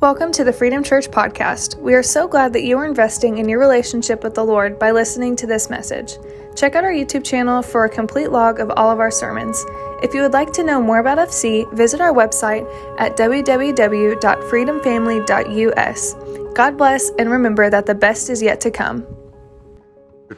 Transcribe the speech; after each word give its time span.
Welcome 0.00 0.30
to 0.34 0.44
the 0.44 0.52
Freedom 0.52 0.84
Church 0.84 1.08
podcast. 1.08 1.76
We 1.80 1.92
are 1.94 2.04
so 2.04 2.28
glad 2.28 2.52
that 2.52 2.62
you 2.62 2.78
are 2.78 2.86
investing 2.86 3.38
in 3.38 3.48
your 3.48 3.58
relationship 3.58 4.22
with 4.22 4.36
the 4.36 4.44
Lord 4.44 4.78
by 4.78 4.92
listening 4.92 5.34
to 5.34 5.44
this 5.44 5.68
message. 5.68 6.18
Check 6.54 6.76
out 6.76 6.84
our 6.84 6.92
YouTube 6.92 7.24
channel 7.24 7.62
for 7.62 7.84
a 7.84 7.90
complete 7.90 8.30
log 8.30 8.60
of 8.60 8.70
all 8.76 8.92
of 8.92 9.00
our 9.00 9.10
sermons. 9.10 9.66
If 10.00 10.14
you 10.14 10.22
would 10.22 10.32
like 10.32 10.52
to 10.52 10.62
know 10.62 10.80
more 10.80 11.00
about 11.00 11.18
FC, 11.18 11.68
visit 11.74 12.00
our 12.00 12.12
website 12.12 12.64
at 13.00 13.16
www.freedomfamily.us. 13.16 16.14
God 16.54 16.78
bless, 16.78 17.10
and 17.18 17.28
remember 17.28 17.68
that 17.68 17.86
the 17.86 17.96
best 17.96 18.30
is 18.30 18.40
yet 18.40 18.60
to 18.60 18.70
come. 18.70 19.04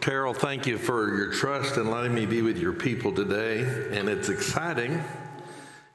Terrell, 0.01 0.33
thank 0.33 0.67
you 0.67 0.79
for 0.79 1.15
your 1.15 1.33
trust 1.33 1.77
and 1.77 1.91
letting 1.91 2.15
me 2.15 2.25
be 2.25 2.41
with 2.41 2.57
your 2.57 2.73
people 2.73 3.13
today. 3.13 3.61
And 3.91 4.09
it's 4.09 4.31
exciting 4.31 5.05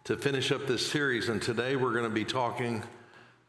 to 0.03 0.15
finish 0.15 0.51
up 0.51 0.67
this 0.67 0.85
series. 0.85 1.29
And 1.29 1.41
today 1.41 1.75
we're 1.75 1.93
going 1.93 2.03
to 2.03 2.11
be 2.11 2.25
talking 2.25 2.83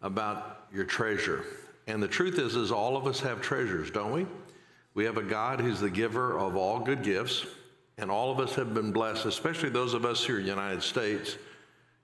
about 0.07 0.69
your 0.73 0.85
treasure. 0.85 1.45
And 1.89 2.03
the 2.03 2.09
truth 2.09 2.39
is, 2.39 2.55
is 2.55 2.71
all 2.71 2.97
of 2.97 3.07
us 3.07 3.21
have 3.21 3.43
treasures, 3.43 3.91
don't 3.91 4.13
we? 4.13 4.27
We 4.95 5.05
have 5.05 5.17
a 5.17 5.23
God 5.23 5.61
who's 5.61 5.81
the 5.81 5.91
giver 5.91 6.39
of 6.39 6.57
all 6.57 6.79
good 6.79 7.03
gifts, 7.03 7.45
and 7.99 8.11
all 8.11 8.31
of 8.31 8.39
us 8.39 8.55
have 8.55 8.73
been 8.73 8.93
blessed, 8.93 9.27
especially 9.27 9.69
those 9.69 9.95
of 9.95 10.05
us 10.05 10.25
here 10.25 10.39
in 10.39 10.45
the 10.45 10.49
United 10.49 10.83
States. 10.83 11.37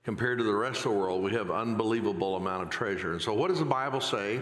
Compared 0.03 0.37
to 0.37 0.43
the 0.43 0.53
rest 0.53 0.79
of 0.79 0.91
the 0.91 0.99
world, 0.99 1.23
we 1.23 1.31
have 1.31 1.49
unbelievable 1.49 2.35
amount 2.35 2.61
of 2.61 2.69
treasure. 2.69 3.13
And 3.13 3.21
so, 3.21 3.33
what 3.33 3.47
does 3.47 3.59
the 3.59 3.65
Bible 3.65 4.01
say 4.01 4.41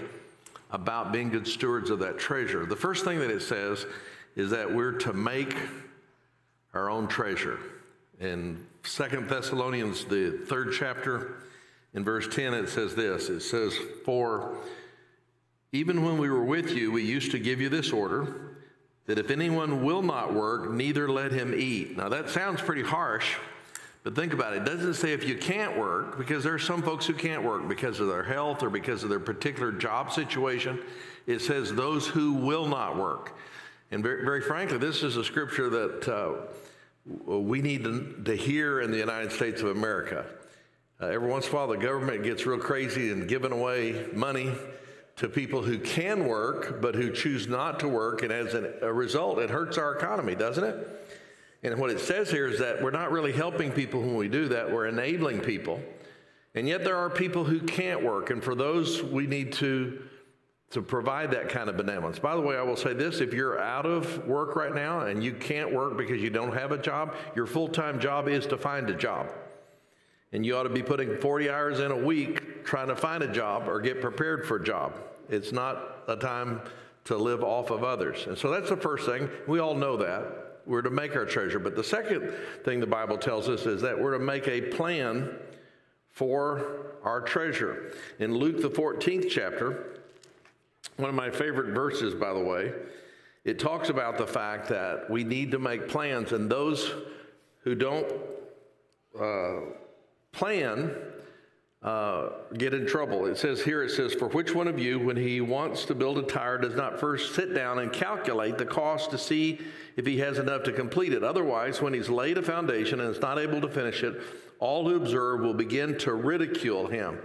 about 0.72 1.12
being 1.12 1.30
good 1.30 1.48
stewards 1.48 1.92
of 1.92 2.00
that 2.00 2.18
treasure? 2.18 2.66
The 2.66 2.76
first 2.76 3.06
thing 3.06 3.20
that 3.20 3.30
it 3.30 3.44
says 3.44 3.86
is 4.36 4.50
that 4.50 4.74
we're 4.74 4.94
to 4.94 5.14
make 5.14 5.56
our 6.74 6.90
own 6.90 7.08
treasure. 7.08 7.60
In 8.20 8.66
Second 8.84 9.30
Thessalonians, 9.30 10.06
the 10.06 10.32
third 10.48 10.74
chapter, 10.74 11.44
in 11.94 12.04
verse 12.04 12.28
10, 12.28 12.54
it 12.54 12.70
says 12.70 12.96
this 12.96 13.30
it 13.30 13.42
says, 13.42 13.74
For 14.06 14.58
even 15.72 16.04
when 16.04 16.18
we 16.18 16.30
were 16.30 16.44
with 16.44 16.72
you, 16.72 16.92
we 16.92 17.04
used 17.04 17.32
to 17.32 17.40
give 17.40 17.62
you 17.62 17.70
this 17.70 17.92
order 17.92 18.52
that 19.08 19.18
if 19.18 19.32
anyone 19.32 19.84
will 19.84 20.02
not 20.02 20.34
work, 20.34 20.72
neither 20.72 21.10
let 21.10 21.32
him 21.32 21.54
eat. 21.56 21.98
Now, 21.98 22.10
that 22.10 22.30
sounds 22.30 22.62
pretty 22.62 22.84
harsh, 22.84 23.36
but 24.04 24.16
think 24.16 24.32
about 24.34 24.54
it. 24.54 24.62
It 24.62 24.66
doesn't 24.66 24.94
say 24.94 25.12
if 25.14 25.28
you 25.28 25.38
can't 25.38 25.78
work, 25.78 26.18
because 26.18 26.44
there 26.44 26.54
are 26.54 26.60
some 26.60 26.82
folks 26.82 27.06
who 27.06 27.14
can't 27.14 27.44
work 27.44 27.68
because 27.68 28.00
of 28.00 28.08
their 28.08 28.24
health 28.24 28.64
or 28.64 28.70
because 28.70 29.04
of 29.04 29.10
their 29.10 29.20
particular 29.20 29.72
job 29.72 30.12
situation. 30.12 30.80
It 31.28 31.40
says 31.40 31.74
those 31.74 32.08
who 32.08 32.34
will 32.34 32.68
not 32.68 32.96
work. 32.96 33.38
And 33.92 34.02
very, 34.02 34.24
very 34.24 34.42
frankly, 34.42 34.78
this 34.78 35.04
is 35.04 35.18
a 35.18 35.24
scripture 35.24 35.70
that 35.70 36.08
uh, 36.08 37.38
we 37.38 37.62
need 37.62 37.84
to, 37.84 38.22
to 38.24 38.36
hear 38.36 38.82
in 38.82 38.92
the 38.92 38.98
United 38.98 39.32
States 39.32 39.62
of 39.62 39.70
America. 39.70 40.26
Uh, 41.02 41.08
every 41.08 41.28
once 41.28 41.48
in 41.48 41.54
a 41.54 41.56
while, 41.56 41.68
the 41.68 41.78
government 41.78 42.24
gets 42.24 42.46
real 42.46 42.60
crazy 42.60 43.12
and 43.12 43.28
giving 43.28 43.52
away 43.52 44.06
money 44.14 44.54
to 45.16 45.28
people 45.28 45.64
who 45.64 45.80
can 45.80 46.28
work 46.28 46.80
but 46.80 46.94
who 46.94 47.12
choose 47.12 47.48
not 47.48 47.80
to 47.80 47.88
work, 47.88 48.22
and 48.22 48.32
as 48.32 48.54
an, 48.54 48.72
a 48.84 48.94
result, 48.94 49.40
it 49.40 49.50
hurts 49.50 49.80
our 49.80 49.96
economy, 49.96 50.36
doesn't 50.36 50.64
it? 50.64 50.88
And 51.64 51.80
what 51.80 51.90
it 51.90 52.00
says 52.00 52.30
here 52.30 52.48
is 52.48 52.60
that 52.60 52.84
we're 52.84 52.92
not 52.92 53.12
really 53.12 53.32
helping 53.32 53.72
people 53.72 54.00
when 54.00 54.16
we 54.16 54.28
do 54.28 54.48
that, 54.50 54.72
we're 54.72 54.86
enabling 54.86 55.40
people. 55.40 55.82
And 56.54 56.68
yet 56.68 56.84
there 56.84 56.98
are 56.98 57.10
people 57.10 57.46
who 57.46 57.62
can't 57.62 58.04
work, 58.04 58.30
and 58.30 58.44
for 58.44 58.54
those, 58.54 59.02
we 59.02 59.26
need 59.26 59.54
to, 59.54 60.04
to 60.70 60.84
provide 60.84 61.32
that 61.32 61.50
kind 61.50 61.68
of 61.68 61.78
benevolence. 61.78 62.20
By 62.20 62.36
the 62.36 62.42
way, 62.42 62.58
I 62.58 62.62
will 62.62 62.78
say 62.78 62.94
this 62.94 63.22
if 63.22 63.34
you're 63.34 63.60
out 63.60 63.88
of 63.88 64.28
work 64.28 64.56
right 64.56 64.74
now 64.74 65.02
and 65.02 65.24
you 65.24 65.34
can't 65.34 65.74
work 65.74 65.98
because 65.98 66.22
you 66.22 66.30
don't 66.30 66.54
have 66.54 66.72
a 66.72 66.78
job, 66.78 67.16
your 67.36 67.48
full 67.48 67.70
time 67.70 68.00
job 68.00 68.28
is 68.28 68.46
to 68.48 68.58
find 68.58 68.88
a 68.88 68.94
job. 68.94 69.32
And 70.34 70.46
you 70.46 70.56
ought 70.56 70.64
to 70.64 70.70
be 70.70 70.84
putting 70.84 71.18
40 71.18 71.50
hours 71.50 71.80
in 71.80 71.92
a 71.92 71.98
week 71.98 72.64
trying 72.64 72.88
to 72.88 72.96
find 72.96 73.22
a 73.24 73.32
job 73.32 73.68
or 73.68 73.82
get 73.82 74.02
prepared 74.02 74.46
for 74.46 74.58
a 74.58 74.64
job. 74.64 74.94
It's 75.30 75.52
not 75.52 76.04
a 76.08 76.16
time 76.16 76.62
to 77.06 77.18
live 77.18 77.44
off 77.44 77.70
of 77.72 77.84
others. 77.84 78.28
And 78.28 78.38
so 78.38 78.52
that's 78.52 78.70
the 78.70 78.78
first 78.78 79.06
thing. 79.06 79.30
We 79.48 79.60
all 79.60 79.76
know 79.76 79.98
that. 79.98 80.62
We're 80.66 80.84
to 80.84 80.90
make 80.90 81.16
our 81.16 81.26
treasure. 81.26 81.60
But 81.60 81.76
the 81.76 81.84
second 81.84 82.32
thing 82.64 82.80
the 82.80 82.88
Bible 82.88 83.18
tells 83.18 83.50
us 83.50 83.66
is 83.66 83.82
that 83.82 84.00
we're 84.00 84.18
to 84.18 84.24
make 84.24 84.48
a 84.48 84.62
plan 84.62 85.36
for 86.10 86.96
our 87.04 87.22
treasure. 87.22 87.94
In 88.20 88.36
Luke, 88.36 88.62
the 88.62 88.70
14th 88.70 89.30
chapter, 89.30 89.98
one 90.98 91.10
of 91.10 91.16
my 91.16 91.32
favorite 91.32 91.74
verses, 91.74 92.14
by 92.14 92.34
the 92.34 92.40
way, 92.40 92.74
it 93.44 93.58
talks 93.58 93.90
about 93.90 94.18
the 94.18 94.28
fact 94.28 94.70
that 94.70 95.10
we 95.10 95.24
need 95.24 95.52
to 95.52 95.60
make 95.60 95.88
plans, 95.88 96.32
and 96.32 96.50
those 96.50 96.94
who 97.64 97.74
don't 97.74 98.08
uh, 99.20 99.62
plan 100.32 100.96
uh, 101.84 102.30
get 102.58 102.76
in 102.76 102.86
trouble. 102.86 103.26
It 103.26 103.38
says 103.38 103.64
here, 103.64 103.84
it 103.84 103.90
says, 103.90 104.14
For 104.14 104.28
which 104.30 104.54
one 104.54 104.68
of 104.68 104.78
you, 104.78 105.00
when 105.00 105.18
he 105.18 105.42
wants 105.42 105.86
to 105.86 105.96
build 105.96 106.20
a 106.20 106.24
tower, 106.24 106.60
does 106.60 106.76
not 106.76 107.00
first 107.00 107.34
sit 107.34 107.56
down 107.56 107.80
and 107.80 107.92
calculate 107.92 108.60
the 108.60 108.66
cost 108.66 109.10
to 109.12 109.18
see 109.18 109.60
if 109.98 110.06
he 110.06 110.20
has 110.20 110.38
enough 110.38 110.64
to 110.64 110.72
complete 110.72 111.12
it? 111.12 111.24
Otherwise, 111.24 111.82
when 111.82 111.94
he's 111.94 112.08
laid 112.08 112.38
a 112.38 112.44
foundation 112.44 113.00
and 113.00 113.10
is 113.10 113.22
not 113.22 113.40
able 113.40 113.60
to 113.62 113.68
finish 113.68 114.04
it, 114.04 114.22
all 114.60 114.88
who 114.88 114.96
observe 114.96 115.42
will 115.42 115.56
begin 115.56 115.98
to 115.98 116.14
ridicule 116.14 116.86
him. 116.86 117.18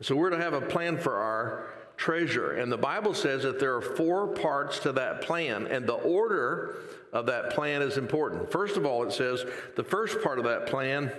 So 0.00 0.16
we're 0.16 0.30
to 0.30 0.38
have 0.38 0.54
a 0.54 0.62
plan 0.62 0.96
for 0.96 1.16
our 1.16 1.66
treasure. 1.98 2.52
And 2.52 2.72
the 2.72 2.78
Bible 2.78 3.12
says 3.12 3.42
that 3.42 3.60
there 3.60 3.74
are 3.74 3.82
four 3.82 4.28
parts 4.28 4.78
to 4.80 4.92
that 4.92 5.20
plan, 5.20 5.66
and 5.66 5.86
the 5.86 5.94
order 5.94 6.76
of 7.12 7.26
that 7.26 7.50
plan 7.50 7.82
is 7.82 7.98
important. 7.98 8.50
First 8.50 8.78
of 8.78 8.86
all, 8.86 9.02
it 9.02 9.12
says 9.12 9.44
the 9.76 9.84
first 9.84 10.22
part 10.22 10.38
of 10.38 10.44
that 10.46 10.66
plan 10.66 11.12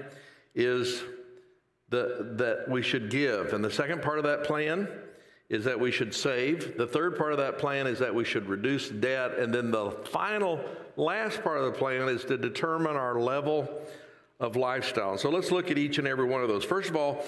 is 0.56 1.04
the, 1.90 2.34
that 2.38 2.70
we 2.70 2.82
should 2.82 3.10
give. 3.10 3.54
And 3.54 3.64
the 3.64 3.72
second 3.72 4.02
part 4.02 4.18
of 4.18 4.24
that 4.26 4.44
plan 4.44 4.88
is 5.50 5.64
that 5.66 5.80
we 5.80 5.92
should 5.92 6.14
save. 6.14 6.78
The 6.78 6.86
third 6.86 7.18
part 7.18 7.32
of 7.32 7.40
that 7.40 7.58
plan 7.58 7.88
is 7.88 8.00
that 8.00 8.14
we 8.14 8.24
should 8.24 8.48
reduce 8.48 8.90
debt. 8.90 9.40
And 9.40 9.54
then 9.54 9.72
the 9.72 9.92
final, 10.12 10.64
last 10.96 11.44
part 11.44 11.58
of 11.58 11.66
the 11.66 11.78
plan 11.78 12.08
is 12.08 12.24
to 12.26 12.38
determine 12.38 12.96
our 12.96 13.20
level 13.20 13.68
of 14.40 14.56
lifestyle. 14.56 15.18
So 15.18 15.30
let's 15.30 15.52
look 15.52 15.72
at 15.72 15.78
each 15.78 15.98
and 15.98 16.08
every 16.08 16.26
one 16.26 16.42
of 16.42 16.48
those. 16.48 16.64
First 16.64 16.90
of 16.90 16.96
all, 16.96 17.26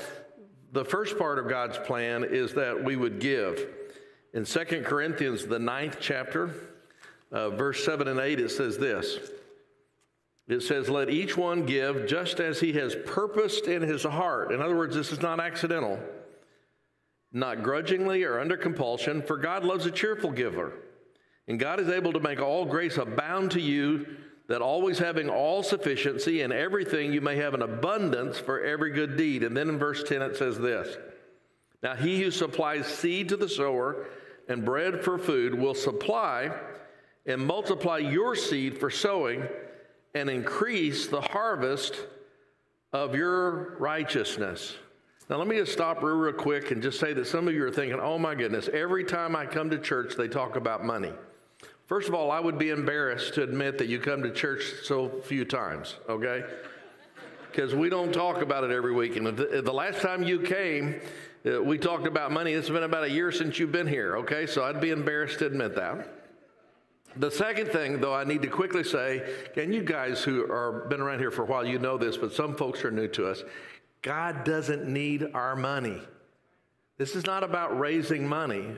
the 0.72 0.86
first 0.86 1.18
part 1.18 1.40
of 1.40 1.50
God's 1.50 1.78
plan 1.80 2.24
is 2.24 2.54
that 2.54 2.84
we 2.84 2.96
would 2.96 3.20
give. 3.20 3.68
In 4.34 4.46
Second 4.46 4.86
Corinthians, 4.86 5.46
the 5.46 5.60
ninth 5.60 5.98
chapter, 6.00 6.54
uh, 7.32 7.50
verse 7.50 7.84
7 7.84 8.08
and 8.08 8.20
8, 8.20 8.40
it 8.40 8.50
says 8.50 8.78
this 8.78 9.18
it 10.48 10.62
says, 10.62 10.90
Let 10.90 11.10
each 11.10 11.38
one 11.38 11.66
give 11.66 12.08
just 12.08 12.40
as 12.40 12.60
he 12.60 12.74
has 12.74 12.96
purposed 13.06 13.68
in 13.68 13.82
his 13.82 14.04
heart. 14.04 14.52
In 14.52 14.62
other 14.62 14.76
words, 14.76 14.96
this 14.96 15.12
is 15.12 15.22
not 15.22 15.40
accidental, 15.40 16.00
not 17.32 17.64
grudgingly 17.64 18.24
or 18.24 18.40
under 18.40 18.58
compulsion, 18.58 19.22
for 19.22 19.38
God 19.38 19.64
loves 19.64 19.86
a 19.86 19.92
cheerful 19.92 20.32
giver. 20.32 20.74
And 21.48 21.60
God 21.60 21.80
is 21.80 21.90
able 21.90 22.14
to 22.14 22.20
make 22.20 22.42
all 22.42 22.66
grace 22.66 22.98
abound 22.98 23.52
to 23.52 23.62
you, 23.62 24.06
that 24.48 24.62
always 24.62 25.00
having 25.00 25.30
all 25.30 25.64
sufficiency 25.64 26.42
in 26.42 26.52
everything, 26.52 27.14
you 27.14 27.22
may 27.22 27.38
have 27.38 27.54
an 27.54 27.62
abundance 27.62 28.38
for 28.38 28.62
every 28.62 28.92
good 28.92 29.16
deed. 29.16 29.44
And 29.44 29.56
then 29.56 29.70
in 29.70 29.80
verse 29.80 30.04
10, 30.04 30.22
it 30.22 30.36
says 30.36 30.60
this 30.60 30.98
Now 31.82 31.96
he 31.96 32.22
who 32.22 32.32
supplies 32.32 32.86
seed 32.86 33.30
to 33.30 33.38
the 33.38 33.48
sower 33.48 34.08
and 34.50 34.66
bread 34.66 35.04
for 35.04 35.18
food 35.18 35.56
will 35.56 35.76
supply 35.76 36.52
and 37.26 37.46
multiply 37.46 38.00
your 38.00 38.36
seed 38.36 38.78
for 38.78 38.90
sowing 38.90 39.48
and 40.14 40.30
increase 40.30 41.08
the 41.08 41.22
harvest 41.22 41.96
of 42.94 43.16
your 43.16 43.78
righteousness. 43.78 44.76
Now, 45.30 45.38
let 45.38 45.48
me 45.48 45.56
just 45.56 45.72
stop 45.72 46.04
real, 46.04 46.16
real 46.16 46.34
quick 46.34 46.72
and 46.72 46.84
just 46.84 47.00
say 47.00 47.14
that 47.14 47.26
some 47.26 47.48
of 47.48 47.54
you 47.54 47.64
are 47.64 47.72
thinking, 47.72 48.00
oh 48.00 48.18
my 48.18 48.36
goodness, 48.36 48.70
every 48.74 49.06
time 49.06 49.36
I 49.36 49.46
come 49.46 49.70
to 49.70 49.78
church, 49.78 50.16
they 50.18 50.28
talk 50.28 50.58
about 50.58 50.84
money. 50.84 51.14
First 51.86 52.10
of 52.10 52.16
all, 52.16 52.32
I 52.32 52.40
would 52.40 52.58
be 52.58 52.70
embarrassed 52.70 53.36
to 53.36 53.44
admit 53.44 53.78
that 53.78 53.88
you 53.88 54.00
come 54.00 54.24
to 54.24 54.32
church 54.32 54.64
so 54.84 55.10
few 55.24 55.46
times, 55.46 55.96
okay? 56.10 56.44
Because 57.50 57.74
we 57.74 57.90
don't 57.90 58.14
talk 58.14 58.42
about 58.42 58.64
it 58.64 58.72
every 58.72 58.94
week. 58.94 59.16
And 59.16 59.26
the, 59.28 59.62
the 59.62 59.74
last 59.74 60.02
time 60.02 60.24
you 60.24 60.40
came, 60.40 61.00
uh, 61.46 61.62
we 61.62 61.78
talked 61.78 62.08
about 62.08 62.32
money. 62.32 62.54
It's 62.54 62.70
been 62.70 62.84
about 62.84 63.04
a 63.04 63.10
year 63.10 63.32
since 63.32 63.58
you've 63.60 63.72
been 63.72 63.88
here, 63.88 64.18
okay? 64.18 64.46
So 64.46 64.64
I'd 64.64 64.82
be 64.82 64.92
embarrassed 64.92 65.40
to 65.40 65.46
admit 65.46 65.76
that. 65.76 66.21
The 67.18 67.32
second 67.32 67.70
thing, 67.70 68.00
though, 68.00 68.14
I 68.14 68.24
need 68.24 68.42
to 68.44 68.48
quickly 68.48 68.84
say, 68.84 69.36
and 69.58 69.74
you 69.74 69.84
guys 69.84 70.24
who 70.24 70.50
are 70.52 70.86
been 70.90 71.02
around 71.02 71.20
here 71.20 71.32
for 71.32 71.44
a 71.44 71.46
while, 71.46 71.66
you 71.66 71.78
know 71.78 71.98
this, 71.98 72.18
but 72.18 72.34
some 72.34 72.56
folks 72.56 72.86
are 72.86 72.92
new 72.92 73.08
to 73.10 73.28
us. 73.28 73.44
God 74.02 74.44
doesn't 74.44 74.88
need 74.88 75.28
our 75.34 75.56
money. 75.56 76.02
This 76.98 77.16
is 77.16 77.26
not 77.26 77.44
about 77.44 77.78
raising 77.78 78.28
money. 78.28 78.76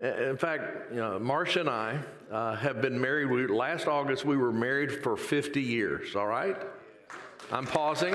In 0.00 0.36
fact, 0.36 0.92
you 0.92 0.98
know, 0.98 1.18
Marcia 1.18 1.60
and 1.60 1.70
I 1.70 1.98
uh, 2.30 2.56
have 2.56 2.80
been 2.80 3.00
married. 3.00 3.30
We, 3.30 3.46
last 3.46 3.86
August, 3.86 4.24
we 4.24 4.36
were 4.36 4.52
married 4.52 5.02
for 5.02 5.16
50 5.16 5.60
years, 5.60 6.14
all 6.14 6.26
right? 6.26 6.56
I'm 7.50 7.66
pausing 7.66 8.14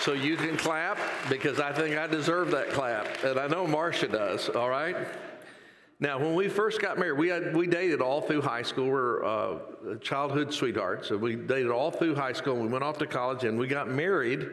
so 0.00 0.12
you 0.12 0.36
can 0.36 0.56
clap 0.56 0.98
because 1.28 1.60
I 1.60 1.72
think 1.72 1.96
I 1.96 2.06
deserve 2.06 2.50
that 2.52 2.70
clap. 2.70 3.24
And 3.24 3.38
I 3.38 3.46
know 3.46 3.66
Marcia 3.66 4.08
does, 4.08 4.48
all 4.48 4.70
right? 4.70 4.96
Now, 6.00 6.18
when 6.18 6.34
we 6.36 6.48
first 6.48 6.80
got 6.80 6.96
married, 6.96 7.18
we, 7.18 7.28
had, 7.28 7.56
we 7.56 7.66
dated 7.66 8.00
all 8.00 8.20
through 8.20 8.42
high 8.42 8.62
school. 8.62 8.86
We're 8.86 9.24
uh, 9.24 9.58
childhood 10.00 10.54
sweethearts. 10.54 11.10
We 11.10 11.34
dated 11.34 11.70
all 11.70 11.90
through 11.90 12.14
high 12.14 12.34
school. 12.34 12.54
We 12.56 12.68
went 12.68 12.84
off 12.84 12.98
to 12.98 13.06
college 13.06 13.42
and 13.42 13.58
we 13.58 13.66
got 13.66 13.88
married 13.90 14.48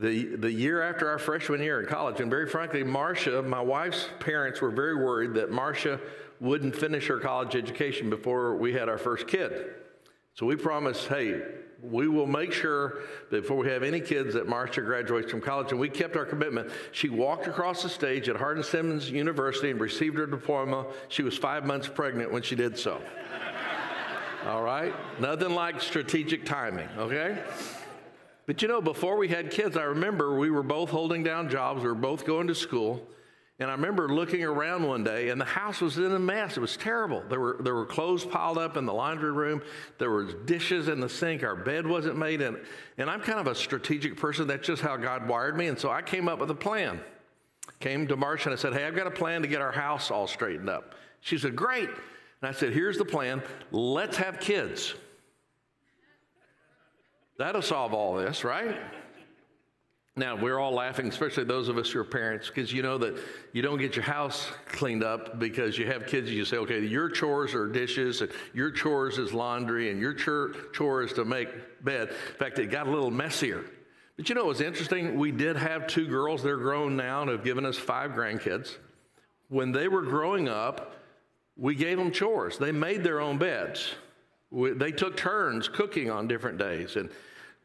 the, 0.00 0.34
the 0.34 0.50
year 0.50 0.82
after 0.82 1.08
our 1.08 1.18
freshman 1.18 1.62
year 1.62 1.80
in 1.80 1.86
college. 1.86 2.20
And 2.20 2.28
very 2.28 2.48
frankly, 2.48 2.82
Marcia, 2.82 3.40
my 3.42 3.60
wife's 3.60 4.08
parents 4.18 4.60
were 4.60 4.72
very 4.72 4.96
worried 4.96 5.34
that 5.34 5.52
Marcia 5.52 6.00
wouldn't 6.40 6.74
finish 6.74 7.06
her 7.06 7.20
college 7.20 7.54
education 7.54 8.10
before 8.10 8.56
we 8.56 8.72
had 8.72 8.88
our 8.88 8.98
first 8.98 9.28
kid. 9.28 9.76
So 10.34 10.44
we 10.44 10.56
promised, 10.56 11.06
hey, 11.06 11.40
we 11.90 12.08
will 12.08 12.26
make 12.26 12.52
sure 12.52 13.00
before 13.30 13.56
we 13.58 13.68
have 13.68 13.82
any 13.82 14.00
kids 14.00 14.34
that 14.34 14.48
Marcia 14.48 14.80
graduates 14.80 15.30
from 15.30 15.40
college, 15.40 15.70
and 15.70 15.80
we 15.80 15.88
kept 15.88 16.16
our 16.16 16.24
commitment. 16.24 16.70
She 16.92 17.08
walked 17.08 17.46
across 17.46 17.82
the 17.82 17.88
stage 17.88 18.28
at 18.28 18.36
Hardin 18.36 18.62
Simmons 18.62 19.10
University 19.10 19.70
and 19.70 19.80
received 19.80 20.16
her 20.18 20.26
diploma. 20.26 20.86
She 21.08 21.22
was 21.22 21.36
five 21.36 21.64
months 21.64 21.88
pregnant 21.88 22.32
when 22.32 22.42
she 22.42 22.56
did 22.56 22.78
so. 22.78 23.00
All 24.46 24.62
right? 24.62 24.94
Nothing 25.20 25.54
like 25.54 25.80
strategic 25.80 26.44
timing, 26.44 26.88
okay? 26.96 27.38
But 28.46 28.62
you 28.62 28.68
know, 28.68 28.80
before 28.80 29.16
we 29.16 29.28
had 29.28 29.50
kids, 29.50 29.76
I 29.76 29.84
remember 29.84 30.38
we 30.38 30.50
were 30.50 30.62
both 30.62 30.90
holding 30.90 31.22
down 31.22 31.48
jobs, 31.48 31.82
we 31.82 31.88
were 31.88 31.94
both 31.94 32.26
going 32.26 32.46
to 32.48 32.54
school. 32.54 33.06
And 33.64 33.70
I 33.70 33.76
remember 33.76 34.10
looking 34.10 34.44
around 34.44 34.86
one 34.86 35.04
day, 35.04 35.30
and 35.30 35.40
the 35.40 35.46
house 35.46 35.80
was 35.80 35.96
in 35.96 36.12
a 36.12 36.18
mess. 36.18 36.58
It 36.58 36.60
was 36.60 36.76
terrible. 36.76 37.22
There 37.30 37.40
were, 37.40 37.56
there 37.60 37.74
were 37.74 37.86
clothes 37.86 38.22
piled 38.22 38.58
up 38.58 38.76
in 38.76 38.84
the 38.84 38.92
laundry 38.92 39.32
room. 39.32 39.62
There 39.96 40.10
were 40.10 40.24
dishes 40.24 40.88
in 40.88 41.00
the 41.00 41.08
sink. 41.08 41.42
Our 41.42 41.56
bed 41.56 41.86
wasn't 41.86 42.18
made. 42.18 42.42
And, 42.42 42.58
and 42.98 43.08
I'm 43.08 43.22
kind 43.22 43.40
of 43.40 43.46
a 43.46 43.54
strategic 43.54 44.18
person. 44.18 44.46
That's 44.48 44.66
just 44.66 44.82
how 44.82 44.98
God 44.98 45.26
wired 45.26 45.56
me. 45.56 45.68
And 45.68 45.78
so 45.78 45.90
I 45.90 46.02
came 46.02 46.28
up 46.28 46.40
with 46.40 46.50
a 46.50 46.54
plan. 46.54 47.00
Came 47.80 48.06
to 48.08 48.18
Marcia 48.18 48.50
and 48.50 48.58
I 48.58 48.60
said, 48.60 48.74
Hey, 48.74 48.84
I've 48.84 48.94
got 48.94 49.06
a 49.06 49.10
plan 49.10 49.40
to 49.40 49.48
get 49.48 49.62
our 49.62 49.72
house 49.72 50.10
all 50.10 50.26
straightened 50.26 50.68
up. 50.68 50.94
She 51.22 51.38
said, 51.38 51.56
Great. 51.56 51.88
And 51.88 51.96
I 52.42 52.52
said, 52.52 52.74
Here's 52.74 52.98
the 52.98 53.06
plan. 53.06 53.42
Let's 53.72 54.18
have 54.18 54.40
kids. 54.40 54.94
That'll 57.38 57.62
solve 57.62 57.94
all 57.94 58.14
this, 58.14 58.44
right? 58.44 58.76
Now, 60.16 60.36
we're 60.36 60.60
all 60.60 60.72
laughing, 60.72 61.08
especially 61.08 61.42
those 61.42 61.68
of 61.68 61.76
us 61.76 61.90
who 61.90 61.98
are 61.98 62.04
parents, 62.04 62.46
because 62.46 62.72
you 62.72 62.82
know 62.82 62.98
that 62.98 63.18
you 63.52 63.62
don't 63.62 63.78
get 63.78 63.96
your 63.96 64.04
house 64.04 64.46
cleaned 64.68 65.02
up 65.02 65.40
because 65.40 65.76
you 65.76 65.86
have 65.86 66.06
kids. 66.06 66.30
You 66.30 66.44
say, 66.44 66.58
okay, 66.58 66.86
your 66.86 67.08
chores 67.08 67.52
are 67.52 67.66
dishes, 67.66 68.20
and 68.20 68.30
your 68.52 68.70
chores 68.70 69.18
is 69.18 69.32
laundry, 69.32 69.90
and 69.90 70.00
your 70.00 70.14
chore 70.14 71.02
is 71.02 71.12
to 71.14 71.24
make 71.24 71.48
bed. 71.84 72.10
In 72.10 72.36
fact, 72.36 72.60
it 72.60 72.70
got 72.70 72.86
a 72.86 72.90
little 72.90 73.10
messier. 73.10 73.64
But 74.16 74.28
you 74.28 74.36
know 74.36 74.44
what's 74.44 74.60
interesting? 74.60 75.18
We 75.18 75.32
did 75.32 75.56
have 75.56 75.88
two 75.88 76.06
girls. 76.06 76.44
They're 76.44 76.58
grown 76.58 76.96
now 76.96 77.22
and 77.22 77.30
have 77.30 77.42
given 77.42 77.66
us 77.66 77.76
five 77.76 78.12
grandkids. 78.12 78.76
When 79.48 79.72
they 79.72 79.88
were 79.88 80.02
growing 80.02 80.48
up, 80.48 80.94
we 81.56 81.74
gave 81.74 81.98
them 81.98 82.12
chores. 82.12 82.56
They 82.56 82.70
made 82.70 83.02
their 83.02 83.20
own 83.20 83.38
beds. 83.38 83.94
We, 84.52 84.70
they 84.70 84.92
took 84.92 85.16
turns 85.16 85.66
cooking 85.68 86.08
on 86.08 86.28
different 86.28 86.58
days 86.58 86.94
and 86.94 87.10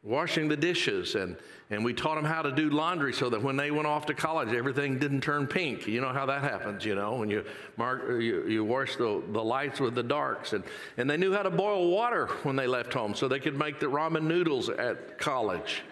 washing 0.02 0.48
the 0.48 0.56
dishes 0.56 1.14
and 1.14 1.36
and 1.70 1.84
we 1.84 1.94
taught 1.94 2.16
them 2.16 2.24
how 2.24 2.42
to 2.42 2.50
do 2.50 2.68
laundry 2.68 3.12
so 3.12 3.30
that 3.30 3.40
when 3.40 3.56
they 3.56 3.70
went 3.70 3.86
off 3.86 4.06
to 4.06 4.14
college, 4.14 4.48
everything 4.48 4.98
didn't 4.98 5.20
turn 5.20 5.46
pink. 5.46 5.86
You 5.86 6.00
know 6.00 6.12
how 6.12 6.26
that 6.26 6.42
happens, 6.42 6.84
you 6.84 6.96
know, 6.96 7.14
when 7.14 7.30
you, 7.30 7.44
mark, 7.76 8.02
you, 8.20 8.44
you 8.48 8.64
wash 8.64 8.96
the, 8.96 9.22
the 9.30 9.42
lights 9.42 9.78
with 9.78 9.94
the 9.94 10.02
darks. 10.02 10.52
And, 10.52 10.64
and 10.96 11.08
they 11.08 11.16
knew 11.16 11.32
how 11.32 11.44
to 11.44 11.50
boil 11.50 11.88
water 11.88 12.26
when 12.42 12.56
they 12.56 12.66
left 12.66 12.92
home 12.92 13.14
so 13.14 13.28
they 13.28 13.38
could 13.38 13.56
make 13.56 13.78
the 13.78 13.86
ramen 13.86 14.24
noodles 14.24 14.68
at 14.68 15.18
college. 15.18 15.82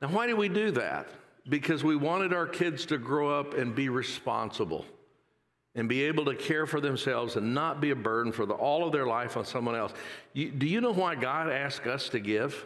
Now, 0.00 0.08
why 0.08 0.28
did 0.28 0.34
we 0.34 0.48
do 0.48 0.70
that? 0.72 1.08
Because 1.48 1.82
we 1.82 1.96
wanted 1.96 2.32
our 2.32 2.46
kids 2.46 2.86
to 2.86 2.98
grow 2.98 3.40
up 3.40 3.54
and 3.54 3.74
be 3.74 3.88
responsible 3.88 4.84
and 5.74 5.88
be 5.88 6.04
able 6.04 6.24
to 6.24 6.36
care 6.36 6.66
for 6.66 6.80
themselves 6.80 7.34
and 7.34 7.52
not 7.52 7.80
be 7.80 7.90
a 7.90 7.96
burden 7.96 8.30
for 8.30 8.46
the, 8.46 8.54
all 8.54 8.86
of 8.86 8.92
their 8.92 9.06
life 9.06 9.36
on 9.36 9.44
someone 9.44 9.74
else. 9.74 9.92
You, 10.34 10.50
do 10.52 10.66
you 10.66 10.80
know 10.80 10.92
why 10.92 11.16
God 11.16 11.50
asked 11.50 11.86
us 11.88 12.08
to 12.10 12.20
give? 12.20 12.64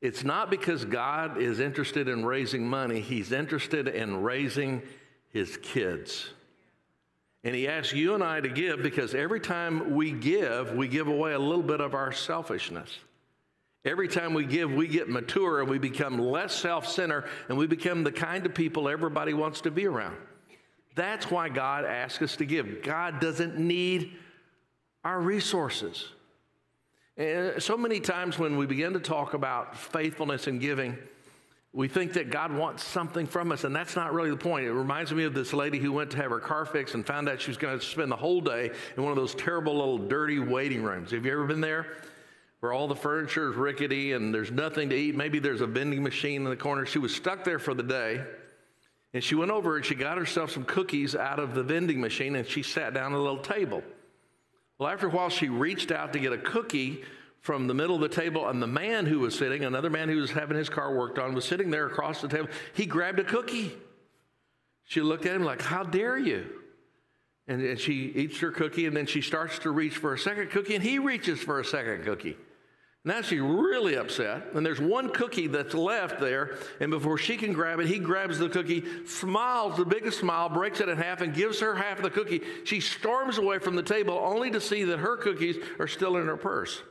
It's 0.00 0.24
not 0.24 0.50
because 0.50 0.84
God 0.84 1.40
is 1.40 1.60
interested 1.60 2.08
in 2.08 2.24
raising 2.24 2.66
money, 2.66 3.00
He's 3.00 3.32
interested 3.32 3.88
in 3.88 4.22
raising 4.22 4.82
His 5.28 5.56
kids. 5.58 6.30
And 7.44 7.54
He 7.54 7.68
asks 7.68 7.92
you 7.92 8.14
and 8.14 8.22
I 8.22 8.40
to 8.40 8.48
give 8.48 8.82
because 8.82 9.14
every 9.14 9.40
time 9.40 9.94
we 9.94 10.12
give, 10.12 10.72
we 10.72 10.88
give 10.88 11.08
away 11.08 11.32
a 11.32 11.38
little 11.38 11.62
bit 11.62 11.80
of 11.80 11.94
our 11.94 12.12
selfishness. 12.12 12.98
Every 13.84 14.08
time 14.08 14.34
we 14.34 14.44
give, 14.44 14.70
we 14.70 14.88
get 14.88 15.08
mature 15.08 15.60
and 15.60 15.70
we 15.70 15.78
become 15.78 16.18
less 16.18 16.54
self 16.54 16.86
centered 16.86 17.24
and 17.48 17.56
we 17.56 17.66
become 17.66 18.04
the 18.04 18.12
kind 18.12 18.44
of 18.44 18.54
people 18.54 18.88
everybody 18.88 19.32
wants 19.32 19.62
to 19.62 19.70
be 19.70 19.86
around. 19.86 20.16
That's 20.96 21.30
why 21.30 21.48
God 21.48 21.84
asks 21.84 22.22
us 22.22 22.36
to 22.36 22.44
give. 22.44 22.82
God 22.82 23.20
doesn't 23.20 23.58
need 23.58 24.12
our 25.04 25.20
resources. 25.20 26.08
And 27.16 27.62
so 27.62 27.76
many 27.76 28.00
times 28.00 28.38
when 28.38 28.56
we 28.56 28.66
begin 28.66 28.94
to 28.94 29.00
talk 29.00 29.34
about 29.34 29.76
faithfulness 29.76 30.46
and 30.46 30.60
giving, 30.60 30.96
we 31.72 31.86
think 31.86 32.14
that 32.14 32.30
God 32.30 32.52
wants 32.52 32.82
something 32.82 33.26
from 33.26 33.52
us, 33.52 33.62
and 33.62 33.74
that's 33.74 33.94
not 33.94 34.12
really 34.12 34.30
the 34.30 34.36
point. 34.36 34.66
It 34.66 34.72
reminds 34.72 35.12
me 35.12 35.22
of 35.24 35.34
this 35.34 35.52
lady 35.52 35.78
who 35.78 35.92
went 35.92 36.10
to 36.10 36.16
have 36.16 36.30
her 36.30 36.40
car 36.40 36.64
fixed 36.64 36.94
and 36.94 37.06
found 37.06 37.28
out 37.28 37.40
she 37.40 37.50
was 37.50 37.58
going 37.58 37.78
to 37.78 37.84
spend 37.84 38.10
the 38.10 38.16
whole 38.16 38.40
day 38.40 38.70
in 38.96 39.02
one 39.02 39.12
of 39.12 39.16
those 39.16 39.34
terrible 39.36 39.74
little 39.74 39.98
dirty 39.98 40.40
waiting 40.40 40.82
rooms. 40.82 41.12
Have 41.12 41.24
you 41.24 41.32
ever 41.32 41.44
been 41.44 41.60
there? 41.60 41.86
Where 42.58 42.72
all 42.72 42.88
the 42.88 42.96
furniture 42.96 43.50
is 43.50 43.56
rickety 43.56 44.12
and 44.12 44.34
there's 44.34 44.50
nothing 44.50 44.90
to 44.90 44.96
eat. 44.96 45.14
Maybe 45.14 45.38
there's 45.38 45.60
a 45.60 45.66
vending 45.66 46.02
machine 46.02 46.42
in 46.42 46.50
the 46.50 46.56
corner. 46.56 46.84
She 46.84 46.98
was 46.98 47.14
stuck 47.14 47.44
there 47.44 47.58
for 47.58 47.72
the 47.72 47.82
day. 47.82 48.22
And 49.14 49.24
she 49.24 49.34
went 49.34 49.50
over 49.50 49.76
and 49.76 49.84
she 49.84 49.94
got 49.94 50.18
herself 50.18 50.50
some 50.50 50.64
cookies 50.64 51.16
out 51.16 51.38
of 51.38 51.54
the 51.54 51.62
vending 51.62 52.00
machine 52.00 52.36
and 52.36 52.46
she 52.46 52.62
sat 52.62 52.92
down 52.92 53.12
at 53.12 53.18
a 53.18 53.22
little 53.22 53.38
table. 53.38 53.82
Well, 54.80 54.88
after 54.88 55.08
a 55.08 55.10
while, 55.10 55.28
she 55.28 55.50
reached 55.50 55.92
out 55.92 56.14
to 56.14 56.18
get 56.18 56.32
a 56.32 56.38
cookie 56.38 57.04
from 57.42 57.66
the 57.66 57.74
middle 57.74 57.96
of 57.96 58.00
the 58.00 58.08
table, 58.08 58.48
and 58.48 58.62
the 58.62 58.66
man 58.66 59.04
who 59.04 59.18
was 59.18 59.36
sitting, 59.36 59.62
another 59.62 59.90
man 59.90 60.08
who 60.08 60.16
was 60.16 60.30
having 60.30 60.56
his 60.56 60.70
car 60.70 60.94
worked 60.94 61.18
on, 61.18 61.34
was 61.34 61.44
sitting 61.44 61.70
there 61.70 61.86
across 61.86 62.22
the 62.22 62.28
table. 62.28 62.48
He 62.72 62.86
grabbed 62.86 63.18
a 63.18 63.24
cookie. 63.24 63.76
She 64.84 65.02
looked 65.02 65.26
at 65.26 65.36
him 65.36 65.44
like, 65.44 65.60
How 65.60 65.82
dare 65.82 66.16
you? 66.16 66.46
And, 67.46 67.62
and 67.62 67.78
she 67.78 67.92
eats 68.14 68.38
her 68.38 68.50
cookie, 68.50 68.86
and 68.86 68.96
then 68.96 69.04
she 69.04 69.20
starts 69.20 69.58
to 69.60 69.70
reach 69.70 69.98
for 69.98 70.14
a 70.14 70.18
second 70.18 70.50
cookie, 70.50 70.76
and 70.76 70.82
he 70.82 70.98
reaches 70.98 71.40
for 71.40 71.60
a 71.60 71.64
second 71.64 72.04
cookie. 72.04 72.38
Now 73.02 73.22
she's 73.22 73.40
really 73.40 73.94
upset, 73.94 74.48
and 74.52 74.64
there's 74.64 74.80
one 74.80 75.08
cookie 75.08 75.46
that's 75.46 75.72
left 75.72 76.20
there, 76.20 76.58
and 76.80 76.90
before 76.90 77.16
she 77.16 77.38
can 77.38 77.54
grab 77.54 77.80
it, 77.80 77.86
he 77.86 77.98
grabs 77.98 78.38
the 78.38 78.50
cookie, 78.50 78.84
smiles 79.06 79.78
the 79.78 79.86
biggest 79.86 80.18
smile, 80.18 80.50
breaks 80.50 80.80
it 80.80 80.90
in 80.90 80.98
half, 80.98 81.22
and 81.22 81.32
gives 81.32 81.60
her 81.60 81.74
half 81.74 81.96
of 81.96 82.02
the 82.02 82.10
cookie. 82.10 82.42
She 82.64 82.80
storms 82.80 83.38
away 83.38 83.58
from 83.58 83.74
the 83.74 83.82
table 83.82 84.20
only 84.22 84.50
to 84.50 84.60
see 84.60 84.84
that 84.84 84.98
her 84.98 85.16
cookies 85.16 85.56
are 85.78 85.88
still 85.88 86.18
in 86.18 86.26
her 86.26 86.36
purse. 86.36 86.82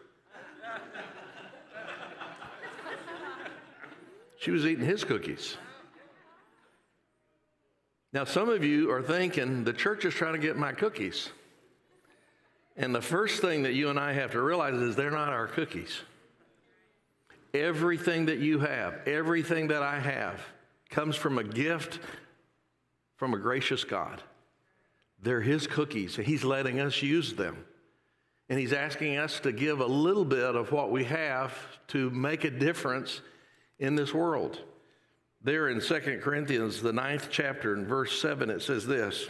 she 4.39 4.49
was 4.49 4.65
eating 4.65 4.85
his 4.85 5.03
cookies. 5.03 5.57
Now, 8.11 8.23
some 8.23 8.49
of 8.49 8.63
you 8.63 8.89
are 8.89 9.03
thinking 9.03 9.63
the 9.63 9.73
church 9.73 10.05
is 10.05 10.15
trying 10.15 10.33
to 10.33 10.39
get 10.39 10.57
my 10.57 10.71
cookies. 10.71 11.29
And 12.75 12.95
the 12.95 13.01
first 13.01 13.41
thing 13.41 13.63
that 13.63 13.73
you 13.73 13.89
and 13.89 13.99
I 13.99 14.13
have 14.13 14.31
to 14.31 14.41
realize 14.41 14.73
is 14.73 14.95
they're 14.95 15.11
not 15.11 15.29
our 15.29 15.47
cookies. 15.47 16.01
Everything 17.53 18.27
that 18.27 18.39
you 18.39 18.59
have, 18.59 19.07
everything 19.07 19.67
that 19.69 19.81
I 19.81 19.99
have, 19.99 20.39
comes 20.89 21.15
from 21.15 21.37
a 21.37 21.43
gift 21.43 21.99
from 23.15 23.33
a 23.33 23.37
gracious 23.37 23.83
God. 23.83 24.23
They're 25.21 25.41
His 25.41 25.67
cookies, 25.67 26.17
and 26.17 26.25
He's 26.25 26.43
letting 26.43 26.79
us 26.79 27.01
use 27.01 27.33
them. 27.33 27.65
And 28.49 28.59
He's 28.59 28.73
asking 28.73 29.17
us 29.17 29.39
to 29.41 29.51
give 29.51 29.79
a 29.79 29.85
little 29.85 30.25
bit 30.25 30.55
of 30.55 30.71
what 30.71 30.91
we 30.91 31.03
have 31.05 31.53
to 31.89 32.09
make 32.11 32.43
a 32.43 32.49
difference 32.49 33.21
in 33.77 33.95
this 33.95 34.13
world. 34.13 34.59
There 35.41 35.69
in 35.69 35.81
2 35.81 36.19
Corinthians, 36.21 36.81
the 36.81 36.93
ninth 36.93 37.29
chapter, 37.29 37.73
in 37.73 37.85
verse 37.85 38.19
7, 38.21 38.49
it 38.49 38.61
says 38.61 38.85
this 38.85 39.29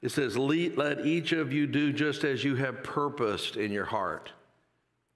it 0.00 0.10
says, 0.10 0.36
Let 0.36 1.04
each 1.04 1.32
of 1.32 1.52
you 1.52 1.66
do 1.66 1.92
just 1.92 2.24
as 2.24 2.44
you 2.44 2.56
have 2.56 2.82
purposed 2.82 3.56
in 3.56 3.72
your 3.72 3.84
heart. 3.84 4.30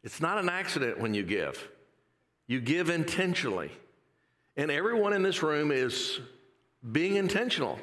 It's 0.03 0.21
not 0.21 0.39
an 0.39 0.49
accident 0.49 0.99
when 0.99 1.15
you 1.15 1.23
give, 1.23 1.69
you 2.53 2.61
give 2.61 2.91
intentionally. 2.91 3.73
And 4.59 4.71
everyone 4.71 5.15
in 5.15 5.23
this 5.23 5.43
room 5.43 5.73
is 5.73 6.21
being 6.93 7.17
intentional. 7.17 7.79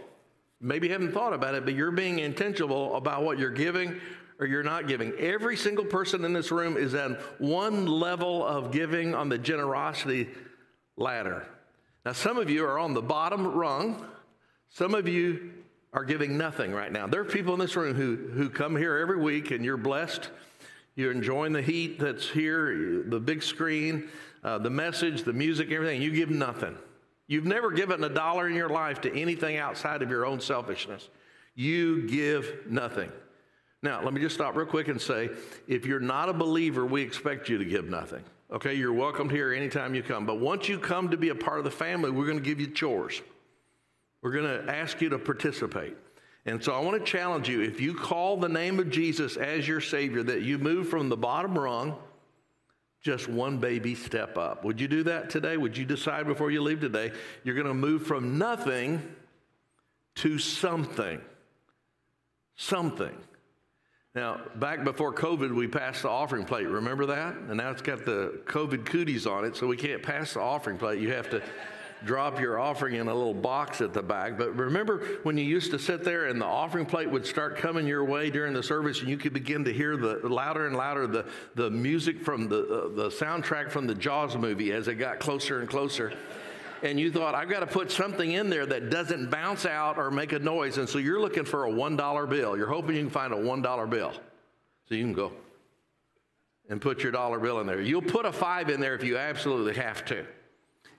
Maybe 0.62 0.88
you 0.88 0.94
haven't 0.94 1.12
thought 1.12 1.34
about 1.34 1.56
it, 1.56 1.66
but 1.66 1.74
you're 1.74 1.90
being 1.90 2.20
intentional 2.20 2.96
about 2.96 3.24
what 3.24 3.40
you're 3.40 3.50
giving 3.50 4.00
or 4.40 4.46
you're 4.46 4.64
not 4.64 4.88
giving. 4.88 5.12
Every 5.18 5.58
single 5.58 5.86
person 5.86 6.24
in 6.24 6.34
this 6.34 6.52
room 6.52 6.78
is 6.78 6.94
at 6.94 7.20
one 7.42 7.88
level 7.88 8.46
of 8.46 8.72
giving 8.72 9.16
on 9.16 9.28
the 9.28 9.40
generosity 9.40 10.30
ladder. 10.98 11.48
Now, 12.06 12.14
some 12.14 12.38
of 12.38 12.50
you 12.50 12.64
are 12.64 12.78
on 12.78 12.94
the 12.94 13.02
bottom 13.02 13.48
rung. 13.48 14.06
Some 14.70 14.94
of 14.94 15.08
you 15.08 15.52
are 15.94 16.04
giving 16.04 16.38
nothing 16.38 16.74
right 16.74 16.92
now. 16.92 17.08
There 17.08 17.22
are 17.22 17.26
people 17.26 17.54
in 17.54 17.60
this 17.60 17.76
room 17.76 17.96
who, 17.96 18.16
who 18.16 18.50
come 18.50 18.76
here 18.76 18.98
every 18.98 19.18
week 19.18 19.50
and 19.50 19.66
you're 19.66 19.78
blessed. 19.78 20.30
You're 21.00 21.13
enjoying 21.13 21.53
the 21.53 21.62
heat 21.62 21.98
that's 21.98 22.27
here, 22.27 23.06
the 23.08 23.22
big 23.22 23.41
screen, 23.41 24.10
uh, 24.44 24.58
the 24.58 24.70
message, 24.70 25.24
the 25.24 25.32
music, 25.32 25.72
everything. 25.72 26.01
You 26.01 26.12
give 26.12 26.29
nothing. 26.29 26.77
You've 27.25 27.46
never 27.46 27.72
given 27.72 28.03
a 28.03 28.10
dollar 28.10 28.50
in 28.50 28.53
your 28.53 28.68
life 28.68 29.00
to 29.01 29.18
anything 29.18 29.56
outside 29.56 30.01
of 30.01 30.10
your 30.10 30.25
own 30.25 30.41
selfishness. 30.41 31.08
You 31.56 32.06
give 32.06 32.65
nothing. 32.68 33.10
Now, 33.82 34.03
let 34.03 34.13
me 34.13 34.20
just 34.20 34.36
stop 34.36 34.58
real 34.58 34.65
quick 34.68 34.89
and 34.89 35.00
say 35.00 35.29
if 35.70 35.86
you're 35.86 36.01
not 36.01 36.27
a 36.27 36.34
believer, 36.34 36.86
we 36.86 37.01
expect 37.01 37.48
you 37.48 37.58
to 37.60 37.65
give 37.65 37.88
nothing. 37.88 38.25
Okay, 38.51 38.74
you're 38.74 38.91
welcome 38.91 39.29
here 39.29 39.53
anytime 39.53 39.96
you 39.96 40.03
come. 40.03 40.25
But 40.25 40.41
once 40.41 40.68
you 40.68 40.77
come 40.77 41.12
to 41.12 41.18
be 41.18 41.29
a 41.29 41.36
part 41.36 41.60
of 41.60 41.63
the 41.63 41.72
family, 41.72 42.12
we're 42.12 42.25
going 42.25 42.39
to 42.39 42.44
give 42.44 42.60
you 42.60 42.68
chores. 42.68 43.22
We're 44.22 44.34
going 44.34 44.65
to 44.65 44.70
ask 44.70 45.00
you 45.00 45.08
to 45.08 45.18
participate. 45.18 45.96
And 46.50 46.63
so 46.63 46.74
I 46.74 46.79
want 46.79 46.98
to 46.98 47.12
challenge 47.12 47.48
you 47.48 47.62
if 47.62 47.79
you 47.79 47.94
call 47.94 48.38
the 48.38 48.50
name 48.50 48.79
of 48.79 48.89
Jesus 48.89 49.38
as 49.38 49.68
your 49.68 49.82
Savior, 49.82 50.24
that 50.24 50.41
you 50.41 50.58
move 50.58 50.89
from 50.89 51.08
the 51.08 51.18
bottom 51.18 51.58
rung 51.58 51.96
just 53.01 53.29
one 53.29 53.60
baby 53.60 53.96
step 53.96 54.38
up. 54.38 54.65
Would 54.65 54.82
you 54.82 54.88
do 54.88 55.03
that 55.03 55.29
today? 55.29 55.58
Would 55.58 55.77
you 55.77 55.86
decide 55.86 56.25
before 56.25 56.51
you 56.51 56.62
leave 56.62 56.82
today 56.82 57.12
you're 57.44 57.56
going 57.56 57.68
to 57.68 57.74
move 57.74 58.06
from 58.06 58.38
nothing 58.38 59.15
to 60.15 60.39
something? 60.39 61.22
Something. 62.56 63.15
Now, 64.15 64.41
back 64.56 64.84
before 64.84 65.13
COVID, 65.13 65.53
we 65.53 65.68
passed 65.68 66.01
the 66.01 66.10
offering 66.10 66.46
plate. 66.46 66.68
Remember 66.68 67.06
that? 67.06 67.36
And 67.36 67.58
now 67.58 67.70
it's 67.70 67.84
got 67.84 68.06
the 68.06 68.41
COVID 68.46 68.86
cooties 68.86 69.27
on 69.27 69.46
it, 69.46 69.56
so 69.56 69.68
we 69.68 69.77
can't 69.77 70.01
pass 70.01 70.34
the 70.34 70.41
offering 70.41 70.77
plate. 70.77 71.00
You 71.00 71.13
have 71.13 71.29
to 71.29 71.44
drop 72.06 72.39
your 72.39 72.60
offering 72.60 72.96
in 72.96 73.08
a 73.08 73.13
little 73.13 73.34
box 73.34 73.82
at 73.82 73.94
the 73.94 74.01
back. 74.01 74.38
But 74.38 74.56
remember 74.56 75.20
when 75.24 75.38
you 75.38 75.44
used 75.44 75.72
to 75.72 75.79
sit 75.79 76.03
there 76.03 76.27
and 76.27 76.39
the 76.39 76.46
offering 76.46 76.86
plate 76.86 77.10
would 77.10 77.25
start 77.25 77.58
coming 77.58 77.88
your 77.88 78.03
way 78.03 78.29
during 78.29 78.53
the 78.53 78.63
service 78.63 79.01
and 79.01 79.10
you 79.10 79.18
could 79.18 79.34
begin 79.34 79.63
to 79.65 79.74
hear 79.74 79.98
the 79.98 80.20
louder 80.27 80.68
and 80.68 80.75
louder 80.75 81.08
the, 81.08 81.25
the 81.56 81.70
music 81.70 82.22
from 82.22 82.48
the, 82.48 82.60
uh, 82.60 82.96
the 82.96 83.10
soundtrack 83.10 83.70
from 83.70 83.88
the 83.88 83.96
Jaws 83.96 84.36
movie 84.38 84.72
as 84.72 84.88
it 84.88 84.96
got 84.96 85.20
closer 85.20 85.60
and 85.60 85.70
closer. 85.70 86.13
And 86.82 86.98
you 86.98 87.12
thought, 87.12 87.36
I've 87.36 87.50
got 87.50 87.60
to 87.60 87.68
put 87.68 87.91
something 87.91 88.32
in 88.32 88.50
there 88.50 88.65
that 88.65 88.89
doesn't 88.89 89.29
bounce 89.29 89.65
out 89.65 89.98
or 89.98 90.10
make 90.10 90.32
a 90.32 90.39
noise. 90.39 90.77
And 90.77 90.88
so 90.88 90.98
you're 90.98 91.20
looking 91.20 91.44
for 91.44 91.65
a 91.65 91.72
$1 91.72 92.29
bill. 92.29 92.56
You're 92.56 92.68
hoping 92.68 92.96
you 92.96 93.01
can 93.01 93.10
find 93.10 93.34
a 93.34 93.38
$1 93.38 93.89
bill. 93.89 94.13
So 94.88 94.96
you 94.96 95.03
can 95.03 95.13
go 95.13 95.34
and 96.70 96.79
put 96.79 97.03
your 97.03 97.12
dollar 97.12 97.39
bill 97.39 97.60
in 97.60 97.68
there. 97.68 97.82
You'll 97.82 98.01
put 98.01 98.25
a 98.25 98.32
five 98.32 98.70
in 98.70 98.79
there 98.79 98.96
if 98.96 99.03
you 99.03 99.18
absolutely 99.18 99.74
have 99.74 100.06
to. 100.06 100.25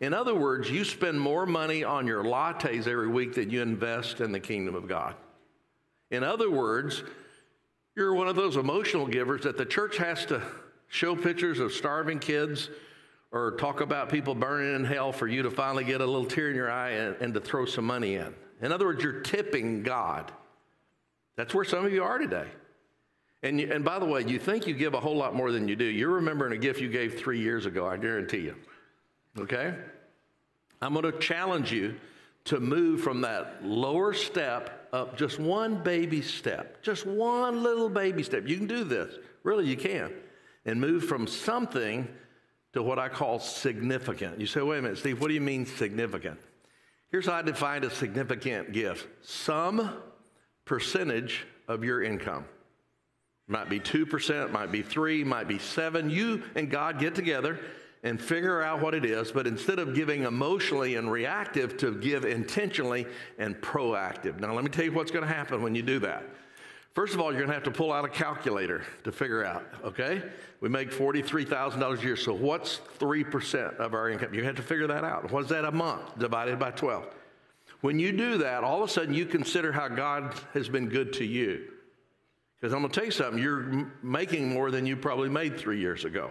In 0.01 0.15
other 0.15 0.35
words, 0.35 0.71
you 0.71 0.85
spend 0.85 1.21
more 1.21 1.45
money 1.45 1.85
on 1.85 2.07
your 2.07 2.25
lattes 2.25 2.87
every 2.87 3.09
week 3.09 3.35
than 3.35 3.51
you 3.51 3.61
invest 3.61 4.21
in 4.21 4.33
the 4.33 4.41
kingdom 4.41 4.75
of 4.75 4.89
God. 4.89 5.15
In 6.11 6.25
other 6.25 6.51
words, 6.51 7.03
you're 7.95 8.15
one 8.15 8.27
of 8.29 8.35
those 8.35 8.57
emotional 8.57 9.07
givers 9.07 9.43
that 9.43 9.59
the 9.59 9.67
church 9.67 9.99
has 9.99 10.25
to 10.27 10.43
show 10.89 11.15
pictures 11.15 11.61
of 11.61 11.73
starving 11.73 12.19
kids 12.19 12.71
or 13.31 13.53
talk 13.53 13.81
about 13.81 14.09
people 14.09 14.35
burning 14.35 14.75
in 14.75 14.85
hell 14.85 15.13
for 15.13 15.29
you 15.29 15.43
to 15.43 15.51
finally 15.51 15.85
get 15.85 16.01
a 16.01 16.07
little 16.07 16.25
tear 16.25 16.49
in 16.49 16.57
your 16.57 16.71
eye 16.71 16.91
and, 16.91 17.17
and 17.21 17.35
to 17.35 17.41
throw 17.41 17.65
some 17.65 17.85
money 17.85 18.17
in. 18.17 18.35
In 18.63 18.73
other 18.73 18.87
words, 18.87 19.05
you're 19.05 19.21
tipping 19.21 19.83
God. 19.83 20.33
That's 21.37 21.55
where 21.55 21.65
some 21.65 21.85
of 21.85 21.93
you 21.93 22.03
are 22.03 22.19
today. 22.19 22.47
And, 23.43 23.61
you, 23.61 23.71
and 23.73 23.85
by 23.85 23.99
the 23.99 24.07
way, 24.07 24.25
you 24.27 24.39
think 24.39 24.67
you 24.67 24.75
give 24.75 24.95
a 24.95 25.01
whole 25.01 25.17
lot 25.17 25.35
more 25.35 25.53
than 25.53 25.69
you 25.69 25.77
do. 25.77 25.85
You're 25.85 26.11
remembering 26.11 26.53
a 26.53 26.59
gift 26.59 26.81
you 26.81 26.89
gave 26.89 27.19
three 27.19 27.41
years 27.41 27.67
ago, 27.67 27.87
I 27.87 27.97
guarantee 27.97 28.41
you. 28.41 28.57
Okay? 29.39 29.75
I'm 30.83 30.93
going 30.95 31.11
to 31.11 31.19
challenge 31.19 31.73
you 31.73 31.97
to 32.45 32.59
move 32.59 33.03
from 33.03 33.21
that 33.21 33.65
lower 33.65 34.13
step 34.15 34.89
up 34.93 35.17
just 35.17 35.39
one 35.39 35.83
baby 35.83 36.23
step, 36.23 36.83
just 36.83 37.07
one 37.07 37.63
little 37.63 37.89
baby 37.89 38.23
step. 38.23 38.49
You 38.49 38.57
can 38.57 38.67
do 38.67 38.85
this. 38.85 39.15
Really, 39.43 39.67
you 39.67 39.77
can. 39.77 40.13
And 40.65 40.81
move 40.81 41.05
from 41.05 41.27
something 41.27 42.09
to 42.73 42.83
what 42.83 42.99
I 42.99 43.09
call 43.09 43.39
significant. 43.39 44.41
You 44.41 44.47
say, 44.47 44.61
wait 44.63 44.79
a 44.79 44.83
minute, 44.83 44.99
Steve, 44.99 45.21
what 45.21 45.29
do 45.29 45.35
you 45.35 45.41
mean 45.41 45.67
significant? 45.67 46.39
Here's 47.11 47.27
how 47.27 47.35
I 47.35 47.43
define 47.43 47.85
a 47.85 47.91
significant 47.91 48.73
gift 48.73 49.09
some 49.23 49.97
percentage 50.65 51.47
of 51.69 51.85
your 51.85 52.03
income. 52.03 52.45
Might 53.49 53.69
be 53.69 53.81
2%, 53.81 54.53
might 54.53 54.71
be 54.71 54.83
3, 54.83 55.25
might 55.25 55.49
be 55.49 55.59
7. 55.59 56.09
You 56.09 56.43
and 56.55 56.71
God 56.71 57.01
get 57.01 57.17
together 57.17 57.59
and 58.03 58.21
figure 58.21 58.63
out 58.63 58.81
what 58.81 58.95
it 58.95 59.05
is, 59.05 59.31
but 59.31 59.47
instead 59.47 59.79
of 59.79 59.95
giving 59.95 60.23
emotionally 60.23 60.97
and 60.97 61.11
reactive, 61.11 61.77
to 61.79 61.95
give 61.95 62.25
intentionally 62.25 63.07
and 63.39 63.55
proactive. 63.57 64.41
Now, 64.41 64.55
let 64.55 64.65
me 64.65 64.71
tell 64.71 64.85
you 64.85 64.93
what's 64.93 65.11
going 65.11 65.27
to 65.27 65.33
happen 65.33 65.63
when 65.63 65.75
you 65.75 65.83
do 65.83 65.99
that. 66.01 66.25
First 66.93 67.15
of 67.15 67.21
all, 67.21 67.27
you're 67.27 67.41
going 67.41 67.49
to 67.49 67.55
have 67.55 67.63
to 67.65 67.71
pull 67.71 67.93
out 67.93 68.05
a 68.05 68.09
calculator 68.09 68.83
to 69.05 69.13
figure 69.13 69.45
out, 69.45 69.65
okay? 69.85 70.23
We 70.61 70.69
make 70.69 70.91
$43,000 70.91 71.99
a 71.99 72.03
year, 72.03 72.17
so 72.17 72.33
what's 72.33 72.81
3% 72.99 73.77
of 73.77 73.95
our 73.95 74.11
income? 74.11 74.35
You 74.35 74.43
have 74.45 74.57
to 74.57 74.63
figure 74.63 74.89
that 74.89 75.05
out. 75.05 75.31
What's 75.31 75.51
that 75.51 75.65
a 75.65 75.71
month 75.71 76.19
divided 76.19 76.59
by 76.59 76.73
12? 76.73 77.07
When 77.83 77.99
you 77.99 78.13
do 78.13 78.39
that, 78.39 78.65
all 78.65 78.83
of 78.83 78.89
a 78.89 78.93
sudden 78.93 79.15
you 79.15 79.25
consider 79.25 79.73
how 79.73 79.89
God 79.89 80.35
has 80.53 80.69
been 80.69 80.89
good 80.89 81.13
to 81.15 81.25
you. 81.25 81.71
Because 82.57 82.75
I'm 82.75 82.81
going 82.81 82.91
to 82.91 82.95
tell 82.95 83.07
you 83.07 83.13
something, 83.13 83.43
you're 83.43 83.89
making 84.03 84.49
more 84.49 84.71
than 84.71 84.85
you 84.85 84.97
probably 84.97 85.29
made 85.29 85.59
three 85.59 85.81
years 85.81 86.05
ago. 86.05 86.31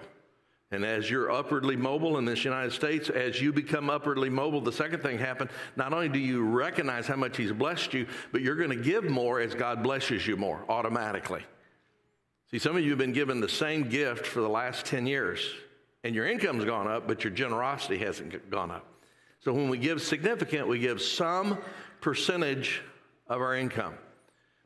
And 0.72 0.86
as 0.86 1.10
you're 1.10 1.32
upwardly 1.32 1.76
mobile 1.76 2.20
in 2.20 2.26
this 2.26 2.46
United 2.46 2.72
States, 2.72 3.10
as 3.10 3.42
you 3.42 3.52
become 3.52 3.90
upwardly 3.90 4.30
mobile, 4.30 4.62
the 4.62 4.72
second 4.72 5.02
thing 5.02 5.18
happened, 5.18 5.50
not 5.76 5.94
only 5.94 6.10
do 6.10 6.20
you 6.20 6.44
recognize 6.44 7.08
how 7.08 7.16
much 7.16 7.38
He's 7.38 7.52
blessed 7.52 7.94
you, 7.96 8.06
but 8.32 8.42
you're 8.42 8.56
going 8.56 8.70
to 8.70 8.76
give 8.76 9.04
more 9.06 9.40
as 9.40 9.56
God 9.56 9.82
blesses 9.82 10.28
you 10.28 10.38
more 10.38 10.64
automatically. 10.70 11.42
See, 12.52 12.60
some 12.60 12.76
of 12.76 12.84
you 12.84 12.92
have 12.92 13.00
been 13.00 13.14
given 13.14 13.42
the 13.42 13.50
same 13.50 13.90
gift 13.90 14.28
for 14.28 14.42
the 14.42 14.50
last 14.50 14.86
10 14.86 15.08
years, 15.08 15.44
and 16.04 16.14
your 16.14 16.28
income's 16.28 16.66
gone 16.66 16.88
up, 16.88 17.08
but 17.08 17.24
your 17.24 17.34
generosity 17.34 17.98
hasn't 17.98 18.52
gone 18.52 18.70
up. 18.70 18.86
So 19.40 19.54
when 19.54 19.70
we 19.70 19.80
give 19.80 20.02
significant, 20.02 20.68
we 20.68 20.78
give 20.78 21.02
some 21.02 21.58
percentage 22.00 22.82
of 23.28 23.42
our 23.42 23.56
income. 23.56 23.96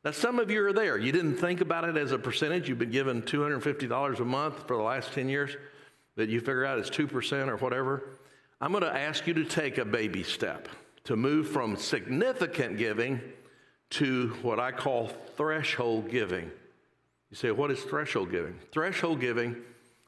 Now, 0.04 0.12
some 0.12 0.38
of 0.40 0.52
you 0.52 0.66
are 0.66 0.74
there. 0.74 0.98
You 0.98 1.14
didn't 1.14 1.38
think 1.38 1.62
about 1.62 1.88
it 1.88 1.96
as 1.96 2.12
a 2.12 2.20
percentage. 2.20 2.68
You've 2.68 2.80
been 2.80 2.92
given 2.92 3.22
$250 3.22 4.20
a 4.20 4.26
month 4.26 4.68
for 4.68 4.76
the 4.76 4.84
last 4.84 5.14
10 5.14 5.30
years 5.30 5.56
that 6.16 6.30
you 6.30 6.40
figure 6.40 6.66
out 6.66 6.80
is 6.80 6.90
2% 6.90 7.48
or 7.48 7.58
whatever, 7.58 8.04
I'm 8.62 8.72
going 8.72 8.84
to 8.84 8.96
ask 8.96 9.28
you 9.28 9.34
to 9.36 9.44
take 9.44 9.78
a 9.78 9.86
baby 9.86 10.24
step 10.24 10.68
to 11.06 11.16
move 11.16 11.50
from 11.50 11.76
significant 11.76 12.78
giving 12.78 13.22
to 13.92 14.30
what 14.42 14.60
I 14.60 14.72
call 14.72 15.08
threshold 15.36 16.10
giving. 16.10 16.50
You 17.30 17.38
say, 17.38 17.52
what 17.52 17.72
is 17.72 17.82
threshold 17.82 18.32
giving? 18.32 18.58
Threshold 18.72 19.20
giving 19.20 19.58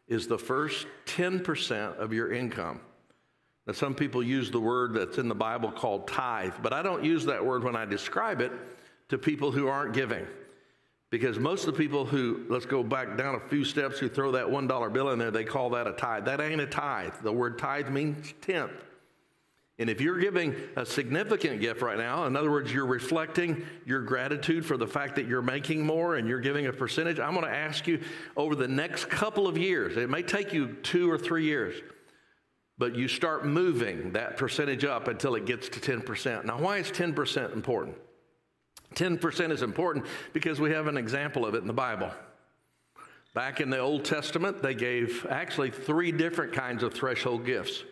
is 0.07 0.27
the 0.27 0.37
first 0.37 0.87
10% 1.07 1.97
of 1.97 2.13
your 2.13 2.31
income. 2.31 2.79
Now, 3.67 3.73
some 3.73 3.95
people 3.95 4.21
use 4.21 4.51
the 4.51 4.59
word 4.59 4.93
that's 4.93 5.17
in 5.17 5.27
the 5.27 5.35
Bible 5.35 5.71
called 5.71 6.07
tithe, 6.07 6.53
but 6.61 6.71
I 6.71 6.83
don't 6.83 7.03
use 7.03 7.25
that 7.25 7.43
word 7.43 7.63
when 7.63 7.75
I 7.75 7.85
describe 7.85 8.41
it 8.41 8.51
to 9.09 9.17
people 9.17 9.51
who 9.51 9.67
aren't 9.67 9.93
giving. 9.93 10.25
Because 11.15 11.39
most 11.39 11.65
of 11.65 11.73
the 11.73 11.79
people 11.81 12.03
who, 12.03 12.41
let's 12.49 12.65
go 12.65 12.83
back 12.83 13.15
down 13.17 13.35
a 13.35 13.39
few 13.39 13.63
steps, 13.63 13.99
who 13.99 14.09
throw 14.09 14.33
that 14.33 14.47
$1 14.47 14.91
bill 14.93 15.11
in 15.11 15.17
there, 15.17 15.31
they 15.31 15.45
call 15.45 15.69
that 15.69 15.87
a 15.87 15.93
tithe. 15.93 16.25
That 16.25 16.41
ain't 16.41 16.59
a 16.59 16.65
tithe. 16.65 17.13
The 17.23 17.31
word 17.31 17.57
tithe 17.57 17.87
means 17.87 18.33
tenth. 18.41 18.73
And 19.79 19.89
if 19.89 20.01
you're 20.01 20.19
giving 20.19 20.53
a 20.75 20.85
significant 20.85 21.61
gift 21.61 21.81
right 21.81 21.97
now, 21.97 22.25
in 22.25 22.35
other 22.35 22.51
words, 22.51 22.73
you're 22.73 22.85
reflecting 22.85 23.65
your 23.85 24.01
gratitude 24.01 24.65
for 24.65 24.75
the 24.75 24.87
fact 24.87 25.15
that 25.15 25.25
you're 25.25 25.41
making 25.41 25.85
more 25.85 26.17
and 26.17 26.27
you're 26.27 26.41
giving 26.41 26.67
a 26.67 26.73
percentage, 26.73 27.17
I'm 27.17 27.33
going 27.33 27.45
to 27.45 27.49
ask 27.49 27.87
you 27.87 28.01
over 28.35 28.53
the 28.53 28.67
next 28.67 29.09
couple 29.09 29.47
of 29.47 29.57
years, 29.57 29.95
it 29.95 30.09
may 30.09 30.21
take 30.21 30.51
you 30.51 30.73
two 30.83 31.09
or 31.09 31.17
three 31.17 31.45
years, 31.45 31.81
but 32.77 32.93
you 32.93 33.07
start 33.07 33.45
moving 33.45 34.11
that 34.11 34.35
percentage 34.35 34.83
up 34.83 35.07
until 35.07 35.35
it 35.35 35.45
gets 35.45 35.69
to 35.69 35.79
10%. 35.79 36.43
Now, 36.43 36.59
why 36.59 36.79
is 36.79 36.91
10% 36.91 37.53
important? 37.53 37.95
10% 38.93 39.51
is 39.51 39.61
important 39.61 40.05
because 40.33 40.59
we 40.61 40.71
have 40.71 40.87
an 40.87 40.97
example 40.97 41.45
of 41.45 41.55
it 41.55 41.61
in 41.61 41.67
the 41.67 41.73
Bible. 41.73 42.11
Back 43.33 43.59
in 43.59 43.69
the 43.69 43.79
Old 43.79 44.05
Testament, 44.05 44.61
they 44.61 44.73
gave 44.73 45.25
actually 45.29 45.69
three 45.69 46.11
different 46.11 46.53
kinds 46.53 46.83
of 46.83 46.93
threshold 46.93 47.45
gifts. 47.45 47.83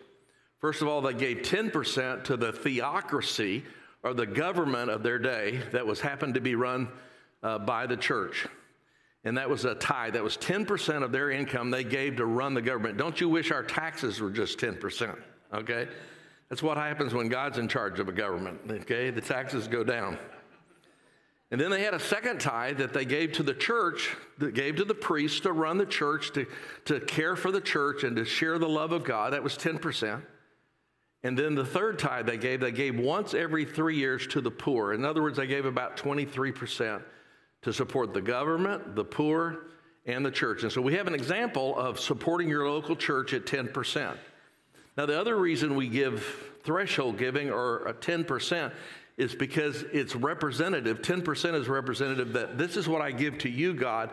First 0.58 0.80
of 0.80 0.88
all, 0.88 1.02
they 1.02 1.12
gave 1.12 1.38
10% 1.38 2.24
to 2.24 2.36
the 2.38 2.50
theocracy 2.50 3.64
or 4.02 4.14
the 4.14 4.26
government 4.26 4.90
of 4.90 5.02
their 5.02 5.18
day 5.18 5.60
that 5.72 5.86
was 5.86 6.00
happened 6.00 6.34
to 6.34 6.40
be 6.40 6.54
run 6.54 6.88
uh, 7.42 7.58
by 7.58 7.86
the 7.86 7.96
church. 7.96 8.46
And 9.24 9.36
that 9.36 9.50
was 9.50 9.64
a 9.64 9.74
tithe. 9.74 10.14
That 10.14 10.24
was 10.24 10.36
10% 10.38 11.02
of 11.02 11.12
their 11.12 11.30
income 11.30 11.70
they 11.70 11.84
gave 11.84 12.16
to 12.16 12.26
run 12.26 12.54
the 12.54 12.62
government. 12.62 12.96
Don't 12.96 13.20
you 13.20 13.28
wish 13.28 13.50
our 13.50 13.62
taxes 13.62 14.20
were 14.20 14.30
just 14.30 14.58
10%? 14.58 15.16
Okay? 15.52 15.88
That's 16.48 16.62
what 16.62 16.76
happens 16.76 17.14
when 17.14 17.28
God's 17.28 17.58
in 17.58 17.68
charge 17.68 18.00
of 18.00 18.08
a 18.08 18.12
government. 18.12 18.60
Okay? 18.70 19.10
The 19.10 19.20
taxes 19.20 19.68
go 19.68 19.84
down. 19.84 20.18
And 21.50 21.60
then 21.60 21.70
they 21.70 21.82
had 21.82 21.94
a 21.94 22.00
second 22.00 22.40
tithe 22.40 22.78
that 22.78 22.92
they 22.92 23.04
gave 23.04 23.32
to 23.32 23.42
the 23.42 23.54
church, 23.54 24.16
that 24.38 24.54
gave 24.54 24.76
to 24.76 24.84
the 24.84 24.94
priests 24.94 25.40
to 25.40 25.52
run 25.52 25.78
the 25.78 25.86
church, 25.86 26.32
to, 26.32 26.46
to 26.86 27.00
care 27.00 27.36
for 27.36 27.52
the 27.52 27.60
church, 27.60 28.02
and 28.02 28.16
to 28.16 28.24
share 28.24 28.58
the 28.58 28.68
love 28.68 28.92
of 28.92 29.04
God. 29.04 29.32
That 29.32 29.42
was 29.42 29.56
10%. 29.56 30.22
And 31.22 31.38
then 31.38 31.54
the 31.54 31.64
third 31.64 31.98
tithe 31.98 32.26
they 32.26 32.36
gave, 32.36 32.60
they 32.60 32.72
gave 32.72 32.98
once 32.98 33.34
every 33.34 33.64
three 33.64 33.96
years 33.96 34.26
to 34.28 34.40
the 34.40 34.50
poor. 34.50 34.92
In 34.92 35.04
other 35.04 35.22
words, 35.22 35.36
they 35.36 35.46
gave 35.46 35.64
about 35.64 35.96
23% 35.96 37.02
to 37.62 37.72
support 37.72 38.12
the 38.12 38.20
government, 38.20 38.94
the 38.94 39.04
poor, 39.04 39.66
and 40.06 40.24
the 40.24 40.30
church. 40.30 40.62
And 40.64 40.72
so 40.72 40.82
we 40.82 40.94
have 40.94 41.06
an 41.06 41.14
example 41.14 41.78
of 41.78 41.98
supporting 41.98 42.48
your 42.48 42.68
local 42.68 42.94
church 42.94 43.32
at 43.32 43.46
10%. 43.46 44.16
Now, 44.96 45.06
the 45.06 45.18
other 45.18 45.36
reason 45.36 45.74
we 45.74 45.88
give 45.88 46.52
threshold 46.62 47.16
giving 47.16 47.50
or 47.50 47.94
10% 48.00 48.72
is 49.16 49.34
because 49.34 49.82
it's 49.92 50.16
representative. 50.16 51.00
10% 51.02 51.54
is 51.54 51.68
representative 51.68 52.32
that 52.32 52.58
this 52.58 52.76
is 52.76 52.88
what 52.88 53.00
I 53.00 53.12
give 53.12 53.38
to 53.38 53.48
you, 53.48 53.74
God, 53.74 54.10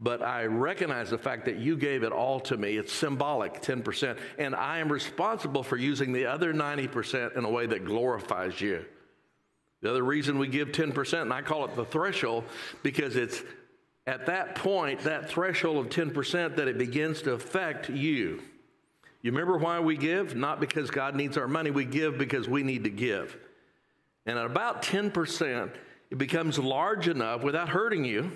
but 0.00 0.22
I 0.22 0.44
recognize 0.44 1.10
the 1.10 1.18
fact 1.18 1.44
that 1.46 1.56
you 1.56 1.76
gave 1.76 2.02
it 2.02 2.12
all 2.12 2.40
to 2.40 2.56
me. 2.56 2.76
It's 2.76 2.92
symbolic, 2.92 3.60
10%. 3.60 4.18
And 4.38 4.54
I 4.54 4.78
am 4.78 4.90
responsible 4.90 5.62
for 5.62 5.76
using 5.76 6.12
the 6.12 6.26
other 6.26 6.54
90% 6.54 7.36
in 7.36 7.44
a 7.44 7.50
way 7.50 7.66
that 7.66 7.84
glorifies 7.84 8.60
you. 8.60 8.84
The 9.80 9.90
other 9.90 10.02
reason 10.02 10.38
we 10.38 10.48
give 10.48 10.68
10%, 10.68 11.22
and 11.22 11.32
I 11.32 11.42
call 11.42 11.64
it 11.64 11.76
the 11.76 11.84
threshold, 11.84 12.44
because 12.82 13.16
it's 13.16 13.42
at 14.06 14.26
that 14.26 14.54
point, 14.54 15.00
that 15.00 15.28
threshold 15.28 15.84
of 15.84 15.92
10%, 15.92 16.56
that 16.56 16.68
it 16.68 16.78
begins 16.78 17.22
to 17.22 17.32
affect 17.32 17.90
you. 17.90 18.42
You 19.20 19.32
remember 19.32 19.58
why 19.58 19.80
we 19.80 19.96
give? 19.96 20.34
Not 20.34 20.60
because 20.60 20.90
God 20.90 21.14
needs 21.14 21.36
our 21.36 21.48
money, 21.48 21.70
we 21.70 21.84
give 21.84 22.18
because 22.18 22.48
we 22.48 22.62
need 22.62 22.84
to 22.84 22.90
give. 22.90 23.36
And 24.28 24.38
at 24.38 24.46
about 24.46 24.82
10%, 24.82 25.72
it 26.10 26.18
becomes 26.18 26.58
large 26.58 27.08
enough 27.08 27.42
without 27.42 27.68
hurting 27.68 28.04
you 28.04 28.30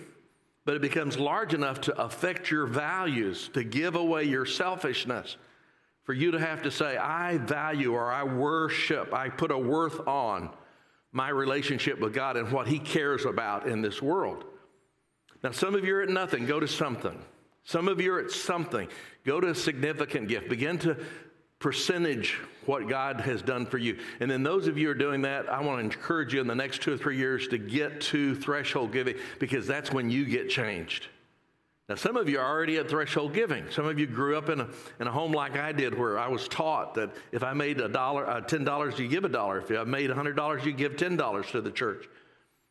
but 0.65 0.77
it 0.77 0.83
becomes 0.83 1.19
large 1.19 1.55
enough 1.55 1.81
to 1.83 2.01
affect 2.01 2.51
your 2.51 2.67
values, 2.67 3.51
to 3.55 3.65
give 3.65 3.97
away 3.97 4.25
your 4.25 4.47
selfishness, 4.47 5.37
for 6.05 6.13
you 6.13 6.31
to 6.33 6.39
have 6.39 6.63
to 6.63 6.71
say, 6.71 6.97
I 6.97 7.39
value 7.39 7.93
or 7.93 8.13
I 8.13 8.23
worship, 8.25 9.13
I 9.13 9.29
put 9.29 9.51
a 9.51 9.59
worth 9.59 10.07
on 10.07 10.51
my 11.13 11.29
relationship 11.29 11.99
with 12.01 12.15
God 12.15 12.37
and 12.37 12.51
what 12.51 12.69
He 12.69 12.79
cares 12.79 13.25
about 13.25 13.67
in 13.67 13.83
this 13.83 14.01
world. 14.01 14.45
Now, 15.43 15.51
some 15.51 15.75
of 15.75 15.85
you 15.85 15.97
are 15.97 16.03
at 16.03 16.09
nothing, 16.09 16.47
go 16.47 16.61
to 16.61 16.69
something. 16.69 17.21
Some 17.65 17.87
of 17.87 18.01
you 18.01 18.15
are 18.15 18.21
at 18.21 18.31
something, 18.31 18.89
go 19.25 19.41
to 19.41 19.51
a 19.51 19.55
significant 19.55 20.29
gift. 20.29 20.49
Begin 20.49 20.79
to 20.79 20.97
percentage 21.63 22.39
what 22.67 22.89
God 22.89 23.21
has 23.23 23.41
done 23.41 23.65
for 23.67 23.79
you. 23.79 23.99
And 24.21 24.31
then 24.31 24.43
those 24.43 24.67
of 24.67 24.77
you 24.77 24.91
are 24.91 24.95
doing 24.95 25.23
that, 25.23 25.49
I 25.49 25.61
want 25.61 25.79
to 25.79 25.85
encourage 25.85 26.35
you 26.35 26.41
in 26.41 26.47
the 26.47 26.55
next 26.55 26.83
two 26.83 26.93
or 26.93 26.99
three 26.99 27.17
years 27.17 27.49
to 27.49 27.59
get 27.59 28.01
to 28.03 28.35
threshold 28.35 28.93
giving 28.93 29.17
because 29.39 29.67
that's 29.67 29.93
when 29.93 30.11
you 30.11 30.25
get 30.25 30.51
changed. 30.51 31.07
Now, 31.89 31.97
some 31.97 32.17
of 32.17 32.29
you 32.29 32.39
are 32.39 32.49
already 32.49 32.79
at 32.79 32.89
threshold 32.89 33.35
giving. 33.35 33.69
Some 33.71 33.87
of 33.87 33.99
you 33.99 34.07
grew 34.07 34.37
up 34.37 34.49
in 34.49 34.61
a, 34.61 34.69
in 35.01 35.07
a 35.07 35.11
home 35.11 35.33
like 35.33 35.59
I 35.59 35.73
did 35.73 35.99
where 35.99 36.19
I 36.19 36.29
was 36.29 36.47
taught 36.49 36.95
that 36.95 37.11
if 37.33 37.43
I 37.43 37.53
made 37.53 37.81
a 37.81 37.89
dollar, 37.89 38.29
uh, 38.29 38.41
$10, 38.41 38.99
you 38.99 39.09
give 39.09 39.25
a 39.25 39.29
dollar. 39.29 39.59
If 39.59 39.71
I 39.71 39.85
made 39.85 40.09
$100, 40.09 40.65
you 40.65 40.73
give 40.73 40.97
$10 40.97 41.51
to 41.51 41.61
the 41.61 41.71
church. 41.71 42.09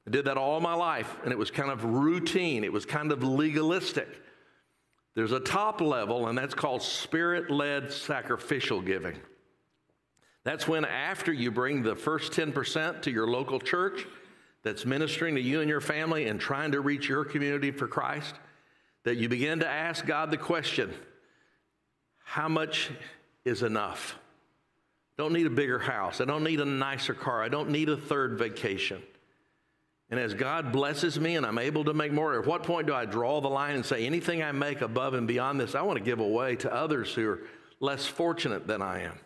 I 0.07 0.11
did 0.11 0.25
that 0.25 0.37
all 0.37 0.59
my 0.59 0.73
life, 0.73 1.17
and 1.23 1.31
it 1.31 1.37
was 1.37 1.51
kind 1.51 1.69
of 1.69 1.83
routine. 1.83 2.63
It 2.63 2.73
was 2.73 2.85
kind 2.85 3.11
of 3.11 3.23
legalistic. 3.23 4.07
There's 5.13 5.31
a 5.33 5.39
top 5.39 5.81
level, 5.81 6.27
and 6.27 6.37
that's 6.37 6.53
called 6.53 6.81
spirit 6.81 7.51
led 7.51 7.91
sacrificial 7.91 8.81
giving. 8.81 9.17
That's 10.43 10.67
when, 10.67 10.85
after 10.85 11.31
you 11.33 11.51
bring 11.51 11.83
the 11.83 11.95
first 11.95 12.31
10% 12.31 13.03
to 13.03 13.11
your 13.11 13.27
local 13.27 13.59
church 13.59 14.07
that's 14.63 14.85
ministering 14.85 15.35
to 15.35 15.41
you 15.41 15.61
and 15.61 15.69
your 15.69 15.81
family 15.81 16.27
and 16.27 16.39
trying 16.39 16.71
to 16.71 16.81
reach 16.81 17.07
your 17.07 17.25
community 17.25 17.71
for 17.71 17.87
Christ, 17.87 18.35
that 19.03 19.17
you 19.17 19.29
begin 19.29 19.59
to 19.59 19.67
ask 19.67 20.05
God 20.05 20.31
the 20.31 20.37
question 20.37 20.93
how 22.23 22.47
much 22.47 22.89
is 23.43 23.61
enough? 23.61 24.17
Don't 25.17 25.33
need 25.33 25.45
a 25.45 25.51
bigger 25.51 25.79
house. 25.79 26.21
I 26.21 26.25
don't 26.25 26.43
need 26.43 26.61
a 26.61 26.65
nicer 26.65 27.13
car. 27.13 27.43
I 27.43 27.49
don't 27.49 27.69
need 27.69 27.89
a 27.89 27.97
third 27.97 28.39
vacation. 28.39 29.03
And 30.11 30.19
as 30.19 30.33
God 30.33 30.73
blesses 30.73 31.17
me 31.17 31.37
and 31.37 31.45
I'm 31.45 31.57
able 31.57 31.85
to 31.85 31.93
make 31.93 32.11
more, 32.11 32.37
at 32.37 32.45
what 32.45 32.63
point 32.63 32.85
do 32.85 32.93
I 32.93 33.05
draw 33.05 33.39
the 33.39 33.47
line 33.47 33.75
and 33.75 33.85
say, 33.85 34.05
anything 34.05 34.43
I 34.43 34.51
make 34.51 34.81
above 34.81 35.13
and 35.13 35.25
beyond 35.25 35.59
this, 35.59 35.73
I 35.73 35.81
want 35.83 35.97
to 35.97 36.03
give 36.03 36.19
away 36.19 36.57
to 36.57 36.73
others 36.73 37.13
who 37.13 37.29
are 37.29 37.39
less 37.79 38.05
fortunate 38.05 38.67
than 38.67 38.81
I 38.81 39.03
am? 39.03 39.17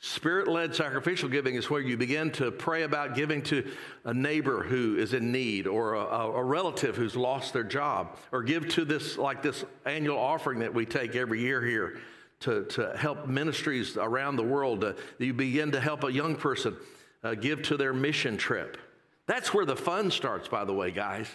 Spirit 0.00 0.48
led 0.48 0.74
sacrificial 0.74 1.28
giving 1.28 1.54
is 1.54 1.70
where 1.70 1.80
you 1.80 1.96
begin 1.96 2.32
to 2.32 2.50
pray 2.50 2.82
about 2.82 3.14
giving 3.14 3.40
to 3.42 3.70
a 4.04 4.12
neighbor 4.12 4.64
who 4.64 4.96
is 4.96 5.14
in 5.14 5.30
need 5.30 5.68
or 5.68 5.94
a, 5.94 6.00
a, 6.00 6.42
relative 6.42 6.96
who's 6.96 7.14
lost 7.14 7.52
their 7.52 7.62
job, 7.62 8.16
or 8.32 8.42
give 8.42 8.68
to 8.70 8.84
this, 8.84 9.16
like 9.16 9.42
this 9.42 9.64
annual 9.86 10.18
offering 10.18 10.58
that 10.58 10.74
we 10.74 10.84
take 10.84 11.14
every 11.14 11.40
year 11.40 11.64
here 11.64 12.00
to, 12.40 12.64
to 12.64 12.96
help 12.96 13.28
ministries 13.28 13.96
around 13.96 14.34
the 14.34 14.42
world. 14.42 14.82
Uh, 14.82 14.94
you 15.18 15.32
begin 15.32 15.70
to 15.70 15.80
help 15.80 16.02
a 16.02 16.10
young 16.10 16.34
person 16.34 16.76
uh, 17.22 17.34
give 17.36 17.62
to 17.62 17.76
their 17.76 17.92
mission 17.92 18.36
trip. 18.36 18.76
That's 19.26 19.54
where 19.54 19.64
the 19.64 19.76
fun 19.76 20.10
starts, 20.10 20.48
by 20.48 20.64
the 20.64 20.72
way, 20.72 20.90
guys. 20.90 21.26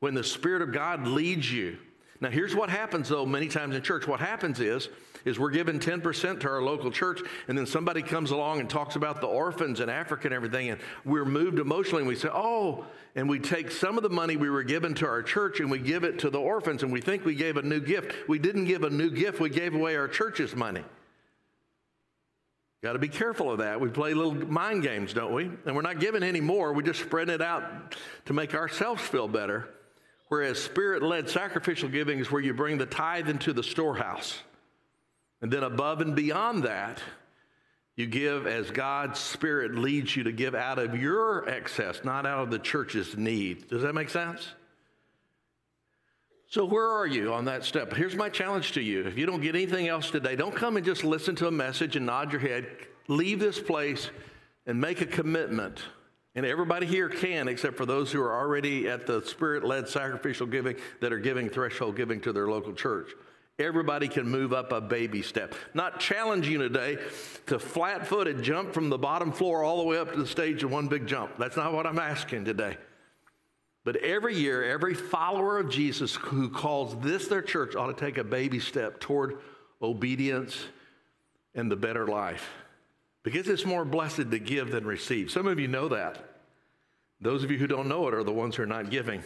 When 0.00 0.14
the 0.14 0.24
Spirit 0.24 0.62
of 0.62 0.72
God 0.72 1.06
leads 1.06 1.50
you. 1.52 1.78
Now, 2.20 2.30
here's 2.30 2.54
what 2.54 2.68
happens, 2.68 3.08
though, 3.08 3.26
many 3.26 3.48
times 3.48 3.76
in 3.76 3.82
church. 3.82 4.06
What 4.06 4.18
happens 4.18 4.58
is, 4.58 4.88
is 5.24 5.38
we're 5.38 5.50
giving 5.50 5.78
10% 5.78 6.40
to 6.40 6.48
our 6.48 6.62
local 6.62 6.90
church, 6.90 7.20
and 7.46 7.56
then 7.56 7.66
somebody 7.66 8.02
comes 8.02 8.30
along 8.32 8.60
and 8.60 8.68
talks 8.68 8.96
about 8.96 9.20
the 9.20 9.26
orphans 9.26 9.80
in 9.80 9.88
Africa 9.88 10.26
and 10.26 10.34
everything, 10.34 10.70
and 10.70 10.80
we're 11.04 11.24
moved 11.24 11.58
emotionally, 11.58 12.02
and 12.02 12.08
we 12.08 12.16
say, 12.16 12.28
oh, 12.32 12.86
and 13.14 13.28
we 13.28 13.38
take 13.38 13.70
some 13.70 13.96
of 13.96 14.02
the 14.02 14.10
money 14.10 14.36
we 14.36 14.50
were 14.50 14.62
given 14.62 14.94
to 14.94 15.06
our 15.06 15.22
church 15.22 15.60
and 15.60 15.70
we 15.70 15.78
give 15.78 16.04
it 16.04 16.18
to 16.20 16.30
the 16.30 16.38
orphans, 16.38 16.82
and 16.82 16.92
we 16.92 17.00
think 17.00 17.24
we 17.24 17.34
gave 17.34 17.56
a 17.56 17.62
new 17.62 17.80
gift. 17.80 18.28
We 18.28 18.38
didn't 18.38 18.64
give 18.64 18.84
a 18.84 18.90
new 18.90 19.10
gift, 19.10 19.40
we 19.40 19.50
gave 19.50 19.74
away 19.74 19.96
our 19.96 20.08
church's 20.08 20.56
money. 20.56 20.84
Got 22.82 22.92
to 22.92 22.98
be 22.98 23.08
careful 23.08 23.50
of 23.50 23.58
that. 23.58 23.80
We 23.80 23.88
play 23.88 24.14
little 24.14 24.34
mind 24.34 24.82
games, 24.84 25.12
don't 25.12 25.32
we? 25.32 25.50
And 25.66 25.74
we're 25.74 25.82
not 25.82 25.98
giving 25.98 26.22
any 26.22 26.40
more. 26.40 26.72
We 26.72 26.84
just 26.84 27.00
spread 27.00 27.28
it 27.28 27.42
out 27.42 27.96
to 28.26 28.32
make 28.32 28.54
ourselves 28.54 29.02
feel 29.02 29.26
better. 29.26 29.68
Whereas 30.28 30.62
spirit 30.62 31.02
led 31.02 31.28
sacrificial 31.28 31.88
giving 31.88 32.18
is 32.20 32.30
where 32.30 32.42
you 32.42 32.54
bring 32.54 32.78
the 32.78 32.86
tithe 32.86 33.28
into 33.28 33.52
the 33.52 33.62
storehouse. 33.62 34.38
And 35.40 35.52
then 35.52 35.62
above 35.62 36.00
and 36.00 36.14
beyond 36.14 36.64
that, 36.64 37.00
you 37.98 38.06
give 38.06 38.46
as 38.46 38.70
God's 38.70 39.18
Spirit 39.18 39.74
leads 39.74 40.14
you 40.14 40.22
to 40.22 40.32
give 40.32 40.54
out 40.54 40.78
of 40.78 40.96
your 40.96 41.48
excess, 41.48 42.04
not 42.04 42.26
out 42.26 42.44
of 42.44 42.50
the 42.52 42.60
church's 42.60 43.16
need. 43.16 43.68
Does 43.68 43.82
that 43.82 43.92
make 43.92 44.08
sense? 44.08 44.46
So, 46.50 46.64
where 46.64 46.88
are 46.88 47.06
you 47.06 47.34
on 47.34 47.44
that 47.44 47.62
step? 47.62 47.92
Here's 47.92 48.16
my 48.16 48.30
challenge 48.30 48.72
to 48.72 48.80
you. 48.80 49.04
If 49.04 49.18
you 49.18 49.26
don't 49.26 49.42
get 49.42 49.54
anything 49.54 49.86
else 49.86 50.10
today, 50.10 50.34
don't 50.34 50.56
come 50.56 50.78
and 50.78 50.86
just 50.86 51.04
listen 51.04 51.36
to 51.36 51.46
a 51.46 51.50
message 51.50 51.94
and 51.94 52.06
nod 52.06 52.32
your 52.32 52.40
head. 52.40 52.66
Leave 53.06 53.38
this 53.38 53.60
place 53.60 54.08
and 54.66 54.80
make 54.80 55.02
a 55.02 55.06
commitment. 55.06 55.82
And 56.34 56.46
everybody 56.46 56.86
here 56.86 57.10
can, 57.10 57.48
except 57.48 57.76
for 57.76 57.84
those 57.84 58.10
who 58.10 58.22
are 58.22 58.34
already 58.34 58.88
at 58.88 59.06
the 59.06 59.22
spirit 59.26 59.62
led 59.62 59.88
sacrificial 59.88 60.46
giving 60.46 60.76
that 61.00 61.12
are 61.12 61.18
giving 61.18 61.50
threshold 61.50 61.96
giving 61.96 62.18
to 62.22 62.32
their 62.32 62.48
local 62.48 62.72
church. 62.72 63.10
Everybody 63.58 64.08
can 64.08 64.26
move 64.26 64.54
up 64.54 64.72
a 64.72 64.80
baby 64.80 65.20
step. 65.20 65.54
Not 65.74 66.00
challenging 66.00 66.52
you 66.52 66.58
today 66.60 66.96
to 67.46 67.58
flat 67.58 68.06
footed 68.06 68.42
jump 68.42 68.72
from 68.72 68.88
the 68.88 68.96
bottom 68.96 69.32
floor 69.32 69.64
all 69.64 69.76
the 69.76 69.84
way 69.84 69.98
up 69.98 70.12
to 70.12 70.18
the 70.18 70.26
stage 70.26 70.62
in 70.62 70.70
one 70.70 70.88
big 70.88 71.06
jump. 71.06 71.32
That's 71.38 71.58
not 71.58 71.74
what 71.74 71.86
I'm 71.86 71.98
asking 71.98 72.46
today. 72.46 72.78
But 73.88 73.96
every 74.02 74.34
year, 74.34 74.64
every 74.64 74.92
follower 74.92 75.58
of 75.58 75.70
Jesus 75.70 76.14
who 76.14 76.50
calls 76.50 76.94
this 77.00 77.26
their 77.26 77.40
church 77.40 77.74
ought 77.74 77.86
to 77.86 77.94
take 77.94 78.18
a 78.18 78.22
baby 78.22 78.60
step 78.60 79.00
toward 79.00 79.38
obedience 79.80 80.62
and 81.54 81.70
the 81.70 81.76
better 81.76 82.06
life. 82.06 82.50
Because 83.22 83.48
it's 83.48 83.64
more 83.64 83.86
blessed 83.86 84.30
to 84.30 84.38
give 84.38 84.72
than 84.72 84.84
receive. 84.84 85.30
Some 85.30 85.46
of 85.46 85.58
you 85.58 85.68
know 85.68 85.88
that. 85.88 86.22
Those 87.22 87.42
of 87.42 87.50
you 87.50 87.56
who 87.56 87.66
don't 87.66 87.88
know 87.88 88.06
it 88.08 88.12
are 88.12 88.22
the 88.22 88.30
ones 88.30 88.56
who 88.56 88.64
are 88.64 88.66
not 88.66 88.90
giving 88.90 89.24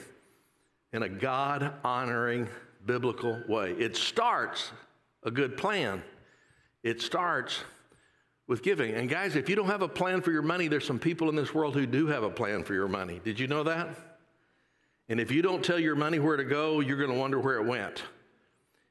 in 0.92 1.02
a 1.02 1.08
God 1.08 1.72
honoring 1.82 2.46
biblical 2.86 3.42
way. 3.48 3.72
It 3.72 3.96
starts 3.96 4.70
a 5.24 5.32
good 5.32 5.56
plan. 5.56 6.04
It 6.84 7.02
starts 7.02 7.58
with 8.46 8.62
giving. 8.62 8.94
And 8.94 9.10
guys, 9.10 9.34
if 9.34 9.48
you 9.48 9.56
don't 9.56 9.66
have 9.66 9.82
a 9.82 9.88
plan 9.88 10.20
for 10.20 10.30
your 10.30 10.42
money, 10.42 10.68
there's 10.68 10.86
some 10.86 11.00
people 11.00 11.28
in 11.28 11.34
this 11.34 11.52
world 11.52 11.74
who 11.74 11.84
do 11.84 12.06
have 12.06 12.22
a 12.22 12.30
plan 12.30 12.62
for 12.62 12.74
your 12.74 12.86
money. 12.86 13.20
Did 13.24 13.40
you 13.40 13.48
know 13.48 13.64
that? 13.64 14.11
And 15.12 15.20
if 15.20 15.30
you 15.30 15.42
don't 15.42 15.62
tell 15.62 15.78
your 15.78 15.94
money 15.94 16.18
where 16.18 16.38
to 16.38 16.44
go, 16.44 16.80
you're 16.80 16.96
going 16.96 17.10
to 17.10 17.18
wonder 17.18 17.38
where 17.38 17.56
it 17.56 17.66
went. 17.66 18.02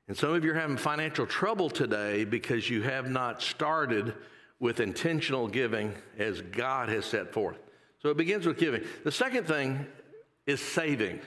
And 0.08 0.16
some 0.16 0.34
of 0.34 0.46
you 0.46 0.52
are 0.52 0.54
having 0.54 0.78
financial 0.78 1.26
trouble 1.26 1.68
today 1.68 2.26
because 2.26 2.70
you 2.70 2.84
have 2.84 3.10
not 3.10 3.42
started 3.42 4.14
with 4.60 4.82
intentional 4.82 5.48
giving 5.48 5.96
as 6.20 6.40
God 6.44 6.90
has 6.90 7.08
set 7.08 7.34
forth. 7.34 7.58
So 8.04 8.10
it 8.10 8.18
begins 8.18 8.46
with 8.46 8.60
giving. 8.60 8.84
The 9.04 9.12
second 9.12 9.48
thing 9.48 9.88
is 10.46 10.62
saving. 10.62 11.22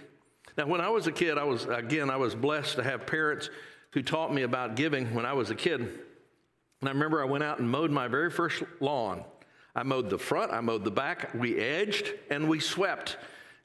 Now, 0.56 0.68
when 0.68 0.80
I 0.80 0.90
was 0.90 1.08
a 1.08 1.12
kid, 1.12 1.38
I 1.38 1.44
was, 1.44 1.64
again, 1.64 2.08
I 2.08 2.16
was 2.16 2.36
blessed 2.36 2.76
to 2.76 2.84
have 2.84 3.04
parents 3.04 3.50
who 3.94 4.00
taught 4.00 4.32
me 4.32 4.42
about 4.42 4.76
giving 4.76 5.12
when 5.12 5.26
I 5.26 5.32
was 5.32 5.50
a 5.50 5.56
kid. 5.56 5.80
And 5.80 6.88
I 6.88 6.92
remember 6.92 7.20
I 7.20 7.26
went 7.26 7.42
out 7.42 7.58
and 7.58 7.68
mowed 7.68 7.90
my 7.90 8.06
very 8.06 8.30
first 8.30 8.62
lawn. 8.78 9.24
I 9.74 9.82
mowed 9.82 10.08
the 10.08 10.18
front, 10.18 10.52
I 10.52 10.60
mowed 10.60 10.84
the 10.84 10.92
back, 10.92 11.34
we 11.34 11.58
edged, 11.58 12.12
and 12.30 12.48
we 12.48 12.60
swept 12.60 13.16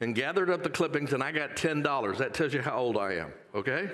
and 0.02 0.16
gathered 0.16 0.50
up 0.50 0.64
the 0.64 0.70
clippings, 0.70 1.14
and 1.14 1.22
I 1.22 1.32
got 1.32 1.56
$10. 1.56 2.18
That 2.18 2.34
tells 2.34 2.54
you 2.54 2.62
how 2.62 2.78
old 2.78 2.98
I 2.98 3.14
am, 3.16 3.34
okay? 3.54 3.90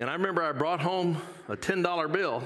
And 0.00 0.08
I 0.08 0.12
remember 0.14 0.42
I 0.42 0.52
brought 0.52 0.80
home 0.80 1.20
a 1.48 1.56
$10 1.56 2.12
bill, 2.12 2.42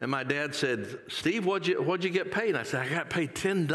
and 0.00 0.10
my 0.10 0.24
dad 0.24 0.54
said, 0.54 0.98
Steve, 1.08 1.46
what'd 1.46 1.68
you, 1.68 1.82
what'd 1.82 2.04
you 2.04 2.10
get 2.10 2.32
paid? 2.32 2.50
And 2.50 2.58
I 2.58 2.62
said, 2.62 2.86
I 2.86 2.88
got 2.88 3.10
paid 3.10 3.34
$10. 3.34 3.68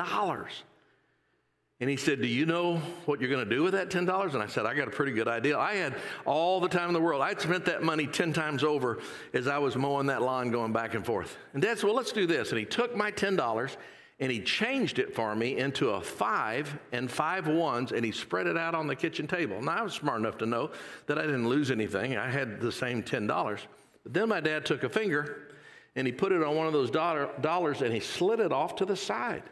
And 1.79 1.89
he 1.89 1.95
said, 1.95 2.21
Do 2.21 2.27
you 2.27 2.45
know 2.47 2.77
what 3.05 3.21
you're 3.21 3.29
going 3.29 3.47
to 3.47 3.55
do 3.55 3.61
with 3.61 3.73
that 3.73 3.89
$10? 3.89 4.33
And 4.33 4.41
I 4.41 4.47
said, 4.47 4.65
I 4.65 4.73
got 4.73 4.87
a 4.87 4.91
pretty 4.91 5.11
good 5.11 5.27
idea. 5.27 5.59
I 5.59 5.75
had 5.75 5.95
all 6.25 6.59
the 6.59 6.67
time 6.67 6.87
in 6.87 6.93
the 6.93 7.01
world. 7.01 7.21
I'd 7.21 7.39
spent 7.39 7.65
that 7.65 7.83
money 7.83 8.07
10 8.07 8.33
times 8.33 8.63
over 8.63 8.99
as 9.33 9.47
I 9.47 9.59
was 9.59 9.75
mowing 9.75 10.07
that 10.07 10.23
lawn 10.23 10.49
going 10.49 10.73
back 10.73 10.95
and 10.95 11.05
forth. 11.05 11.37
And 11.53 11.61
dad 11.61 11.77
said, 11.77 11.85
Well, 11.85 11.95
let's 11.95 12.11
do 12.11 12.25
this. 12.25 12.49
And 12.49 12.57
he 12.57 12.65
took 12.65 12.95
my 12.95 13.11
$10 13.11 13.75
and 14.19 14.31
he 14.31 14.41
changed 14.41 14.97
it 14.97 15.13
for 15.13 15.35
me 15.35 15.57
into 15.57 15.91
a 15.91 16.01
five 16.01 16.77
and 16.91 17.09
five 17.09 17.47
ones, 17.47 17.91
and 17.91 18.03
he 18.03 18.11
spread 18.11 18.47
it 18.47 18.57
out 18.57 18.73
on 18.73 18.87
the 18.87 18.95
kitchen 18.95 19.27
table. 19.27 19.61
Now, 19.61 19.73
I 19.73 19.81
was 19.83 19.93
smart 19.93 20.19
enough 20.19 20.37
to 20.39 20.45
know 20.45 20.71
that 21.05 21.19
I 21.19 21.21
didn't 21.21 21.47
lose 21.47 21.69
anything. 21.69 22.17
I 22.17 22.29
had 22.29 22.59
the 22.59 22.71
same 22.71 23.03
$10. 23.03 23.59
But 24.03 24.13
then 24.13 24.29
my 24.29 24.39
dad 24.39 24.65
took 24.65 24.83
a 24.83 24.89
finger 24.89 25.49
and 25.95 26.07
he 26.07 26.13
put 26.13 26.31
it 26.31 26.41
on 26.41 26.55
one 26.55 26.65
of 26.65 26.73
those 26.73 26.89
dollar, 26.89 27.29
dollars 27.41 27.81
and 27.81 27.93
he 27.93 27.99
slid 27.99 28.39
it 28.39 28.51
off 28.51 28.75
to 28.77 28.85
the 28.85 28.95
side. 28.95 29.43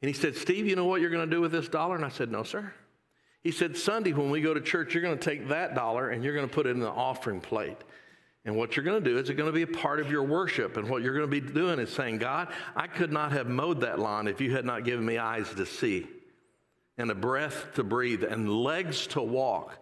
And 0.00 0.08
he 0.08 0.14
said, 0.14 0.36
Steve, 0.36 0.66
you 0.66 0.76
know 0.76 0.84
what 0.84 1.00
you're 1.00 1.10
going 1.10 1.28
to 1.28 1.34
do 1.34 1.40
with 1.40 1.52
this 1.52 1.68
dollar? 1.68 1.96
And 1.96 2.04
I 2.04 2.10
said, 2.10 2.30
No, 2.30 2.42
sir. 2.42 2.72
He 3.42 3.50
said, 3.50 3.76
Sunday, 3.76 4.12
when 4.12 4.30
we 4.30 4.40
go 4.40 4.54
to 4.54 4.60
church, 4.60 4.94
you're 4.94 5.02
going 5.02 5.18
to 5.18 5.24
take 5.24 5.48
that 5.48 5.74
dollar 5.74 6.10
and 6.10 6.24
you're 6.24 6.34
going 6.34 6.48
to 6.48 6.54
put 6.54 6.66
it 6.66 6.70
in 6.70 6.80
the 6.80 6.90
offering 6.90 7.40
plate. 7.40 7.76
And 8.44 8.56
what 8.56 8.76
you're 8.76 8.84
going 8.84 9.02
to 9.02 9.10
do 9.10 9.16
is 9.16 9.30
it's 9.30 9.36
going 9.36 9.50
to 9.50 9.52
be 9.52 9.62
a 9.62 9.66
part 9.66 10.00
of 10.00 10.10
your 10.10 10.22
worship. 10.22 10.76
And 10.76 10.88
what 10.88 11.02
you're 11.02 11.14
going 11.14 11.30
to 11.30 11.40
be 11.40 11.40
doing 11.40 11.78
is 11.78 11.90
saying, 11.90 12.18
God, 12.18 12.48
I 12.76 12.86
could 12.86 13.10
not 13.10 13.32
have 13.32 13.48
mowed 13.48 13.80
that 13.80 13.98
lawn 13.98 14.28
if 14.28 14.40
you 14.40 14.54
had 14.54 14.66
not 14.66 14.84
given 14.84 15.04
me 15.04 15.16
eyes 15.16 15.48
to 15.54 15.64
see, 15.64 16.06
and 16.98 17.10
a 17.10 17.14
breath 17.14 17.74
to 17.74 17.84
breathe, 17.84 18.22
and 18.22 18.50
legs 18.50 19.06
to 19.08 19.22
walk. 19.22 19.78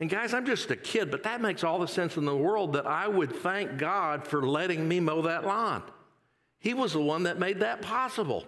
And 0.00 0.08
guys, 0.08 0.32
I'm 0.32 0.46
just 0.46 0.70
a 0.70 0.76
kid, 0.76 1.10
but 1.10 1.24
that 1.24 1.40
makes 1.40 1.64
all 1.64 1.80
the 1.80 1.88
sense 1.88 2.16
in 2.16 2.24
the 2.24 2.36
world 2.36 2.74
that 2.74 2.86
I 2.86 3.08
would 3.08 3.34
thank 3.34 3.78
God 3.78 4.24
for 4.24 4.46
letting 4.46 4.86
me 4.86 5.00
mow 5.00 5.22
that 5.22 5.44
lawn. 5.44 5.82
He 6.60 6.74
was 6.74 6.92
the 6.92 7.02
one 7.02 7.24
that 7.24 7.40
made 7.40 7.60
that 7.60 7.82
possible. 7.82 8.44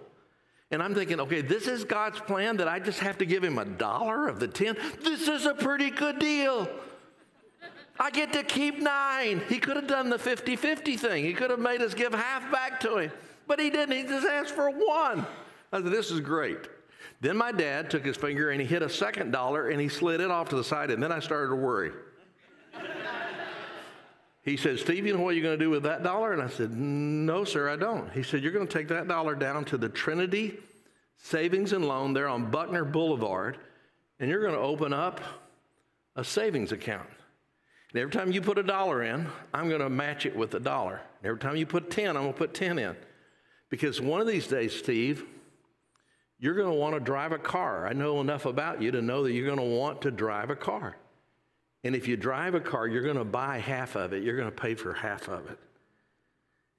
And 0.69 0.81
I'm 0.81 0.95
thinking, 0.95 1.19
okay, 1.19 1.41
this 1.41 1.67
is 1.67 1.83
God's 1.83 2.21
plan 2.21 2.57
that 2.57 2.69
I 2.69 2.79
just 2.79 2.99
have 2.99 3.17
to 3.17 3.25
give 3.25 3.43
him 3.43 3.57
a 3.57 3.65
dollar 3.65 4.29
of 4.29 4.39
the 4.39 4.47
10. 4.47 4.77
This 5.03 5.27
is 5.27 5.45
a 5.45 5.53
pretty 5.53 5.89
good 5.89 6.19
deal. 6.19 6.69
I 8.01 8.09
get 8.09 8.33
to 8.33 8.41
keep 8.41 8.79
nine. 8.79 9.43
He 9.47 9.59
could 9.59 9.75
have 9.75 9.85
done 9.85 10.09
the 10.09 10.17
50 10.17 10.55
50 10.55 10.97
thing. 10.97 11.23
He 11.23 11.33
could 11.33 11.51
have 11.51 11.59
made 11.59 11.83
us 11.83 11.93
give 11.93 12.15
half 12.15 12.51
back 12.51 12.79
to 12.79 12.97
him, 12.97 13.11
but 13.45 13.59
he 13.59 13.69
didn't. 13.69 13.95
He 13.95 14.01
just 14.01 14.25
asked 14.25 14.55
for 14.55 14.71
one. 14.71 15.23
I 15.71 15.83
said, 15.83 15.91
This 15.91 16.09
is 16.09 16.19
great. 16.19 16.57
Then 17.21 17.37
my 17.37 17.51
dad 17.51 17.91
took 17.91 18.03
his 18.03 18.17
finger 18.17 18.49
and 18.49 18.59
he 18.59 18.65
hit 18.65 18.81
a 18.81 18.89
second 18.89 19.29
dollar 19.29 19.69
and 19.69 19.79
he 19.79 19.87
slid 19.87 20.19
it 20.19 20.31
off 20.31 20.49
to 20.49 20.55
the 20.55 20.63
side, 20.63 20.89
and 20.89 21.01
then 21.01 21.11
I 21.11 21.19
started 21.19 21.49
to 21.49 21.55
worry. 21.55 21.91
he 24.41 24.57
said, 24.57 24.79
Steve, 24.79 25.05
you 25.05 25.15
what 25.19 25.35
you're 25.35 25.43
going 25.43 25.59
to 25.59 25.63
do 25.63 25.69
with 25.69 25.83
that 25.83 26.01
dollar? 26.01 26.33
And 26.33 26.41
I 26.41 26.47
said, 26.47 26.71
No, 26.71 27.43
sir, 27.43 27.69
I 27.69 27.75
don't. 27.75 28.11
He 28.13 28.23
said, 28.23 28.41
You're 28.41 28.51
going 28.51 28.67
to 28.67 28.73
take 28.73 28.87
that 28.87 29.07
dollar 29.07 29.35
down 29.35 29.63
to 29.65 29.77
the 29.77 29.89
Trinity 29.89 30.57
Savings 31.17 31.71
and 31.71 31.87
Loan 31.87 32.13
there 32.13 32.27
on 32.27 32.49
Buckner 32.49 32.83
Boulevard, 32.83 33.59
and 34.19 34.27
you're 34.27 34.41
going 34.41 34.55
to 34.55 34.59
open 34.59 34.91
up 34.91 35.21
a 36.15 36.23
savings 36.23 36.71
account. 36.71 37.07
And 37.91 38.01
every 38.01 38.11
time 38.11 38.31
you 38.31 38.41
put 38.41 38.57
a 38.57 38.63
dollar 38.63 39.03
in, 39.03 39.27
I'm 39.53 39.67
going 39.67 39.81
to 39.81 39.89
match 39.89 40.25
it 40.25 40.35
with 40.35 40.53
a 40.53 40.59
dollar. 40.59 41.01
And 41.19 41.27
every 41.27 41.39
time 41.39 41.57
you 41.57 41.65
put 41.65 41.91
10, 41.91 42.15
I'm 42.15 42.23
going 42.23 42.33
to 42.33 42.37
put 42.37 42.53
10 42.53 42.79
in. 42.79 42.95
Because 43.69 43.99
one 43.99 44.21
of 44.21 44.27
these 44.27 44.47
days, 44.47 44.73
Steve, 44.73 45.25
you're 46.39 46.55
going 46.55 46.71
to 46.71 46.77
want 46.77 46.95
to 46.95 46.99
drive 46.99 47.33
a 47.33 47.37
car. 47.37 47.87
I 47.87 47.93
know 47.93 48.21
enough 48.21 48.45
about 48.45 48.81
you 48.81 48.91
to 48.91 49.01
know 49.01 49.23
that 49.23 49.33
you're 49.33 49.45
going 49.45 49.57
to 49.57 49.77
want 49.77 50.01
to 50.03 50.11
drive 50.11 50.49
a 50.49 50.55
car. 50.55 50.95
And 51.83 51.95
if 51.95 52.07
you 52.07 52.15
drive 52.15 52.55
a 52.55 52.59
car, 52.59 52.87
you're 52.87 53.03
going 53.03 53.17
to 53.17 53.25
buy 53.25 53.57
half 53.59 53.95
of 53.95 54.13
it, 54.13 54.23
you're 54.23 54.37
going 54.37 54.49
to 54.49 54.55
pay 54.55 54.75
for 54.75 54.93
half 54.93 55.27
of 55.27 55.49
it. 55.49 55.57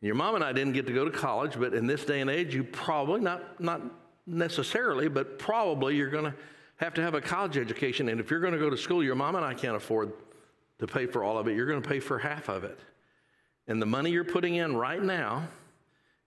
Your 0.00 0.16
mom 0.16 0.34
and 0.34 0.42
I 0.42 0.52
didn't 0.52 0.72
get 0.72 0.86
to 0.86 0.92
go 0.92 1.04
to 1.04 1.10
college, 1.10 1.58
but 1.58 1.74
in 1.74 1.86
this 1.86 2.04
day 2.04 2.20
and 2.20 2.28
age, 2.28 2.54
you 2.54 2.64
probably, 2.64 3.20
not, 3.20 3.60
not 3.60 3.82
necessarily, 4.26 5.08
but 5.08 5.38
probably 5.38 5.94
you're 5.96 6.10
going 6.10 6.24
to 6.24 6.34
have 6.76 6.94
to 6.94 7.02
have 7.02 7.14
a 7.14 7.20
college 7.20 7.56
education. 7.56 8.08
And 8.08 8.18
if 8.20 8.30
you're 8.30 8.40
going 8.40 8.52
to 8.52 8.58
go 8.58 8.68
to 8.68 8.76
school, 8.76 9.04
your 9.04 9.14
mom 9.14 9.36
and 9.36 9.44
I 9.44 9.54
can't 9.54 9.76
afford 9.76 10.12
to 10.82 10.88
pay 10.88 11.06
for 11.06 11.22
all 11.22 11.38
of 11.38 11.46
it. 11.46 11.54
You're 11.54 11.66
going 11.66 11.80
to 11.80 11.88
pay 11.88 12.00
for 12.00 12.18
half 12.18 12.48
of 12.48 12.64
it. 12.64 12.76
And 13.68 13.80
the 13.80 13.86
money 13.86 14.10
you're 14.10 14.24
putting 14.24 14.56
in 14.56 14.74
right 14.74 15.00
now 15.00 15.46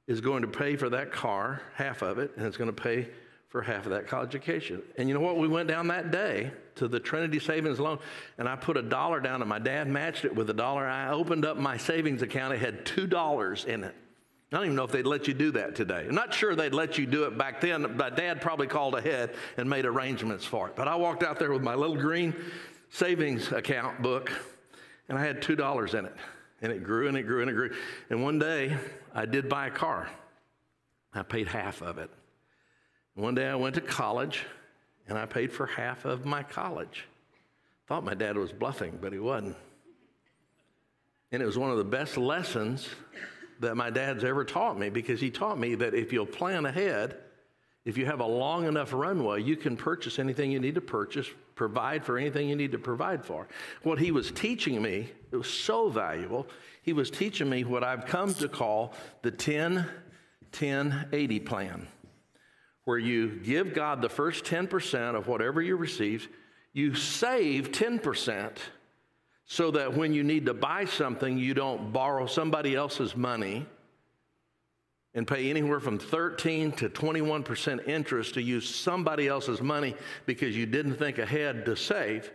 is 0.07 0.21
going 0.21 0.43
to 0.43 0.47
pay 0.47 0.77
for 0.77 0.89
that 0.91 1.11
car, 1.11 1.61
half 1.73 2.01
of 2.01 2.19
it, 2.19 2.31
and 2.37 2.45
it's 2.45 2.55
going 2.55 2.73
to 2.73 2.81
pay 2.81 3.09
for 3.49 3.61
half 3.61 3.83
of 3.85 3.91
that 3.91 4.07
college 4.07 4.29
education. 4.29 4.81
And 4.97 5.09
you 5.09 5.13
know 5.13 5.19
what? 5.19 5.37
We 5.37 5.49
went 5.49 5.67
down 5.67 5.89
that 5.89 6.09
day 6.09 6.53
to 6.75 6.87
the 6.87 7.01
Trinity 7.01 7.37
Savings 7.37 7.81
Loan, 7.81 7.99
and 8.37 8.47
I 8.47 8.55
put 8.55 8.77
a 8.77 8.81
dollar 8.81 9.19
down, 9.19 9.41
and 9.41 9.49
my 9.49 9.59
dad 9.59 9.89
matched 9.89 10.23
it 10.23 10.33
with 10.33 10.49
a 10.49 10.53
dollar. 10.53 10.87
I 10.87 11.11
opened 11.11 11.43
up 11.43 11.57
my 11.57 11.75
savings 11.75 12.21
account, 12.21 12.53
it 12.53 12.59
had 12.59 12.85
$2 12.85 13.65
in 13.65 13.83
it. 13.83 13.95
I 14.53 14.55
don't 14.55 14.67
even 14.67 14.75
know 14.77 14.85
if 14.85 14.91
they'd 14.91 15.05
let 15.05 15.27
you 15.27 15.33
do 15.33 15.51
that 15.51 15.75
today. 15.75 16.05
I'm 16.07 16.15
not 16.15 16.33
sure 16.33 16.55
they'd 16.55 16.73
let 16.73 16.97
you 16.97 17.05
do 17.05 17.25
it 17.25 17.37
back 17.37 17.59
then, 17.59 17.97
but 17.97 18.15
dad 18.15 18.39
probably 18.39 18.67
called 18.67 18.95
ahead 18.95 19.35
and 19.57 19.69
made 19.69 19.85
arrangements 19.85 20.45
for 20.45 20.69
it. 20.69 20.77
But 20.77 20.87
I 20.87 20.95
walked 20.95 21.23
out 21.23 21.39
there 21.39 21.51
with 21.51 21.63
my 21.63 21.75
little 21.75 21.97
green 21.97 22.33
savings 22.89 23.51
account 23.51 24.01
book, 24.01 24.31
and 25.09 25.17
I 25.17 25.25
had 25.25 25.41
$2 25.41 25.93
in 25.93 26.05
it. 26.05 26.15
And 26.61 26.71
it 26.71 26.83
grew 26.83 27.07
and 27.07 27.17
it 27.17 27.23
grew 27.23 27.41
and 27.41 27.49
it 27.49 27.53
grew. 27.53 27.75
And 28.09 28.23
one 28.23 28.39
day, 28.39 28.75
I 29.13 29.25
did 29.25 29.49
buy 29.49 29.67
a 29.67 29.71
car. 29.71 30.09
I 31.13 31.21
paid 31.23 31.47
half 31.47 31.81
of 31.81 31.97
it. 31.97 32.09
One 33.13 33.35
day, 33.35 33.47
I 33.47 33.55
went 33.55 33.75
to 33.75 33.81
college, 33.81 34.45
and 35.07 35.17
I 35.17 35.25
paid 35.25 35.51
for 35.51 35.65
half 35.65 36.05
of 36.05 36.25
my 36.25 36.43
college. 36.43 37.05
Thought 37.87 38.03
my 38.03 38.13
dad 38.13 38.37
was 38.37 38.51
bluffing, 38.51 38.97
but 39.01 39.13
he 39.13 39.19
wasn't. 39.19 39.55
And 41.31 41.41
it 41.41 41.45
was 41.45 41.57
one 41.57 41.71
of 41.71 41.77
the 41.77 41.83
best 41.83 42.17
lessons 42.17 42.87
that 43.59 43.75
my 43.75 43.89
dad's 43.89 44.23
ever 44.23 44.43
taught 44.43 44.77
me 44.77 44.89
because 44.89 45.21
he 45.21 45.29
taught 45.29 45.59
me 45.59 45.75
that 45.75 45.93
if 45.93 46.11
you'll 46.11 46.25
plan 46.25 46.65
ahead, 46.65 47.17
if 47.85 47.97
you 47.97 48.05
have 48.05 48.19
a 48.19 48.25
long 48.25 48.65
enough 48.65 48.91
runway, 48.91 49.41
you 49.41 49.55
can 49.55 49.77
purchase 49.77 50.17
anything 50.19 50.51
you 50.51 50.59
need 50.59 50.75
to 50.75 50.81
purchase, 50.81 51.27
provide 51.55 52.03
for 52.05 52.17
anything 52.17 52.49
you 52.49 52.55
need 52.55 52.73
to 52.73 52.77
provide 52.77 53.25
for. 53.25 53.47
What 53.83 53.99
he 53.99 54.11
was 54.11 54.31
teaching 54.31 54.81
me, 54.81 55.09
it 55.31 55.35
was 55.35 55.49
so 55.49 55.89
valuable. 55.89 56.47
He 56.81 56.93
was 56.93 57.09
teaching 57.09 57.49
me 57.49 57.63
what 57.63 57.83
I've 57.83 58.05
come 58.05 58.33
to 58.35 58.47
call 58.47 58.93
the 59.21 59.31
10 59.31 59.87
10 60.51 61.09
80 61.11 61.39
plan, 61.41 61.87
where 62.85 62.97
you 62.97 63.39
give 63.43 63.73
God 63.73 64.01
the 64.01 64.09
first 64.09 64.45
10% 64.45 65.15
of 65.15 65.27
whatever 65.27 65.61
you 65.61 65.75
receive, 65.75 66.29
you 66.71 66.93
save 66.95 67.71
10% 67.71 68.51
so 69.45 69.71
that 69.71 69.95
when 69.95 70.13
you 70.13 70.23
need 70.23 70.45
to 70.45 70.53
buy 70.53 70.85
something, 70.85 71.37
you 71.37 71.53
don't 71.53 71.91
borrow 71.91 72.25
somebody 72.25 72.75
else's 72.75 73.15
money 73.15 73.65
and 75.15 75.25
pay 75.25 75.49
anywhere 75.49 75.79
from 75.79 75.97
13 75.97 76.73
to 76.73 76.89
21% 76.89 77.87
interest 77.87 78.33
to 78.33 78.41
use 78.41 78.73
somebody 78.73 79.27
else's 79.27 79.61
money 79.61 79.95
because 80.25 80.55
you 80.55 80.65
didn't 80.65 80.95
think 80.95 81.17
ahead 81.17 81.65
to 81.65 81.75
save. 81.75 82.31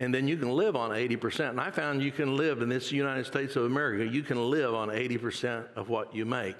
And 0.00 0.14
then 0.14 0.28
you 0.28 0.36
can 0.36 0.50
live 0.50 0.76
on 0.76 0.90
80%. 0.90 1.50
And 1.50 1.60
I 1.60 1.70
found 1.70 2.02
you 2.02 2.12
can 2.12 2.36
live 2.36 2.60
in 2.60 2.68
this 2.68 2.92
United 2.92 3.26
States 3.26 3.56
of 3.56 3.64
America, 3.64 4.06
you 4.06 4.22
can 4.22 4.50
live 4.50 4.74
on 4.74 4.88
80% 4.88 5.66
of 5.76 5.88
what 5.88 6.14
you 6.14 6.24
make. 6.24 6.56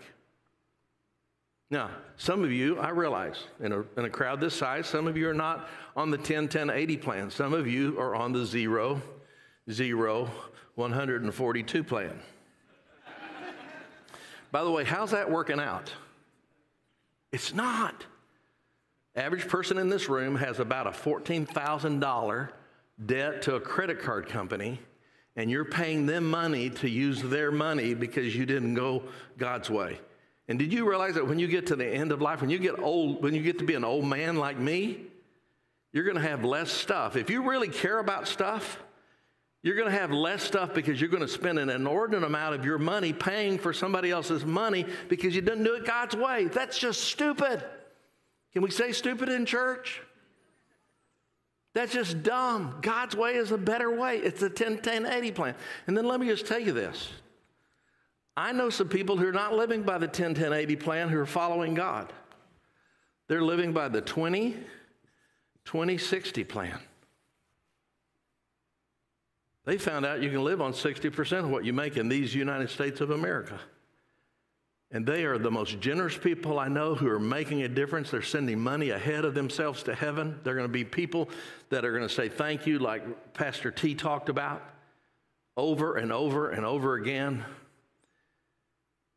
Now, 1.70 1.90
some 2.16 2.42
of 2.42 2.50
you, 2.50 2.78
I 2.78 2.88
realize, 2.88 3.44
in 3.60 3.72
a, 3.72 3.84
in 3.96 4.04
a 4.04 4.10
crowd 4.10 4.40
this 4.40 4.54
size, 4.54 4.88
some 4.88 5.06
of 5.06 5.16
you 5.16 5.28
are 5.28 5.34
not 5.34 5.68
on 5.94 6.10
the 6.10 6.18
10 6.18 6.48
10 6.48 6.68
80 6.68 6.96
plan. 6.96 7.30
Some 7.30 7.52
of 7.52 7.68
you 7.68 7.98
are 8.00 8.16
on 8.16 8.32
the 8.32 8.44
0 8.44 9.00
0 9.70 10.30
142 10.74 11.84
plan. 11.84 12.18
By 14.52 14.64
the 14.64 14.70
way, 14.70 14.84
how's 14.84 15.12
that 15.12 15.30
working 15.30 15.60
out? 15.60 15.92
It's 17.32 17.54
not. 17.54 18.04
Average 19.14 19.48
person 19.48 19.78
in 19.78 19.88
this 19.88 20.08
room 20.08 20.36
has 20.36 20.60
about 20.60 20.86
a 20.86 20.90
$14,000 20.90 22.48
debt 23.06 23.42
to 23.42 23.54
a 23.54 23.60
credit 23.60 24.00
card 24.00 24.28
company, 24.28 24.80
and 25.36 25.50
you're 25.50 25.64
paying 25.64 26.06
them 26.06 26.28
money 26.28 26.70
to 26.70 26.88
use 26.88 27.22
their 27.22 27.50
money 27.50 27.94
because 27.94 28.34
you 28.34 28.46
didn't 28.46 28.74
go 28.74 29.02
God's 29.38 29.70
way. 29.70 30.00
And 30.48 30.58
did 30.58 30.72
you 30.72 30.88
realize 30.88 31.14
that 31.14 31.26
when 31.26 31.38
you 31.38 31.46
get 31.46 31.68
to 31.68 31.76
the 31.76 31.86
end 31.86 32.10
of 32.10 32.20
life, 32.20 32.40
when 32.40 32.50
you 32.50 32.58
get 32.58 32.78
old, 32.78 33.22
when 33.22 33.34
you 33.34 33.42
get 33.42 33.58
to 33.60 33.64
be 33.64 33.74
an 33.74 33.84
old 33.84 34.04
man 34.04 34.36
like 34.36 34.58
me, 34.58 35.06
you're 35.92 36.04
going 36.04 36.16
to 36.16 36.22
have 36.22 36.44
less 36.44 36.70
stuff. 36.70 37.16
If 37.16 37.30
you 37.30 37.48
really 37.48 37.68
care 37.68 37.98
about 37.98 38.28
stuff, 38.28 38.82
you're 39.62 39.77
going 39.77 39.90
to 39.90 39.99
have 39.99 40.11
less 40.11 40.42
stuff 40.42 40.73
because 40.73 41.01
you're 41.01 41.11
going 41.11 41.23
to 41.23 41.29
spend 41.29 41.59
an 41.59 41.68
inordinate 41.68 42.25
amount 42.25 42.55
of 42.55 42.64
your 42.64 42.79
money 42.79 43.12
paying 43.12 43.59
for 43.59 43.73
somebody 43.73 44.11
else's 44.11 44.44
money 44.44 44.87
because 45.09 45.35
you 45.35 45.42
didn't 45.42 45.64
do 45.64 45.75
it 45.75 45.85
God's 45.85 46.16
way. 46.16 46.46
That's 46.46 46.79
just 46.79 47.03
stupid. 47.03 47.62
Can 48.53 48.62
we 48.62 48.70
say 48.70 48.92
stupid 48.92 49.29
in 49.29 49.44
church? 49.44 50.01
That's 51.75 51.92
just 51.92 52.23
dumb. 52.23 52.79
God's 52.81 53.14
way 53.14 53.35
is 53.35 53.53
a 53.53 53.59
better 53.59 53.94
way. 53.94 54.16
It's 54.16 54.40
the 54.40 54.51
10 54.51 54.79
10 54.79 55.07
80 55.07 55.33
plan. 55.33 55.55
And 55.87 55.96
then 55.96 56.07
let 56.07 56.18
me 56.18 56.27
just 56.27 56.46
tell 56.46 56.59
you 56.59 56.73
this 56.73 57.11
I 58.37 58.53
know 58.53 58.70
some 58.70 58.88
people 58.88 59.16
who 59.16 59.27
are 59.29 59.33
not 59.33 59.55
living 59.55 59.83
by 59.83 59.99
the 59.99 60.09
10 60.09 60.35
10 60.35 60.53
80 60.53 60.77
plan 60.77 61.09
who 61.11 61.18
are 61.18 61.27
following 61.27 61.75
God. 61.75 62.12
They're 63.29 63.42
living 63.42 63.73
by 63.73 63.88
the 63.88 64.01
20 64.01 64.57
20 65.64 65.99
60 65.99 66.44
plan. 66.44 66.79
They 69.70 69.78
found 69.78 70.04
out 70.04 70.20
you 70.20 70.30
can 70.30 70.42
live 70.42 70.61
on 70.61 70.72
60% 70.72 71.44
of 71.44 71.48
what 71.48 71.64
you 71.64 71.72
make 71.72 71.96
in 71.96 72.09
these 72.09 72.35
United 72.35 72.70
States 72.70 73.00
of 73.00 73.12
America. 73.12 73.56
And 74.90 75.06
they 75.06 75.24
are 75.24 75.38
the 75.38 75.52
most 75.52 75.78
generous 75.78 76.18
people 76.18 76.59
I 76.59 76.66
know 76.66 76.96
who 76.96 77.06
are 77.06 77.20
making 77.20 77.62
a 77.62 77.68
difference. 77.68 78.11
They're 78.11 78.20
sending 78.20 78.59
money 78.59 78.90
ahead 78.90 79.24
of 79.24 79.33
themselves 79.33 79.85
to 79.85 79.94
heaven. 79.94 80.40
They're 80.42 80.56
going 80.56 80.66
to 80.66 80.72
be 80.72 80.83
people 80.83 81.30
that 81.68 81.85
are 81.85 81.92
going 81.92 82.02
to 82.02 82.12
say 82.12 82.28
thank 82.28 82.66
you, 82.66 82.80
like 82.80 83.33
Pastor 83.33 83.70
T 83.70 83.94
talked 83.94 84.28
about, 84.28 84.61
over 85.56 85.98
and 85.98 86.11
over 86.11 86.50
and 86.50 86.66
over 86.66 86.96
again. 86.96 87.44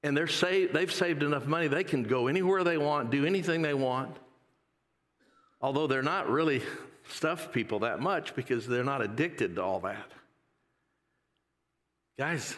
and 0.03 0.15
they're 0.15 0.27
saved, 0.27 0.71
they've 0.71 0.93
saved 0.93 1.23
enough 1.23 1.47
money, 1.47 1.67
they 1.67 1.83
can 1.83 2.03
go 2.03 2.27
anywhere 2.27 2.63
they 2.63 2.77
want, 2.77 3.09
do 3.09 3.25
anything 3.25 3.63
they 3.63 3.73
want. 3.73 4.15
Although 5.61 5.87
they're 5.87 6.03
not 6.03 6.29
really 6.29 6.61
stuffed 7.09 7.51
people 7.53 7.79
that 7.79 8.01
much 8.01 8.35
because 8.35 8.67
they're 8.67 8.83
not 8.83 9.01
addicted 9.01 9.55
to 9.55 9.63
all 9.63 9.79
that. 9.79 10.11
Guys, 12.17 12.55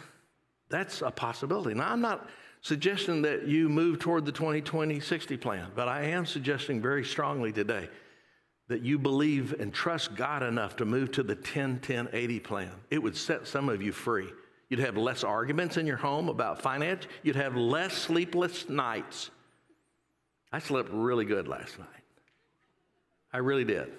that's 0.70 1.02
a 1.02 1.12
possibility. 1.12 1.74
Now, 1.74 1.92
I'm 1.92 2.02
not 2.02 2.28
suggesting 2.62 3.22
that 3.22 3.48
you 3.48 3.70
move 3.70 4.00
toward 4.00 4.26
the 4.26 4.32
2020 4.32 5.00
60 5.00 5.38
plan, 5.38 5.72
but 5.76 5.88
I 5.88 6.06
am 6.06 6.26
suggesting 6.26 6.82
very 6.82 7.06
strongly 7.06 7.52
today 7.52 7.88
that 8.68 8.82
you 8.82 8.98
believe 8.98 9.54
and 9.60 9.74
trust 9.74 10.16
God 10.16 10.42
enough 10.42 10.76
to 10.78 10.86
move 10.86 11.12
to 11.12 11.24
the 11.24 11.36
10 11.36 11.80
10 11.80 12.10
80 12.12 12.40
plan. 12.40 12.72
It 12.90 13.02
would 13.02 13.16
set 13.16 13.48
some 13.48 13.70
of 13.70 13.82
you 13.82 13.92
free. 13.92 14.28
You'd 14.70 14.80
have 14.80 14.98
less 14.98 15.24
arguments 15.24 15.78
in 15.78 15.86
your 15.86 15.98
home 15.98 16.28
about 16.28 16.62
finance. 16.62 17.06
You'd 17.22 17.36
have 17.36 17.56
less 17.56 17.94
sleepless 17.94 18.68
nights. 18.68 19.30
I 20.52 20.60
slept 20.60 20.90
really 20.92 21.26
good 21.26 21.48
last 21.48 21.78
night. 21.78 21.88
I 23.32 23.38
really 23.38 23.66
did. 23.66 23.92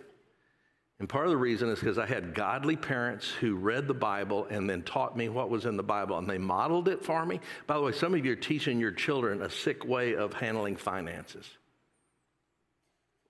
And 0.98 1.08
part 1.08 1.26
of 1.26 1.30
the 1.30 1.36
reason 1.36 1.68
is 1.68 1.78
because 1.78 1.98
I 1.98 2.06
had 2.06 2.34
godly 2.34 2.74
parents 2.74 3.30
who 3.30 3.54
read 3.54 3.86
the 3.86 3.94
Bible 3.94 4.46
and 4.48 4.68
then 4.68 4.82
taught 4.82 5.16
me 5.16 5.28
what 5.28 5.50
was 5.50 5.66
in 5.66 5.76
the 5.76 5.82
Bible, 5.82 6.16
and 6.16 6.28
they 6.28 6.38
modeled 6.38 6.88
it 6.88 7.04
for 7.04 7.26
me. 7.26 7.40
By 7.66 7.74
the 7.74 7.82
way, 7.82 7.92
some 7.92 8.14
of 8.14 8.24
you 8.24 8.32
are 8.32 8.36
teaching 8.36 8.80
your 8.80 8.92
children 8.92 9.42
a 9.42 9.50
sick 9.50 9.84
way 9.84 10.14
of 10.14 10.32
handling 10.32 10.76
finances. 10.76 11.46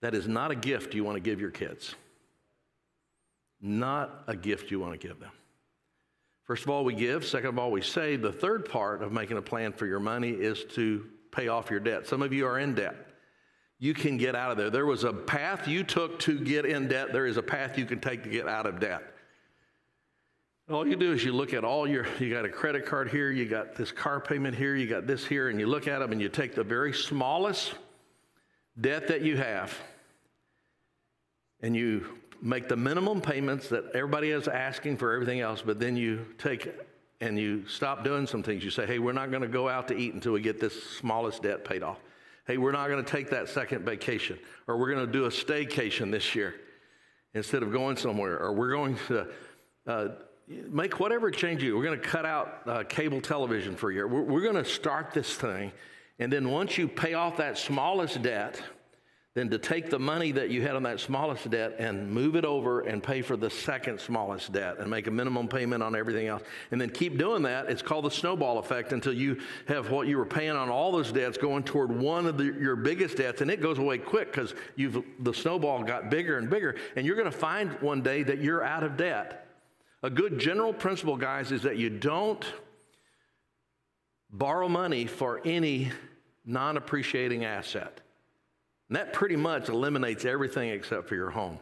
That 0.00 0.14
is 0.14 0.28
not 0.28 0.52
a 0.52 0.54
gift 0.54 0.94
you 0.94 1.02
want 1.02 1.16
to 1.16 1.20
give 1.20 1.40
your 1.40 1.50
kids. 1.50 1.96
Not 3.60 4.24
a 4.28 4.36
gift 4.36 4.70
you 4.70 4.78
want 4.78 4.92
to 4.92 5.08
give 5.08 5.18
them. 5.18 5.32
First 6.44 6.62
of 6.62 6.70
all, 6.70 6.84
we 6.84 6.94
give. 6.94 7.26
Second 7.26 7.48
of 7.48 7.58
all, 7.58 7.72
we 7.72 7.82
save. 7.82 8.22
The 8.22 8.30
third 8.30 8.68
part 8.68 9.02
of 9.02 9.10
making 9.10 9.38
a 9.38 9.42
plan 9.42 9.72
for 9.72 9.86
your 9.86 9.98
money 9.98 10.30
is 10.30 10.62
to 10.74 11.04
pay 11.32 11.48
off 11.48 11.70
your 11.70 11.80
debt. 11.80 12.06
Some 12.06 12.22
of 12.22 12.32
you 12.32 12.46
are 12.46 12.60
in 12.60 12.74
debt. 12.74 12.94
You 13.78 13.92
can 13.92 14.16
get 14.16 14.34
out 14.34 14.50
of 14.50 14.56
there. 14.56 14.70
There 14.70 14.86
was 14.86 15.04
a 15.04 15.12
path 15.12 15.68
you 15.68 15.84
took 15.84 16.18
to 16.20 16.38
get 16.38 16.64
in 16.64 16.88
debt. 16.88 17.12
There 17.12 17.26
is 17.26 17.36
a 17.36 17.42
path 17.42 17.76
you 17.76 17.84
can 17.84 18.00
take 18.00 18.22
to 18.22 18.30
get 18.30 18.48
out 18.48 18.66
of 18.66 18.80
debt. 18.80 19.02
All 20.68 20.86
you 20.86 20.96
do 20.96 21.12
is 21.12 21.24
you 21.24 21.32
look 21.32 21.54
at 21.54 21.62
all 21.62 21.86
your, 21.86 22.06
you 22.18 22.28
got 22.28 22.44
a 22.44 22.48
credit 22.48 22.86
card 22.86 23.08
here, 23.08 23.30
you 23.30 23.44
got 23.44 23.76
this 23.76 23.92
car 23.92 24.18
payment 24.18 24.56
here, 24.56 24.74
you 24.74 24.88
got 24.88 25.06
this 25.06 25.24
here, 25.24 25.48
and 25.48 25.60
you 25.60 25.66
look 25.66 25.86
at 25.86 26.00
them 26.00 26.10
and 26.10 26.20
you 26.20 26.28
take 26.28 26.56
the 26.56 26.64
very 26.64 26.92
smallest 26.92 27.74
debt 28.80 29.06
that 29.08 29.22
you 29.22 29.36
have 29.36 29.78
and 31.60 31.76
you 31.76 32.18
make 32.42 32.68
the 32.68 32.76
minimum 32.76 33.20
payments 33.20 33.68
that 33.68 33.84
everybody 33.94 34.30
is 34.30 34.48
asking 34.48 34.96
for 34.96 35.12
everything 35.12 35.40
else, 35.40 35.62
but 35.62 35.78
then 35.78 35.96
you 35.96 36.26
take 36.36 36.68
and 37.20 37.38
you 37.38 37.66
stop 37.66 38.04
doing 38.04 38.26
some 38.26 38.42
things. 38.42 38.64
You 38.64 38.70
say, 38.70 38.86
hey, 38.86 38.98
we're 38.98 39.12
not 39.12 39.30
going 39.30 39.42
to 39.42 39.48
go 39.48 39.68
out 39.68 39.88
to 39.88 39.96
eat 39.96 40.14
until 40.14 40.32
we 40.32 40.40
get 40.40 40.60
this 40.60 40.82
smallest 40.96 41.42
debt 41.42 41.64
paid 41.64 41.82
off. 41.82 41.98
Hey, 42.46 42.58
we're 42.58 42.70
not 42.70 42.88
going 42.88 43.04
to 43.04 43.10
take 43.10 43.30
that 43.30 43.48
second 43.48 43.84
vacation, 43.84 44.38
or 44.68 44.76
we're 44.76 44.92
going 44.94 45.04
to 45.04 45.12
do 45.12 45.24
a 45.24 45.30
staycation 45.30 46.12
this 46.12 46.36
year 46.36 46.54
instead 47.34 47.64
of 47.64 47.72
going 47.72 47.96
somewhere, 47.96 48.38
or 48.38 48.52
we're 48.52 48.70
going 48.70 48.96
to 49.08 49.26
uh, 49.88 50.08
make 50.46 51.00
whatever 51.00 51.32
change 51.32 51.60
you. 51.60 51.76
We're 51.76 51.82
going 51.82 52.00
to 52.00 52.06
cut 52.06 52.24
out 52.24 52.62
uh, 52.66 52.84
cable 52.84 53.20
television 53.20 53.74
for 53.74 53.90
a 53.90 53.94
year. 53.94 54.06
We're, 54.06 54.22
we're 54.22 54.42
going 54.42 54.54
to 54.54 54.64
start 54.64 55.12
this 55.12 55.34
thing, 55.34 55.72
and 56.20 56.32
then 56.32 56.48
once 56.48 56.78
you 56.78 56.86
pay 56.86 57.14
off 57.14 57.36
that 57.38 57.58
smallest 57.58 58.22
debt, 58.22 58.62
than 59.36 59.50
to 59.50 59.58
take 59.58 59.90
the 59.90 59.98
money 59.98 60.32
that 60.32 60.48
you 60.48 60.62
had 60.62 60.76
on 60.76 60.82
that 60.82 60.98
smallest 60.98 61.50
debt 61.50 61.76
and 61.78 62.10
move 62.10 62.36
it 62.36 62.44
over 62.46 62.80
and 62.80 63.02
pay 63.02 63.20
for 63.20 63.36
the 63.36 63.50
second 63.50 64.00
smallest 64.00 64.50
debt 64.50 64.78
and 64.78 64.88
make 64.88 65.08
a 65.08 65.10
minimum 65.10 65.46
payment 65.46 65.82
on 65.82 65.94
everything 65.94 66.26
else. 66.26 66.42
And 66.70 66.80
then 66.80 66.88
keep 66.88 67.18
doing 67.18 67.42
that. 67.42 67.68
It's 67.68 67.82
called 67.82 68.06
the 68.06 68.10
snowball 68.10 68.58
effect 68.58 68.94
until 68.94 69.12
you 69.12 69.38
have 69.68 69.90
what 69.90 70.08
you 70.08 70.16
were 70.16 70.24
paying 70.24 70.52
on 70.52 70.70
all 70.70 70.90
those 70.90 71.12
debts 71.12 71.36
going 71.36 71.64
toward 71.64 71.92
one 71.92 72.24
of 72.24 72.38
the, 72.38 72.44
your 72.44 72.76
biggest 72.76 73.18
debts. 73.18 73.42
And 73.42 73.50
it 73.50 73.60
goes 73.60 73.76
away 73.78 73.98
quick 73.98 74.32
because 74.32 74.54
you've 74.74 75.04
the 75.18 75.34
snowball 75.34 75.82
got 75.82 76.08
bigger 76.08 76.38
and 76.38 76.48
bigger. 76.48 76.74
And 76.96 77.04
you're 77.04 77.16
going 77.16 77.30
to 77.30 77.38
find 77.38 77.72
one 77.82 78.00
day 78.00 78.22
that 78.22 78.40
you're 78.40 78.64
out 78.64 78.84
of 78.84 78.96
debt. 78.96 79.48
A 80.02 80.08
good 80.08 80.38
general 80.38 80.72
principle, 80.72 81.18
guys, 81.18 81.52
is 81.52 81.60
that 81.64 81.76
you 81.76 81.90
don't 81.90 82.44
borrow 84.30 84.66
money 84.66 85.04
for 85.04 85.42
any 85.44 85.92
non 86.46 86.78
appreciating 86.78 87.44
asset. 87.44 88.00
And 88.88 88.96
that 88.96 89.12
pretty 89.12 89.36
much 89.36 89.68
eliminates 89.68 90.24
everything 90.24 90.70
except 90.70 91.08
for 91.08 91.14
your 91.14 91.30
home. 91.30 91.58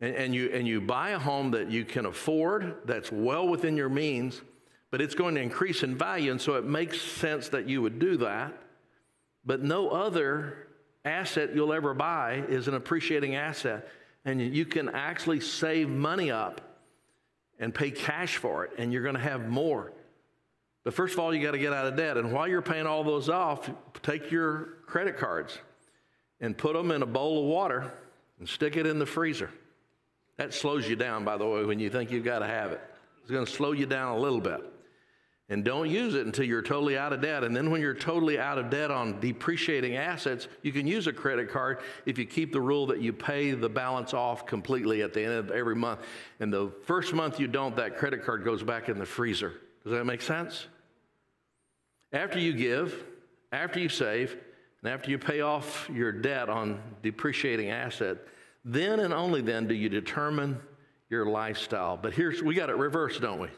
And, 0.00 0.14
and, 0.16 0.34
you, 0.34 0.50
and 0.52 0.66
you 0.66 0.80
buy 0.80 1.10
a 1.10 1.18
home 1.18 1.52
that 1.52 1.70
you 1.70 1.84
can 1.84 2.06
afford, 2.06 2.78
that's 2.84 3.12
well 3.12 3.46
within 3.46 3.76
your 3.76 3.88
means, 3.88 4.40
but 4.90 5.00
it's 5.00 5.14
going 5.14 5.36
to 5.36 5.40
increase 5.40 5.82
in 5.82 5.96
value. 5.96 6.32
And 6.32 6.40
so 6.40 6.54
it 6.54 6.64
makes 6.64 7.00
sense 7.00 7.48
that 7.50 7.68
you 7.68 7.80
would 7.82 7.98
do 7.98 8.16
that. 8.18 8.52
But 9.44 9.62
no 9.62 9.90
other 9.90 10.68
asset 11.04 11.54
you'll 11.54 11.72
ever 11.72 11.94
buy 11.94 12.44
is 12.48 12.68
an 12.68 12.74
appreciating 12.74 13.36
asset. 13.36 13.88
And 14.24 14.40
you 14.40 14.64
can 14.64 14.88
actually 14.88 15.40
save 15.40 15.88
money 15.88 16.30
up 16.30 16.60
and 17.58 17.72
pay 17.72 17.90
cash 17.90 18.36
for 18.36 18.64
it, 18.64 18.72
and 18.78 18.92
you're 18.92 19.02
going 19.02 19.14
to 19.14 19.20
have 19.20 19.48
more. 19.48 19.92
But 20.84 20.94
first 20.94 21.14
of 21.14 21.20
all, 21.20 21.32
you 21.32 21.40
got 21.40 21.52
to 21.52 21.58
get 21.58 21.72
out 21.72 21.86
of 21.86 21.96
debt. 21.96 22.16
And 22.16 22.32
while 22.32 22.48
you're 22.48 22.62
paying 22.62 22.86
all 22.86 23.04
those 23.04 23.28
off, 23.28 23.70
take 24.02 24.32
your 24.32 24.78
credit 24.86 25.16
cards 25.16 25.58
and 26.42 26.58
put 26.58 26.74
them 26.74 26.90
in 26.90 27.00
a 27.00 27.06
bowl 27.06 27.38
of 27.38 27.44
water 27.46 27.90
and 28.38 28.46
stick 28.46 28.76
it 28.76 28.86
in 28.86 28.98
the 28.98 29.06
freezer. 29.06 29.50
That 30.36 30.52
slows 30.52 30.86
you 30.86 30.96
down, 30.96 31.24
by 31.24 31.38
the 31.38 31.46
way, 31.46 31.64
when 31.64 31.78
you 31.78 31.88
think 31.88 32.10
you've 32.10 32.24
got 32.24 32.40
to 32.40 32.46
have 32.46 32.72
it. 32.72 32.80
It's 33.22 33.30
going 33.30 33.46
to 33.46 33.50
slow 33.50 33.72
you 33.72 33.86
down 33.86 34.16
a 34.16 34.18
little 34.18 34.40
bit. 34.40 34.60
And 35.48 35.64
don't 35.64 35.90
use 35.90 36.14
it 36.14 36.24
until 36.24 36.44
you're 36.44 36.62
totally 36.62 36.96
out 36.96 37.12
of 37.12 37.20
debt. 37.20 37.44
And 37.44 37.54
then 37.54 37.70
when 37.70 37.80
you're 37.80 37.94
totally 37.94 38.38
out 38.38 38.58
of 38.58 38.70
debt 38.70 38.90
on 38.90 39.20
depreciating 39.20 39.96
assets, 39.96 40.48
you 40.62 40.72
can 40.72 40.86
use 40.86 41.06
a 41.06 41.12
credit 41.12 41.50
card 41.50 41.80
if 42.06 42.16
you 42.18 42.24
keep 42.24 42.52
the 42.52 42.60
rule 42.60 42.86
that 42.86 43.00
you 43.00 43.12
pay 43.12 43.52
the 43.52 43.68
balance 43.68 44.14
off 44.14 44.46
completely 44.46 45.02
at 45.02 45.12
the 45.12 45.22
end 45.22 45.34
of 45.34 45.50
every 45.50 45.76
month. 45.76 46.00
And 46.40 46.52
the 46.52 46.72
first 46.86 47.12
month 47.12 47.38
you 47.38 47.48
don't, 47.48 47.76
that 47.76 47.98
credit 47.98 48.24
card 48.24 48.44
goes 48.44 48.62
back 48.62 48.88
in 48.88 48.98
the 48.98 49.06
freezer. 49.06 49.52
Does 49.84 49.92
that 49.92 50.04
make 50.06 50.22
sense? 50.22 50.66
After 52.12 52.38
you 52.38 52.54
give, 52.54 53.04
after 53.52 53.78
you 53.78 53.88
save, 53.90 54.36
and 54.82 54.92
after 54.92 55.10
you 55.10 55.18
pay 55.18 55.40
off 55.40 55.88
your 55.92 56.12
debt 56.12 56.48
on 56.48 56.80
depreciating 57.02 57.70
asset, 57.70 58.18
then 58.64 59.00
and 59.00 59.14
only 59.14 59.40
then 59.40 59.66
do 59.66 59.74
you 59.74 59.88
determine 59.88 60.60
your 61.08 61.26
lifestyle. 61.26 61.96
But 61.96 62.14
here's, 62.14 62.42
we 62.42 62.54
got 62.54 62.70
it 62.70 62.76
reversed, 62.76 63.20
don't 63.20 63.38
we? 63.38 63.48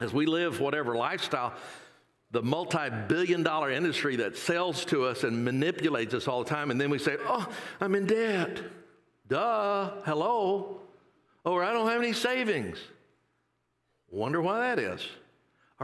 As 0.00 0.12
we 0.12 0.26
live 0.26 0.60
whatever 0.60 0.96
lifestyle, 0.96 1.54
the 2.32 2.42
multi 2.42 2.90
billion 3.06 3.44
dollar 3.44 3.70
industry 3.70 4.16
that 4.16 4.36
sells 4.36 4.84
to 4.86 5.04
us 5.04 5.22
and 5.22 5.44
manipulates 5.44 6.14
us 6.14 6.26
all 6.26 6.42
the 6.42 6.50
time, 6.50 6.72
and 6.72 6.80
then 6.80 6.90
we 6.90 6.98
say, 6.98 7.16
Oh, 7.26 7.48
I'm 7.80 7.94
in 7.94 8.06
debt. 8.06 8.60
Duh, 9.28 9.92
hello. 10.04 10.80
Or 11.44 11.62
I 11.62 11.72
don't 11.72 11.88
have 11.88 12.02
any 12.02 12.12
savings. 12.12 12.78
Wonder 14.10 14.40
why 14.42 14.58
that 14.58 14.78
is. 14.78 15.06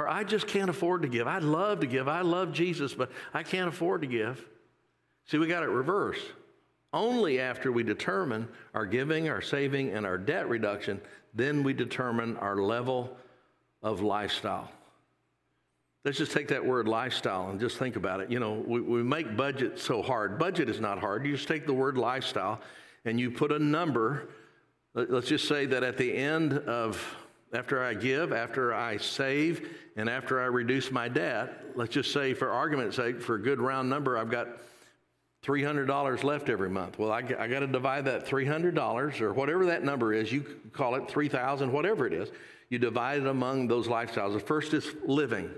Or 0.00 0.08
I 0.08 0.24
just 0.24 0.46
can't 0.46 0.70
afford 0.70 1.02
to 1.02 1.08
give. 1.08 1.26
I'd 1.26 1.42
love 1.42 1.80
to 1.80 1.86
give. 1.86 2.08
I 2.08 2.22
love 2.22 2.54
Jesus, 2.54 2.94
but 2.94 3.10
I 3.34 3.42
can't 3.42 3.68
afford 3.68 4.00
to 4.00 4.06
give. 4.06 4.42
See, 5.26 5.36
we 5.36 5.46
got 5.46 5.62
it 5.62 5.68
reversed. 5.68 6.24
Only 6.94 7.38
after 7.38 7.70
we 7.70 7.82
determine 7.82 8.48
our 8.72 8.86
giving, 8.86 9.28
our 9.28 9.42
saving, 9.42 9.90
and 9.90 10.06
our 10.06 10.16
debt 10.16 10.48
reduction, 10.48 11.02
then 11.34 11.62
we 11.62 11.74
determine 11.74 12.38
our 12.38 12.56
level 12.56 13.14
of 13.82 14.00
lifestyle. 14.00 14.70
Let's 16.06 16.16
just 16.16 16.32
take 16.32 16.48
that 16.48 16.64
word 16.64 16.88
lifestyle 16.88 17.50
and 17.50 17.60
just 17.60 17.76
think 17.76 17.96
about 17.96 18.20
it. 18.20 18.30
You 18.30 18.40
know, 18.40 18.64
we, 18.66 18.80
we 18.80 19.02
make 19.02 19.36
budget 19.36 19.78
so 19.78 20.00
hard. 20.00 20.38
Budget 20.38 20.70
is 20.70 20.80
not 20.80 20.98
hard. 20.98 21.26
You 21.26 21.36
just 21.36 21.46
take 21.46 21.66
the 21.66 21.74
word 21.74 21.98
lifestyle 21.98 22.58
and 23.04 23.20
you 23.20 23.30
put 23.30 23.52
a 23.52 23.58
number. 23.58 24.30
Let's 24.94 25.28
just 25.28 25.46
say 25.46 25.66
that 25.66 25.82
at 25.82 25.98
the 25.98 26.16
end 26.16 26.54
of 26.54 27.16
after 27.52 27.82
I 27.82 27.94
give, 27.94 28.32
after 28.32 28.72
I 28.72 28.96
save, 28.96 29.68
and 29.96 30.08
after 30.08 30.40
I 30.40 30.46
reduce 30.46 30.90
my 30.90 31.08
debt, 31.08 31.64
let's 31.74 31.92
just 31.92 32.12
say, 32.12 32.34
for 32.34 32.50
argument's 32.50 32.96
sake, 32.96 33.20
for 33.20 33.34
a 33.34 33.42
good 33.42 33.60
round 33.60 33.90
number, 33.90 34.16
I've 34.16 34.30
got 34.30 34.48
$300 35.44 36.22
left 36.22 36.48
every 36.48 36.70
month. 36.70 36.98
Well, 36.98 37.10
I, 37.10 37.18
I 37.18 37.48
got 37.48 37.60
to 37.60 37.66
divide 37.66 38.04
that 38.04 38.26
$300 38.26 39.20
or 39.20 39.32
whatever 39.32 39.66
that 39.66 39.82
number 39.82 40.12
is, 40.12 40.30
you 40.32 40.44
call 40.72 40.94
it 40.94 41.10
3000 41.10 41.72
whatever 41.72 42.06
it 42.06 42.12
is, 42.12 42.30
you 42.68 42.78
divide 42.78 43.20
it 43.20 43.26
among 43.26 43.66
those 43.66 43.88
lifestyles. 43.88 44.34
The 44.34 44.40
first 44.40 44.74
is 44.74 44.88
living, 45.04 45.50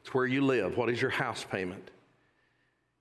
it's 0.00 0.14
where 0.14 0.26
you 0.26 0.42
live. 0.42 0.76
What 0.76 0.88
is 0.88 1.02
your 1.02 1.10
house 1.10 1.44
payment? 1.44 1.90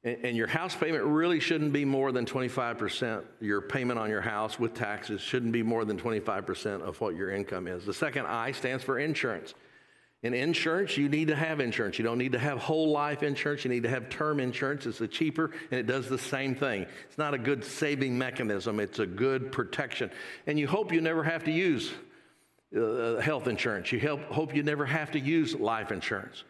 And 0.05 0.37
your 0.37 0.45
house 0.45 0.75
payment 0.75 1.03
really 1.03 1.39
shouldn't 1.39 1.73
be 1.73 1.83
more 1.83 2.11
than 2.11 2.27
25%. 2.27 3.23
Your 3.41 3.59
payment 3.59 3.97
on 3.97 4.11
your 4.11 4.21
house 4.21 4.59
with 4.59 4.75
taxes 4.75 5.19
shouldn't 5.19 5.51
be 5.51 5.63
more 5.63 5.83
than 5.83 5.99
25% 5.99 6.83
of 6.83 7.01
what 7.01 7.15
your 7.15 7.31
income 7.31 7.67
is. 7.67 7.85
The 7.85 7.93
second 7.93 8.27
I 8.27 8.51
stands 8.51 8.83
for 8.83 8.99
insurance. 8.99 9.55
In 10.21 10.35
insurance, 10.35 10.95
you 10.95 11.09
need 11.09 11.29
to 11.29 11.35
have 11.35 11.59
insurance. 11.59 11.97
You 11.97 12.05
don't 12.05 12.19
need 12.19 12.33
to 12.33 12.39
have 12.39 12.59
whole 12.59 12.91
life 12.91 13.23
insurance. 13.23 13.65
You 13.65 13.71
need 13.71 13.81
to 13.81 13.89
have 13.89 14.09
term 14.09 14.39
insurance. 14.39 14.85
It's 14.85 14.99
cheaper 15.15 15.51
and 15.71 15.79
it 15.79 15.87
does 15.87 16.07
the 16.07 16.19
same 16.19 16.53
thing. 16.53 16.85
It's 17.07 17.17
not 17.17 17.33
a 17.33 17.39
good 17.39 17.63
saving 17.65 18.15
mechanism, 18.15 18.79
it's 18.79 18.99
a 18.99 19.07
good 19.07 19.51
protection. 19.51 20.11
And 20.45 20.59
you 20.59 20.67
hope 20.67 20.93
you 20.93 21.01
never 21.01 21.23
have 21.23 21.45
to 21.45 21.51
use 21.51 21.91
uh, 22.75 23.17
health 23.17 23.47
insurance. 23.47 23.91
You 23.91 23.99
help, 23.99 24.21
hope 24.25 24.55
you 24.55 24.61
never 24.61 24.85
have 24.85 25.11
to 25.11 25.19
use 25.19 25.55
life 25.55 25.91
insurance. 25.91 26.43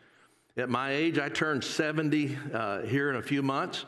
At 0.58 0.70
my 0.70 0.92
age, 0.92 1.20
I 1.20 1.28
turned 1.28 1.66
70 1.66 2.38
uh, 2.54 2.82
here 2.84 3.10
in 3.10 3.18
a 3.18 3.22
few 3.22 3.44
months. 3.44 3.84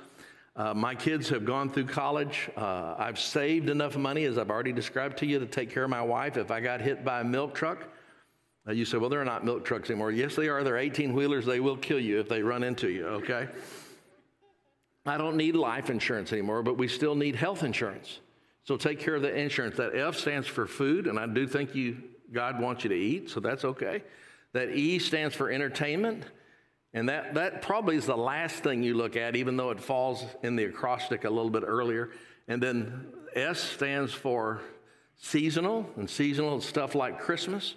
Uh, 0.53 0.73
my 0.73 0.95
kids 0.95 1.29
have 1.29 1.45
gone 1.45 1.69
through 1.69 1.85
college. 1.85 2.49
Uh, 2.57 2.95
I've 2.97 3.17
saved 3.19 3.69
enough 3.69 3.95
money, 3.95 4.25
as 4.25 4.37
I've 4.37 4.49
already 4.49 4.73
described 4.73 5.17
to 5.19 5.25
you, 5.25 5.39
to 5.39 5.45
take 5.45 5.69
care 5.69 5.83
of 5.83 5.89
my 5.89 6.01
wife 6.01 6.35
if 6.35 6.51
I 6.51 6.59
got 6.59 6.81
hit 6.81 7.05
by 7.05 7.21
a 7.21 7.23
milk 7.23 7.55
truck. 7.55 7.87
Uh, 8.67 8.73
you 8.73 8.83
say, 8.83 8.97
well, 8.97 9.09
they're 9.09 9.23
not 9.23 9.45
milk 9.45 9.63
trucks 9.63 9.89
anymore. 9.89 10.11
Yes, 10.11 10.35
they 10.35 10.49
are. 10.49 10.61
They're 10.63 10.77
18 10.77 11.13
wheelers. 11.13 11.45
They 11.45 11.61
will 11.61 11.77
kill 11.77 12.01
you 12.01 12.19
if 12.19 12.27
they 12.27 12.41
run 12.41 12.63
into 12.63 12.89
you, 12.89 13.05
okay? 13.07 13.47
I 15.05 15.17
don't 15.17 15.37
need 15.37 15.55
life 15.55 15.89
insurance 15.89 16.33
anymore, 16.33 16.63
but 16.63 16.77
we 16.77 16.89
still 16.89 17.15
need 17.15 17.37
health 17.37 17.63
insurance. 17.63 18.19
So 18.65 18.75
take 18.75 18.99
care 18.99 19.15
of 19.15 19.21
the 19.21 19.33
insurance. 19.33 19.77
That 19.77 19.95
F 19.95 20.17
stands 20.17 20.47
for 20.47 20.67
food, 20.67 21.07
and 21.07 21.17
I 21.17 21.27
do 21.27 21.47
think 21.47 21.75
you 21.75 22.03
God 22.33 22.59
wants 22.59 22.83
you 22.83 22.89
to 22.89 22.95
eat, 22.95 23.29
so 23.29 23.39
that's 23.39 23.63
okay. 23.63 24.03
That 24.51 24.71
E 24.71 24.99
stands 24.99 25.33
for 25.33 25.49
entertainment, 25.49 26.25
and 26.97 27.09
that, 27.09 27.35
that 27.35 27.61
probably 27.61 27.95
is 27.95 28.07
the 28.07 28.17
last 28.17 28.63
thing 28.63 28.81
you 28.81 28.95
look 28.95 29.15
at, 29.15 29.35
even 29.35 29.55
though 29.55 29.69
it 29.69 29.79
falls 29.79 30.25
in 30.41 30.55
the 30.55 30.63
acrostic 30.63 31.25
a 31.25 31.29
little 31.29 31.51
bit 31.51 31.63
earlier. 31.63 32.09
And 32.47 32.61
then 32.61 33.13
S 33.35 33.59
stands 33.59 34.11
for 34.13 34.61
seasonal, 35.15 35.87
and 35.95 36.09
seasonal 36.09 36.59
stuff 36.59 36.95
like 36.95 37.19
Christmas. 37.19 37.75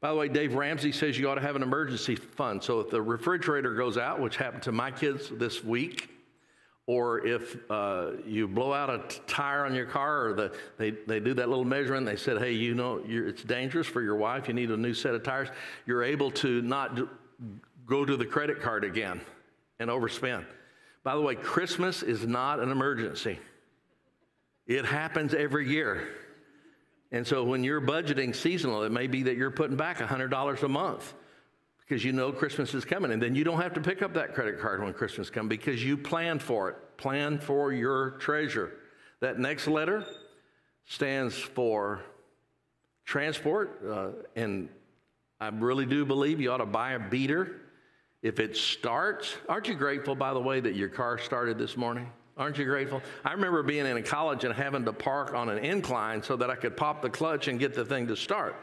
By 0.00 0.08
the 0.10 0.16
way, 0.16 0.28
Dave 0.28 0.54
Ramsey 0.54 0.90
says 0.90 1.18
you 1.18 1.28
ought 1.28 1.34
to 1.34 1.42
have 1.42 1.54
an 1.54 1.62
emergency 1.62 2.16
fund. 2.16 2.62
So 2.62 2.80
if 2.80 2.88
the 2.88 3.02
refrigerator 3.02 3.74
goes 3.74 3.98
out, 3.98 4.20
which 4.20 4.36
happened 4.36 4.62
to 4.62 4.72
my 4.72 4.90
kids 4.90 5.28
this 5.30 5.62
week, 5.62 6.08
or 6.86 7.26
if 7.26 7.58
uh, 7.70 8.12
you 8.26 8.48
blow 8.48 8.72
out 8.72 8.88
a 8.88 9.20
tire 9.26 9.66
on 9.66 9.74
your 9.74 9.86
car, 9.86 10.28
or 10.28 10.32
the, 10.32 10.56
they, 10.78 10.92
they 11.06 11.20
do 11.20 11.34
that 11.34 11.50
little 11.50 11.66
measurement, 11.66 12.06
they 12.06 12.16
said, 12.16 12.38
hey, 12.38 12.52
you 12.52 12.74
know, 12.74 13.02
it's 13.06 13.42
dangerous 13.42 13.86
for 13.86 14.00
your 14.00 14.16
wife, 14.16 14.48
you 14.48 14.54
need 14.54 14.70
a 14.70 14.76
new 14.78 14.94
set 14.94 15.14
of 15.14 15.22
tires, 15.22 15.48
you're 15.84 16.02
able 16.02 16.30
to 16.30 16.62
not 16.62 16.98
go 17.86 18.04
to 18.04 18.16
the 18.16 18.24
credit 18.24 18.60
card 18.60 18.84
again 18.84 19.20
and 19.78 19.90
overspend. 19.90 20.44
By 21.04 21.14
the 21.14 21.20
way, 21.20 21.34
Christmas 21.34 22.02
is 22.02 22.26
not 22.26 22.60
an 22.60 22.70
emergency, 22.70 23.38
it 24.66 24.84
happens 24.84 25.34
every 25.34 25.68
year. 25.68 26.08
And 27.14 27.26
so 27.26 27.44
when 27.44 27.62
you're 27.62 27.80
budgeting 27.82 28.34
seasonal, 28.34 28.84
it 28.84 28.90
may 28.90 29.06
be 29.06 29.24
that 29.24 29.36
you're 29.36 29.50
putting 29.50 29.76
back 29.76 29.98
$100 29.98 30.62
a 30.62 30.68
month 30.68 31.12
because 31.80 32.02
you 32.02 32.12
know 32.12 32.32
Christmas 32.32 32.72
is 32.72 32.86
coming. 32.86 33.12
And 33.12 33.22
then 33.22 33.34
you 33.34 33.44
don't 33.44 33.60
have 33.60 33.74
to 33.74 33.82
pick 33.82 34.00
up 34.00 34.14
that 34.14 34.32
credit 34.32 34.58
card 34.58 34.82
when 34.82 34.94
Christmas 34.94 35.28
comes 35.28 35.50
because 35.50 35.84
you 35.84 35.98
planned 35.98 36.42
for 36.42 36.70
it. 36.70 36.96
Plan 36.96 37.38
for 37.38 37.70
your 37.70 38.12
treasure. 38.12 38.72
That 39.20 39.38
next 39.38 39.68
letter 39.68 40.06
stands 40.86 41.36
for 41.36 42.00
transport. 43.04 43.80
Uh, 43.86 44.08
and 44.34 44.70
I 45.38 45.48
really 45.48 45.84
do 45.84 46.06
believe 46.06 46.40
you 46.40 46.50
ought 46.50 46.58
to 46.58 46.66
buy 46.66 46.92
a 46.92 46.98
beater. 46.98 47.60
If 48.22 48.38
it 48.38 48.56
starts, 48.56 49.34
aren't 49.48 49.66
you 49.66 49.74
grateful, 49.74 50.14
by 50.14 50.32
the 50.32 50.40
way, 50.40 50.60
that 50.60 50.76
your 50.76 50.88
car 50.88 51.18
started 51.18 51.58
this 51.58 51.76
morning? 51.76 52.08
Aren't 52.36 52.56
you 52.56 52.64
grateful? 52.64 53.02
I 53.24 53.32
remember 53.32 53.62
being 53.62 53.84
in 53.84 54.02
college 54.04 54.44
and 54.44 54.54
having 54.54 54.84
to 54.84 54.92
park 54.92 55.34
on 55.34 55.48
an 55.48 55.58
incline 55.58 56.22
so 56.22 56.36
that 56.36 56.48
I 56.48 56.54
could 56.54 56.76
pop 56.76 57.02
the 57.02 57.10
clutch 57.10 57.48
and 57.48 57.58
get 57.58 57.74
the 57.74 57.84
thing 57.84 58.06
to 58.06 58.16
start. 58.16 58.54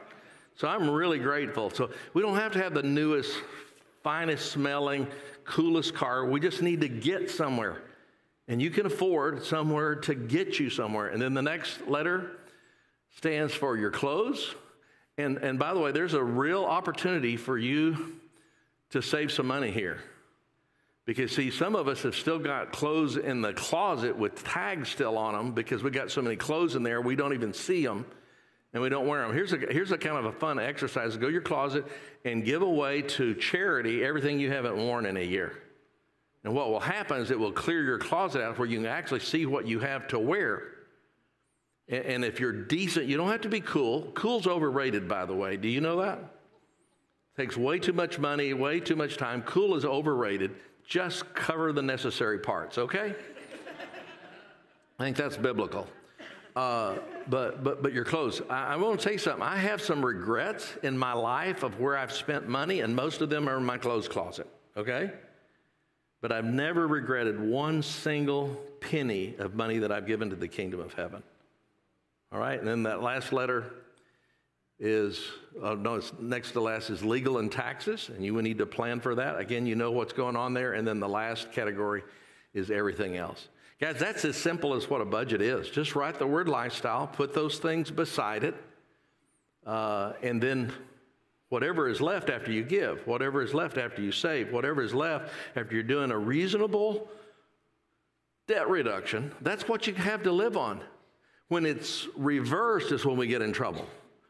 So 0.56 0.68
I'm 0.68 0.90
really 0.90 1.20
grateful. 1.20 1.70
So 1.70 1.90
we 2.14 2.22
don't 2.22 2.38
have 2.38 2.54
to 2.54 2.60
have 2.60 2.74
the 2.74 2.84
newest, 2.84 3.34
finest 4.02 4.52
smelling, 4.52 5.08
coolest 5.44 5.94
car. 5.94 6.26
We 6.26 6.40
just 6.40 6.62
need 6.62 6.82
to 6.82 6.90
get 6.90 7.30
somewhere. 7.30 7.84
And 8.48 8.62
you 8.62 8.72
can 8.72 8.86
afford 8.86 9.44
somewhere 9.44 9.96
to 9.96 10.16
get 10.16 10.58
you 10.58 10.70
somewhere. 10.70 11.08
And 11.08 11.22
then 11.22 11.34
the 11.34 11.42
next 11.42 11.88
letter 11.88 12.32
stands 13.18 13.54
for 13.54 13.78
your 13.78 13.92
clothes. 13.92 14.56
And, 15.18 15.38
and 15.38 15.60
by 15.60 15.74
the 15.74 15.80
way, 15.80 15.92
there's 15.92 16.14
a 16.14 16.24
real 16.24 16.64
opportunity 16.64 17.38
for 17.38 17.58
you 17.58 18.16
to 18.92 19.02
save 19.02 19.32
some 19.32 19.48
money 19.48 19.72
here. 19.72 20.00
Because, 21.06 21.32
see, 21.32 21.50
some 21.50 21.76
of 21.76 21.88
us 21.88 22.04
have 22.04 22.16
still 22.16 22.38
got 22.38 22.72
clothes 22.72 23.18
in 23.18 23.42
the 23.42 23.54
closet 23.54 24.16
with 24.16 24.44
tags 24.44 24.90
still 24.90 25.18
on 25.18 25.34
them 25.34 25.52
because 25.54 25.82
we 25.82 25.90
got 25.90 26.12
so 26.12 26.22
many 26.22 26.36
clothes 26.36 26.76
in 26.76 26.84
there, 26.84 27.02
we 27.02 27.16
don't 27.16 27.34
even 27.34 27.54
see 27.54 27.84
them 27.84 28.06
and 28.74 28.84
we 28.84 28.90
don't 28.90 29.08
wear 29.08 29.22
them. 29.24 29.34
Here's 29.34 29.54
a, 29.54 29.58
here's 29.58 29.92
a 29.92 29.98
kind 29.98 30.18
of 30.18 30.26
a 30.26 30.32
fun 30.32 30.60
exercise 30.60 31.18
go 31.18 31.28
your 31.28 31.42
closet 31.42 31.86
and 32.26 32.46
give 32.46 32.62
away 32.62 33.02
to 33.02 33.34
charity 33.36 34.04
everything 34.04 34.40
you 34.40 34.52
haven't 34.52 34.78
worn 34.78 35.06
in 35.06 35.18
a 35.18 35.24
year. 35.24 35.58
And 36.44 36.54
what 36.54 36.70
will 36.70 36.80
happen 36.80 37.20
is 37.22 37.32
it 37.32 37.40
will 37.40 37.52
clear 37.52 37.84
your 37.84 37.98
closet 37.98 38.42
out 38.42 38.58
where 38.58 38.68
you 38.68 38.78
can 38.78 38.86
actually 38.86 39.20
see 39.22 39.46
what 39.46 39.68
you 39.68 39.80
have 39.80 40.08
to 40.10 40.20
wear. 40.20 40.64
And, 41.88 42.06
and 42.06 42.26
if 42.26 42.40
you're 42.40 42.54
decent, 42.54 43.08
you 43.08 43.18
don't 43.18 43.30
have 43.30 43.42
to 43.42 43.50
be 43.50 43.62
cool. 43.62 44.12
Cool's 44.14 44.48
overrated, 44.48 45.08
by 45.08 45.26
the 45.26 45.34
way. 45.34 45.58
Do 45.58 45.68
you 45.68 45.82
know 45.82 46.02
that? 46.02 46.20
Takes 47.40 47.56
way 47.56 47.80
too 47.80 47.94
much 47.94 48.20
money, 48.20 48.54
way 48.54 48.82
too 48.82 48.98
much 48.98 49.16
time. 49.16 49.44
Cool 49.44 49.78
is 49.78 49.86
overrated. 49.86 50.54
Just 50.84 51.34
cover 51.34 51.72
the 51.72 51.82
necessary 51.82 52.38
parts, 52.38 52.78
okay? 52.78 53.16
I 55.00 55.04
think 55.06 55.16
that's 55.16 55.38
biblical. 55.38 55.88
Uh, 56.54 56.96
but, 57.30 57.64
but, 57.64 57.82
but 57.82 57.94
your 57.94 58.04
clothes. 58.04 58.42
I, 58.50 58.74
I 58.74 58.76
want 58.76 59.00
to 59.00 59.08
say 59.08 59.16
something. 59.16 59.42
I 59.42 59.56
have 59.56 59.82
some 59.82 60.06
regrets 60.06 60.70
in 60.84 60.98
my 60.98 61.14
life 61.14 61.64
of 61.64 61.80
where 61.80 61.96
I've 61.96 62.12
spent 62.12 62.50
money, 62.50 62.82
and 62.82 62.94
most 62.94 63.22
of 63.22 63.30
them 63.30 63.48
are 63.48 63.56
in 63.56 63.64
my 63.64 63.78
clothes 63.78 64.10
closet, 64.10 64.48
okay? 64.76 65.10
But 66.20 66.34
I've 66.34 66.44
never 66.44 66.90
regretted 66.90 67.40
one 67.40 67.82
single 67.84 68.50
penny 68.82 69.36
of 69.40 69.56
money 69.56 69.78
that 69.78 69.94
I've 69.94 70.06
given 70.06 70.30
to 70.32 70.36
the 70.36 70.50
kingdom 70.50 70.82
of 70.82 70.94
heaven. 70.94 71.24
All 72.34 72.40
right, 72.42 72.60
and 72.60 72.68
then 72.68 72.84
that 72.84 73.02
last 73.02 73.32
letter 73.32 73.72
is, 74.80 75.22
uh, 75.62 75.76
no, 75.76 76.02
next 76.20 76.52
to 76.54 76.62
last 76.62 76.90
is 76.90 77.04
legal 77.04 77.40
and 77.40 77.52
taxes, 77.52 78.10
and 78.10 78.24
you 78.24 78.34
would 78.34 78.44
need 78.44 78.58
to 78.60 78.66
plan 78.66 79.00
for 79.00 79.16
that. 79.16 79.38
Again, 79.38 79.66
you 79.66 79.76
know 79.76 79.92
what's 79.92 80.14
going 80.14 80.36
on 80.36 80.54
there. 80.54 80.74
And 80.74 80.88
then 80.88 81.00
the 81.00 81.10
last 81.10 81.52
category 81.52 82.04
is 82.54 82.72
everything 82.72 83.18
else. 83.18 83.50
Guys, 83.82 83.98
that's 83.98 84.26
as 84.26 84.36
simple 84.36 84.74
as 84.74 84.90
what 84.90 85.02
a 85.02 85.06
budget 85.06 85.42
is. 85.42 85.70
Just 85.70 85.96
write 85.96 86.20
the 86.20 86.28
word 86.28 86.50
lifestyle, 86.50 87.08
put 87.08 87.34
those 87.34 87.60
things 87.60 87.92
beside 87.92 88.44
it, 88.44 88.56
uh, 89.66 90.14
and 90.22 90.42
then 90.42 90.72
whatever 91.50 91.88
is 91.88 92.02
left 92.02 92.30
after 92.30 92.52
you 92.52 92.64
give, 92.64 93.06
whatever 93.08 93.42
is 93.42 93.54
left 93.54 93.78
after 93.78 94.02
you 94.02 94.12
save, 94.12 94.52
whatever 94.52 94.82
is 94.82 94.94
left 94.94 95.32
after 95.56 95.76
you're 95.76 95.84
doing 95.84 96.12
a 96.12 96.18
reasonable 96.18 97.10
debt 98.48 98.70
reduction, 98.70 99.34
that's 99.42 99.68
what 99.68 99.88
you 99.88 99.94
have 99.94 100.24
to 100.24 100.32
live 100.32 100.58
on. 100.58 100.82
When 101.48 101.66
it's 101.66 102.08
reversed 102.16 102.92
is 102.92 103.06
when 103.06 103.18
we 103.18 103.28
get 103.28 103.42
in 103.42 103.54
trouble. 103.54 103.88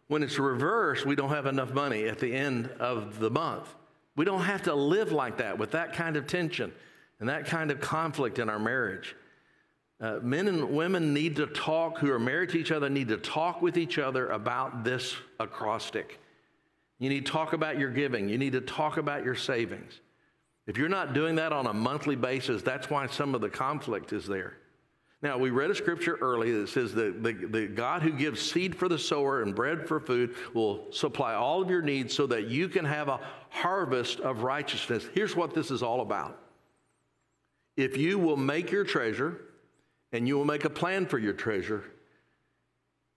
When 0.09 0.23
it's 0.23 0.39
reversed, 0.39 1.05
we 1.05 1.15
don't 1.15 1.29
have 1.29 1.45
enough 1.45 1.71
money 1.71 2.07
at 2.07 2.17
the 2.17 2.33
end 2.33 2.67
of 2.79 3.19
the 3.19 3.29
month. 3.29 3.73
We 4.15 4.25
don't 4.25 4.41
have 4.41 4.63
to 4.63 4.73
live 4.73 5.11
like 5.11 5.37
that 5.37 5.57
with 5.57 5.71
that 5.71 5.93
kind 5.93 6.17
of 6.17 6.25
tension 6.25 6.73
and 7.19 7.29
that 7.29 7.45
kind 7.45 7.69
of 7.69 7.79
conflict 7.79 8.39
in 8.39 8.49
our 8.49 8.57
marriage. 8.57 9.15
Uh, 10.01 10.17
men 10.23 10.47
and 10.47 10.71
women 10.71 11.13
need 11.13 11.35
to 11.35 11.45
talk, 11.45 11.99
who 11.99 12.11
are 12.11 12.17
married 12.17 12.49
to 12.49 12.57
each 12.57 12.71
other, 12.71 12.89
need 12.89 13.09
to 13.09 13.17
talk 13.17 13.61
with 13.61 13.77
each 13.77 13.99
other 13.99 14.29
about 14.29 14.83
this 14.83 15.15
acrostic. 15.39 16.19
You 16.97 17.09
need 17.09 17.27
to 17.27 17.31
talk 17.31 17.53
about 17.53 17.77
your 17.77 17.91
giving, 17.91 18.29
you 18.29 18.39
need 18.39 18.53
to 18.53 18.61
talk 18.61 18.97
about 18.97 19.23
your 19.23 19.35
savings. 19.35 19.99
If 20.65 20.77
you're 20.77 20.89
not 20.89 21.13
doing 21.13 21.35
that 21.35 21.53
on 21.53 21.67
a 21.67 21.73
monthly 21.73 22.15
basis, 22.15 22.63
that's 22.63 22.89
why 22.89 23.05
some 23.05 23.35
of 23.35 23.41
the 23.41 23.49
conflict 23.49 24.11
is 24.11 24.25
there. 24.25 24.57
Now, 25.21 25.37
we 25.37 25.49
read 25.49 25.69
a 25.69 25.75
scripture 25.75 26.17
earlier 26.21 26.61
that 26.61 26.69
says 26.69 26.93
that 26.93 27.21
the, 27.21 27.33
the 27.33 27.67
God 27.67 28.01
who 28.01 28.11
gives 28.11 28.41
seed 28.41 28.73
for 28.73 28.87
the 28.87 28.97
sower 28.97 29.41
and 29.41 29.53
bread 29.53 29.85
for 29.85 29.99
food 29.99 30.35
will 30.53 30.89
supply 30.91 31.33
all 31.33 31.61
of 31.61 31.69
your 31.69 31.81
needs 31.81 32.13
so 32.13 32.25
that 32.27 32.47
you 32.47 32.69
can 32.69 32.85
have 32.85 33.09
a 33.09 33.19
harvest 33.49 34.21
of 34.21 34.43
righteousness. 34.43 35.05
Here's 35.13 35.35
what 35.35 35.53
this 35.53 35.71
is 35.71 35.83
all 35.83 35.99
about. 35.99 36.39
If 37.75 37.97
you 37.97 38.17
will 38.17 38.37
make 38.37 38.71
your 38.71 38.85
treasure, 38.85 39.41
and 40.11 40.27
you 40.27 40.37
will 40.37 40.45
make 40.45 40.65
a 40.65 40.69
plan 40.69 41.05
for 41.05 41.19
your 41.19 41.33
treasure, 41.33 41.83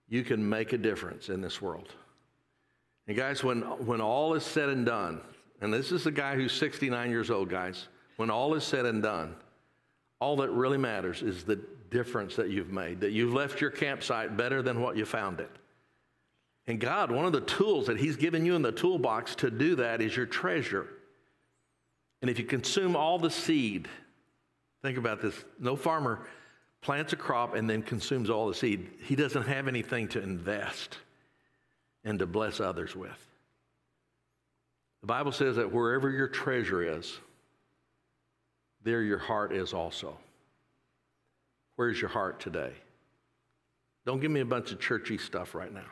you 0.07 0.23
can 0.23 0.47
make 0.47 0.73
a 0.73 0.77
difference 0.77 1.29
in 1.29 1.41
this 1.41 1.61
world. 1.61 1.89
And 3.07 3.17
guys, 3.17 3.43
when, 3.43 3.61
when 3.85 4.01
all 4.01 4.33
is 4.33 4.43
said 4.43 4.69
and 4.69 4.85
done, 4.85 5.21
and 5.61 5.73
this 5.73 5.91
is 5.91 6.03
the 6.03 6.11
guy 6.11 6.35
who's 6.35 6.53
69 6.53 7.09
years 7.09 7.31
old, 7.31 7.49
guys, 7.49 7.87
when 8.17 8.29
all 8.29 8.53
is 8.53 8.63
said 8.63 8.85
and 8.85 9.01
done, 9.01 9.35
all 10.23 10.37
that 10.37 10.51
really 10.51 10.77
matters 10.77 11.21
is 11.21 11.43
the 11.43 11.59
difference 11.89 12.37
that 12.37 12.49
you've 12.49 12.71
made, 12.71 13.01
that 13.01 13.11
you've 13.11 13.33
left 13.33 13.59
your 13.59 13.69
campsite 13.69 14.37
better 14.37 14.61
than 14.61 14.79
what 14.79 14.95
you 14.95 15.03
found 15.03 15.41
it. 15.41 15.51
And 16.65 16.79
God, 16.79 17.11
one 17.11 17.25
of 17.25 17.33
the 17.33 17.41
tools 17.41 17.87
that 17.87 17.97
He's 17.99 18.15
given 18.15 18.45
you 18.45 18.55
in 18.55 18.61
the 18.61 18.71
toolbox 18.71 19.35
to 19.35 19.51
do 19.51 19.75
that 19.75 20.01
is 20.01 20.15
your 20.15 20.25
treasure. 20.25 20.87
And 22.21 22.29
if 22.29 22.39
you 22.39 22.45
consume 22.45 22.95
all 22.95 23.19
the 23.19 23.29
seed, 23.29 23.89
think 24.81 24.97
about 24.97 25.21
this 25.21 25.35
no 25.59 25.75
farmer 25.75 26.25
plants 26.79 27.11
a 27.11 27.17
crop 27.17 27.53
and 27.53 27.69
then 27.69 27.81
consumes 27.81 28.29
all 28.29 28.47
the 28.47 28.53
seed, 28.53 28.89
he 29.03 29.17
doesn't 29.17 29.43
have 29.43 29.67
anything 29.67 30.07
to 30.09 30.21
invest 30.23 30.99
and 32.05 32.19
to 32.19 32.25
bless 32.25 32.61
others 32.61 32.95
with. 32.95 33.27
The 35.01 35.07
Bible 35.07 35.33
says 35.33 35.57
that 35.57 35.73
wherever 35.73 36.09
your 36.09 36.29
treasure 36.29 36.97
is, 36.97 37.19
there 38.83 39.01
your 39.01 39.17
heart 39.17 39.53
is 39.53 39.73
also. 39.73 40.17
Where's 41.75 41.99
your 41.99 42.09
heart 42.09 42.39
today? 42.39 42.73
Don't 44.05 44.19
give 44.19 44.31
me 44.31 44.41
a 44.41 44.45
bunch 44.45 44.71
of 44.71 44.79
churchy 44.79 45.17
stuff 45.17 45.55
right 45.55 45.73
now. 45.73 45.91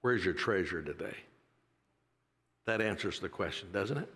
Where's 0.00 0.24
your 0.24 0.34
treasure 0.34 0.82
today? 0.82 1.16
That 2.66 2.80
answers 2.80 3.20
the 3.20 3.28
question, 3.28 3.68
doesn't 3.72 3.98
it? 3.98 4.12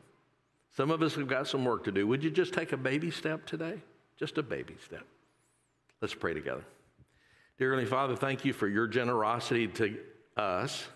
Some 0.77 0.91
of 0.91 1.03
us 1.03 1.15
have 1.15 1.29
got 1.29 1.47
some 1.47 1.65
work 1.65 1.85
to 1.85 1.93
do. 1.93 2.07
Would 2.07 2.23
you 2.23 2.31
just 2.31 2.53
take 2.53 2.73
a 2.73 2.77
baby 2.77 3.11
step 3.11 3.47
today? 3.47 3.81
Just 4.19 4.39
a 4.39 4.43
baby 4.43 4.77
step. 4.85 5.05
Let's 6.01 6.15
pray 6.15 6.35
together. 6.35 6.65
Dear 7.59 7.71
Heavenly 7.71 7.89
Father, 7.89 8.17
thank 8.17 8.45
you 8.45 8.53
for 8.53 8.69
your 8.69 8.87
generosity 8.87 9.69
to 9.69 9.99
us. 10.37 10.87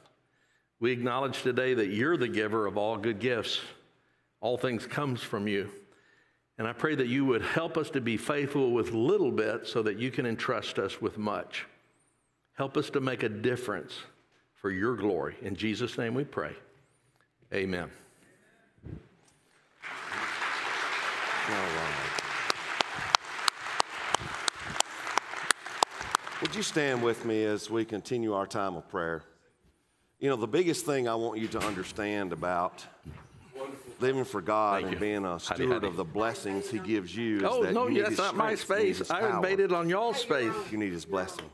We 0.79 0.93
acknowledge 0.93 1.43
today 1.43 1.75
that 1.75 1.89
you're 1.89 2.17
the 2.17 2.29
giver 2.29 2.67
of 2.67 2.77
all 2.77 2.97
good 2.97 3.19
gifts. 3.19 3.61
All 4.41 4.57
things 4.59 4.87
comes 4.87 5.23
from 5.23 5.47
you. 5.47 5.71
And 6.61 6.69
I 6.69 6.75
pray 6.75 6.95
that 6.95 7.07
you 7.07 7.25
would 7.25 7.41
help 7.41 7.79
us 7.79 7.89
to 7.89 8.03
be 8.03 8.19
faithful 8.19 8.73
with 8.73 8.93
little 8.93 9.33
bit 9.33 9.67
so 9.67 9.83
that 9.83 9.99
you 9.99 10.11
can 10.11 10.27
entrust 10.27 10.79
us 10.79 11.01
with 11.01 11.17
much. 11.17 11.65
Help 12.53 12.77
us 12.77 12.91
to 12.91 13.01
make 13.01 13.23
a 13.23 13.31
difference 13.31 13.99
for 14.57 14.71
your 14.71 14.95
glory. 14.95 15.37
In 15.41 15.57
Jesus' 15.57 15.97
name 15.97 16.13
we 16.13 16.25
pray. 16.25 16.53
Amen. 17.55 17.91
Would 26.43 26.55
you 26.55 26.63
stand 26.63 27.03
with 27.03 27.25
me 27.25 27.43
as 27.45 27.71
we 27.71 27.87
continue 27.87 28.35
our 28.35 28.47
time 28.47 28.77
of 28.77 28.87
prayer? 28.91 29.23
You 30.19 30.29
know, 30.29 30.37
the 30.37 30.47
biggest 30.47 30.85
thing 30.85 31.09
I 31.09 31.15
want 31.15 31.41
you 31.41 31.49
to 31.49 31.59
understand 31.61 32.35
about 32.35 32.85
living 34.01 34.25
for 34.25 34.41
God 34.41 34.85
and 34.85 34.99
being 34.99 35.25
a 35.25 35.39
steward 35.39 35.85
of 35.85 35.97
the 35.97 36.05
blessings 36.05 36.71
He 36.71 36.79
gives 36.79 37.15
you 37.15 37.39
is 37.39 37.43
Oh, 37.45 37.63
that 37.65 37.73
no, 37.75 37.87
you 37.87 37.95
need 37.95 38.05
that's 38.07 38.19
not 38.19 38.37
my 38.37 38.55
strength, 38.55 38.81
you 38.81 38.87
need 38.89 38.97
space. 38.97 39.11
I 39.11 39.37
invaded 39.37 39.73
on 39.73 39.89
y'all's 39.89 40.21
space. 40.21 40.53
You 40.71 40.79
need 40.79 40.93
His 40.93 41.05
blessing. 41.05 41.45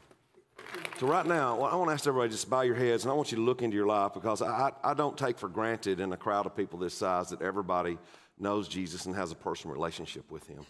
So 0.98 1.06
right 1.06 1.26
now, 1.26 1.60
I 1.60 1.74
want 1.74 1.90
to 1.90 1.92
ask 1.92 2.06
everybody 2.06 2.30
just 2.30 2.48
bow 2.48 2.62
your 2.62 2.74
heads, 2.74 3.04
and 3.04 3.12
I 3.12 3.14
want 3.14 3.30
you 3.30 3.36
to 3.36 3.42
look 3.42 3.60
into 3.60 3.76
your 3.76 3.86
life 3.86 4.14
because 4.14 4.40
I, 4.40 4.72
I 4.82 4.94
don't 4.94 5.16
take 5.16 5.38
for 5.38 5.48
granted 5.48 6.00
in 6.00 6.10
a 6.12 6.16
crowd 6.16 6.46
of 6.46 6.56
people 6.56 6.78
this 6.78 6.94
size 6.94 7.28
that 7.30 7.42
everybody 7.42 7.98
knows 8.38 8.66
Jesus 8.66 9.04
and 9.06 9.14
has 9.14 9.30
a 9.30 9.34
personal 9.34 9.74
relationship 9.74 10.30
with 10.30 10.46
Him. 10.46 10.64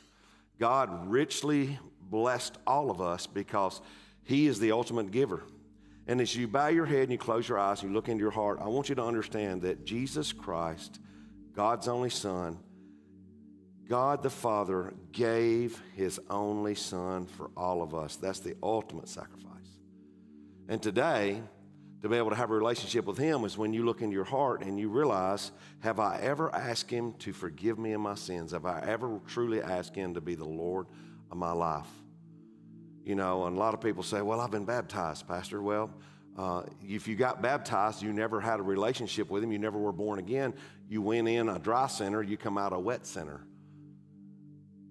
God 0.59 1.09
richly 1.09 1.79
blessed 2.11 2.59
all 2.67 2.91
of 2.91 3.01
us 3.01 3.27
because 3.27 3.81
He 4.25 4.47
is 4.47 4.59
the 4.59 4.73
ultimate 4.73 5.11
giver. 5.13 5.45
And 6.09 6.21
as 6.21 6.35
you 6.35 6.47
bow 6.49 6.69
your 6.69 6.87
head 6.87 7.03
and 7.03 7.13
you 7.13 7.19
close 7.19 7.49
your 7.49 7.59
eyes 7.59 7.83
and 7.83 7.91
you 7.91 7.95
look 7.95 8.09
into 8.09 8.23
your 8.23 8.31
heart, 8.31 8.59
I 8.61 8.69
want 8.69 8.89
you 8.89 8.95
to 8.95 9.05
understand 9.05 9.63
that 9.63 9.85
Jesus 9.85 10.33
Christ, 10.33 11.01
God's 11.57 11.89
only 11.89 12.11
Son, 12.11 12.59
God 13.89 14.23
the 14.23 14.29
Father 14.29 14.93
gave 15.11 15.81
His 15.95 16.21
only 16.29 16.75
Son 16.75 17.27
for 17.27 17.51
all 17.57 17.83
of 17.83 17.95
us. 17.95 18.17
That's 18.17 18.41
the 18.41 18.55
ultimate 18.63 19.09
sacrifice. 19.09 19.47
And 20.69 20.83
today, 20.83 21.41
to 22.03 22.11
be 22.11 22.17
able 22.19 22.29
to 22.29 22.37
have 22.37 22.51
a 22.51 22.55
relationship 22.55 23.07
with 23.07 23.17
Him 23.17 23.45
is 23.45 23.57
when 23.57 23.73
you 23.73 23.87
look 23.87 24.03
into 24.03 24.13
your 24.13 24.25
heart 24.25 24.63
and 24.63 24.79
you 24.79 24.91
realize, 24.91 25.51
have 25.81 25.99
I 25.99 26.19
ever 26.21 26.55
asked 26.55 26.91
Him 26.91 27.15
to 27.21 27.33
forgive 27.33 27.79
me 27.79 27.93
of 27.93 28.03
my 28.03 28.17
sins? 28.17 28.53
Have 28.53 28.67
I 28.67 28.81
ever 28.87 29.19
truly 29.27 29.63
asked 29.63 29.97
Him 29.97 30.13
to 30.13 30.21
be 30.21 30.35
the 30.35 30.45
Lord 30.45 30.87
of 31.31 31.39
my 31.39 31.53
life? 31.53 31.89
You 33.03 33.15
know, 33.15 33.47
and 33.47 33.57
a 33.57 33.59
lot 33.59 33.73
of 33.73 33.81
people 33.81 34.03
say, 34.03 34.21
well, 34.21 34.41
I've 34.41 34.51
been 34.51 34.67
baptized, 34.67 35.27
Pastor. 35.27 35.63
Well, 35.63 35.91
uh, 36.37 36.63
if 36.83 37.09
you 37.09 37.17
got 37.17 37.41
baptized, 37.41 38.03
you 38.03 38.13
never 38.13 38.41
had 38.41 38.61
a 38.61 38.63
relationship 38.63 39.31
with 39.31 39.43
Him, 39.43 39.53
you 39.53 39.59
never 39.59 39.79
were 39.79 39.93
born 39.93 40.19
again. 40.19 40.53
You 40.89 41.03
went 41.03 41.29
in 41.29 41.49
a 41.49 41.59
dry 41.59 41.87
center, 41.87 42.23
you 42.23 42.37
come 42.37 42.59
out 42.59 42.73
a 42.73 42.79
wet 42.79 43.07
center. 43.07 43.41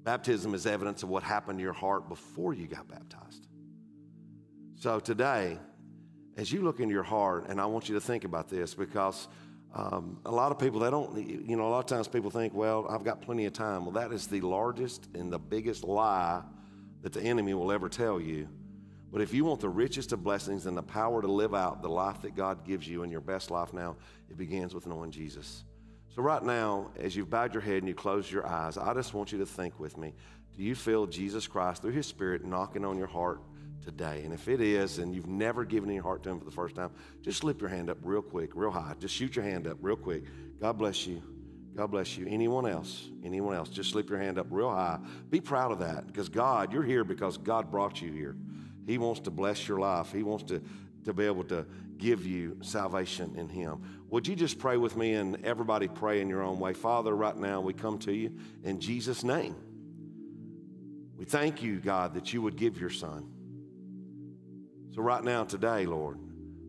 Baptism 0.03 0.53
is 0.53 0.65
evidence 0.65 1.03
of 1.03 1.09
what 1.09 1.23
happened 1.23 1.59
to 1.59 1.63
your 1.63 1.73
heart 1.73 2.09
before 2.09 2.53
you 2.53 2.67
got 2.67 2.87
baptized. 2.87 3.47
So 4.75 4.99
today, 4.99 5.57
as 6.37 6.51
you 6.51 6.61
look 6.61 6.79
into 6.79 6.93
your 6.93 7.03
heart, 7.03 7.45
and 7.47 7.61
I 7.61 7.65
want 7.65 7.89
you 7.89 7.95
to 7.95 8.01
think 8.01 8.23
about 8.23 8.49
this 8.49 8.73
because 8.73 9.27
um, 9.73 10.19
a 10.25 10.31
lot 10.31 10.51
of 10.51 10.59
people, 10.59 10.79
they 10.79 10.89
don't, 10.89 11.15
you 11.17 11.55
know, 11.55 11.67
a 11.67 11.69
lot 11.69 11.79
of 11.79 11.85
times 11.85 12.07
people 12.07 12.29
think, 12.29 12.53
well, 12.53 12.85
I've 12.89 13.03
got 13.03 13.21
plenty 13.21 13.45
of 13.45 13.53
time. 13.53 13.85
Well, 13.85 13.93
that 13.93 14.11
is 14.11 14.27
the 14.27 14.41
largest 14.41 15.09
and 15.13 15.31
the 15.31 15.39
biggest 15.39 15.83
lie 15.83 16.41
that 17.01 17.13
the 17.13 17.21
enemy 17.21 17.53
will 17.53 17.71
ever 17.71 17.89
tell 17.89 18.19
you. 18.19 18.47
But 19.15 19.21
if 19.21 19.33
you 19.33 19.45
want 19.45 19.61
the 19.61 19.69
richest 19.69 20.11
of 20.11 20.25
blessings 20.25 20.65
and 20.65 20.75
the 20.75 20.83
power 20.83 21.21
to 21.21 21.27
live 21.31 21.55
out 21.55 21.81
the 21.81 21.87
life 21.87 22.23
that 22.23 22.35
God 22.35 22.65
gives 22.65 22.85
you 22.85 23.03
in 23.03 23.09
your 23.09 23.21
best 23.21 23.49
life 23.49 23.71
now, 23.71 23.95
it 24.29 24.35
begins 24.35 24.75
with 24.75 24.87
knowing 24.87 25.09
Jesus. 25.09 25.63
So, 26.13 26.21
right 26.21 26.43
now, 26.43 26.91
as 26.99 27.15
you've 27.15 27.29
bowed 27.29 27.53
your 27.53 27.61
head 27.61 27.77
and 27.77 27.87
you 27.87 27.93
close 27.93 28.29
your 28.29 28.45
eyes, 28.45 28.77
I 28.77 28.93
just 28.93 29.13
want 29.13 29.31
you 29.31 29.37
to 29.37 29.45
think 29.45 29.79
with 29.79 29.97
me. 29.97 30.13
Do 30.57 30.63
you 30.63 30.75
feel 30.75 31.07
Jesus 31.07 31.47
Christ 31.47 31.81
through 31.81 31.93
His 31.93 32.05
Spirit 32.05 32.43
knocking 32.43 32.83
on 32.83 32.97
your 32.97 33.07
heart 33.07 33.39
today? 33.85 34.23
And 34.25 34.33
if 34.33 34.49
it 34.49 34.59
is, 34.59 34.97
and 34.97 35.15
you've 35.15 35.27
never 35.29 35.63
given 35.63 35.89
your 35.91 36.03
heart 36.03 36.21
to 36.23 36.31
Him 36.31 36.39
for 36.39 36.43
the 36.43 36.51
first 36.51 36.75
time, 36.75 36.89
just 37.21 37.39
slip 37.39 37.61
your 37.61 37.69
hand 37.69 37.89
up 37.89 37.99
real 38.03 38.21
quick, 38.21 38.51
real 38.53 38.69
high. 38.69 38.95
Just 38.99 39.15
shoot 39.15 39.33
your 39.37 39.45
hand 39.45 39.65
up 39.65 39.77
real 39.79 39.95
quick. 39.95 40.25
God 40.59 40.73
bless 40.73 41.07
you. 41.07 41.23
God 41.73 41.87
bless 41.87 42.17
you. 42.17 42.27
Anyone 42.27 42.67
else? 42.67 43.07
Anyone 43.23 43.55
else? 43.55 43.69
Just 43.69 43.91
slip 43.91 44.09
your 44.09 44.19
hand 44.19 44.37
up 44.37 44.47
real 44.49 44.71
high. 44.71 44.99
Be 45.29 45.39
proud 45.39 45.71
of 45.71 45.79
that 45.79 46.05
because 46.05 46.27
God, 46.27 46.73
you're 46.73 46.83
here 46.83 47.05
because 47.05 47.37
God 47.37 47.71
brought 47.71 48.01
you 48.01 48.11
here. 48.11 48.35
He 48.85 48.97
wants 48.97 49.21
to 49.21 49.31
bless 49.31 49.67
your 49.67 49.79
life. 49.79 50.11
He 50.11 50.23
wants 50.23 50.43
to, 50.45 50.61
to 51.05 51.13
be 51.13 51.25
able 51.25 51.43
to 51.45 51.65
give 51.97 52.25
you 52.25 52.57
salvation 52.61 53.35
in 53.35 53.49
Him. 53.49 53.81
Would 54.09 54.27
you 54.27 54.35
just 54.35 54.59
pray 54.59 54.77
with 54.77 54.95
me 54.95 55.13
and 55.13 55.43
everybody 55.45 55.87
pray 55.87 56.21
in 56.21 56.29
your 56.29 56.43
own 56.43 56.59
way? 56.59 56.73
Father, 56.73 57.15
right 57.15 57.35
now 57.35 57.61
we 57.61 57.73
come 57.73 57.97
to 57.99 58.13
you 58.13 58.31
in 58.63 58.79
Jesus' 58.79 59.23
name. 59.23 59.55
We 61.17 61.25
thank 61.25 61.63
you, 61.63 61.79
God, 61.79 62.13
that 62.15 62.33
you 62.33 62.41
would 62.41 62.57
give 62.57 62.79
your 62.79 62.89
Son. 62.89 63.31
So, 64.93 65.01
right 65.01 65.23
now, 65.23 65.43
today, 65.43 65.85
Lord, 65.85 66.19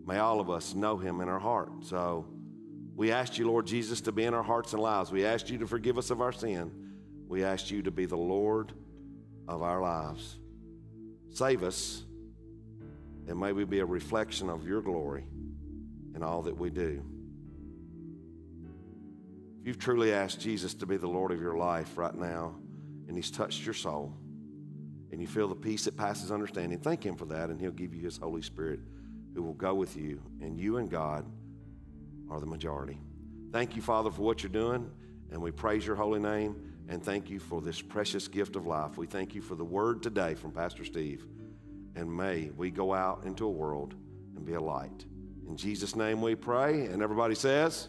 may 0.06 0.18
all 0.18 0.40
of 0.40 0.50
us 0.50 0.74
know 0.74 0.96
Him 0.96 1.20
in 1.20 1.28
our 1.28 1.38
heart. 1.38 1.84
So, 1.84 2.26
we 2.94 3.12
ask 3.12 3.36
you, 3.36 3.46
Lord 3.46 3.66
Jesus, 3.66 4.00
to 4.02 4.12
be 4.12 4.24
in 4.24 4.32
our 4.32 4.42
hearts 4.42 4.72
and 4.72 4.80
lives. 4.80 5.12
We 5.12 5.26
ask 5.26 5.50
you 5.50 5.58
to 5.58 5.66
forgive 5.66 5.98
us 5.98 6.10
of 6.10 6.22
our 6.22 6.32
sin. 6.32 6.72
We 7.28 7.44
ask 7.44 7.70
you 7.70 7.82
to 7.82 7.90
be 7.90 8.06
the 8.06 8.16
Lord 8.16 8.72
of 9.46 9.62
our 9.62 9.82
lives. 9.82 10.38
Save 11.30 11.62
us, 11.62 12.05
and 13.29 13.39
may 13.39 13.53
we 13.53 13.64
be 13.64 13.81
a 13.81 13.85
reflection 13.85 14.49
of 14.49 14.66
your 14.66 14.81
glory 14.83 15.27
in 16.14 16.22
all 16.22 16.43
that 16.43 16.57
we 16.57 16.70
do. 16.70 17.03
If 19.61 19.66
you've 19.66 19.79
truly 19.79 20.12
asked 20.12 20.41
Jesus 20.41 20.74
to 20.74 20.87
be 20.87 20.97
the 20.97 21.09
Lord 21.09 21.33
of 21.33 21.41
your 21.41 21.57
life 21.57 21.99
right 21.99 22.14
now, 22.14 22.55
and 23.09 23.16
He's 23.16 23.31
touched 23.31 23.64
your 23.64 23.74
soul, 23.74 24.14
and 25.11 25.20
you 25.20 25.27
feel 25.27 25.49
the 25.49 25.55
peace 25.55 25.85
that 25.85 25.97
passes 25.97 26.31
understanding, 26.31 26.79
thank 26.79 27.05
Him 27.05 27.16
for 27.16 27.24
that, 27.27 27.51
and 27.51 27.61
He'll 27.61 27.70
give 27.70 27.95
you 27.95 28.03
His 28.03 28.16
Holy 28.16 28.43
Spirit 28.43 28.81
who 29.35 29.43
will 29.43 29.55
go 29.55 29.74
with 29.74 29.97
you, 29.97 30.22
and 30.41 30.59
you 30.59 30.79
and 30.79 30.91
God 30.91 31.27
are 32.31 32.41
the 32.41 32.47
majority. 32.47 32.99
Thank 33.53 33.77
you, 33.77 33.83
Father, 33.83 34.11
for 34.11 34.22
what 34.22 34.43
you're 34.43 34.51
doing, 34.51 34.91
and 35.31 35.43
we 35.43 35.51
praise 35.51 35.87
your 35.87 35.97
holy 35.97 36.20
name, 36.20 36.57
and 36.89 37.03
thank 37.03 37.29
you 37.29 37.39
for 37.39 37.61
this 37.61 37.83
precious 37.83 38.29
gift 38.29 38.57
of 38.57 38.66
life. 38.66 38.97
We 38.97 39.07
thank 39.07 39.35
you 39.35 39.43
for 39.43 39.55
the 39.55 39.64
word 39.64 40.03
today 40.03 40.35
from 40.35 40.53
Pastor 40.53 40.85
Steve, 40.85 41.27
and 41.97 42.14
may 42.14 42.51
we 42.57 42.70
go 42.70 42.94
out 42.94 43.24
into 43.24 43.47
a 43.47 43.51
world 43.51 43.94
and 44.36 44.44
be 44.44 44.53
a 44.53 44.61
light. 44.61 45.07
In 45.49 45.57
Jesus' 45.57 45.97
name 45.97 46.20
we 46.20 46.34
pray, 46.34 46.86
and 46.86 47.03
everybody 47.03 47.34
says, 47.34 47.88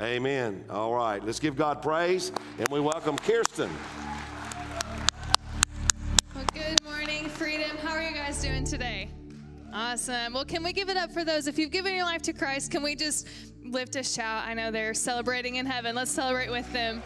Amen. 0.00 0.64
All 0.70 0.94
right, 0.94 1.22
let's 1.24 1.38
give 1.38 1.56
God 1.56 1.82
praise, 1.82 2.32
and 2.58 2.66
we 2.68 2.80
welcome 2.80 3.18
Kirsten. 3.18 3.70
Well, 6.34 6.44
good 6.52 6.82
morning, 6.84 7.28
Freedom. 7.28 7.76
How 7.78 7.92
are 7.92 8.02
you 8.02 8.14
guys 8.14 8.40
doing 8.42 8.64
today? 8.64 9.10
Awesome. 9.72 10.34
Well, 10.34 10.44
can 10.44 10.62
we 10.62 10.72
give 10.72 10.88
it 10.88 10.96
up 10.96 11.10
for 11.10 11.24
those? 11.24 11.46
If 11.48 11.58
you've 11.58 11.72
given 11.72 11.94
your 11.94 12.04
life 12.04 12.22
to 12.22 12.32
Christ, 12.32 12.70
can 12.70 12.82
we 12.82 12.94
just 12.94 13.28
lift 13.64 13.96
a 13.96 14.04
shout? 14.04 14.46
I 14.46 14.54
know 14.54 14.70
they're 14.70 14.94
celebrating 14.94 15.56
in 15.56 15.66
heaven. 15.66 15.96
Let's 15.96 16.12
celebrate 16.12 16.50
with 16.50 16.72
them. 16.72 17.02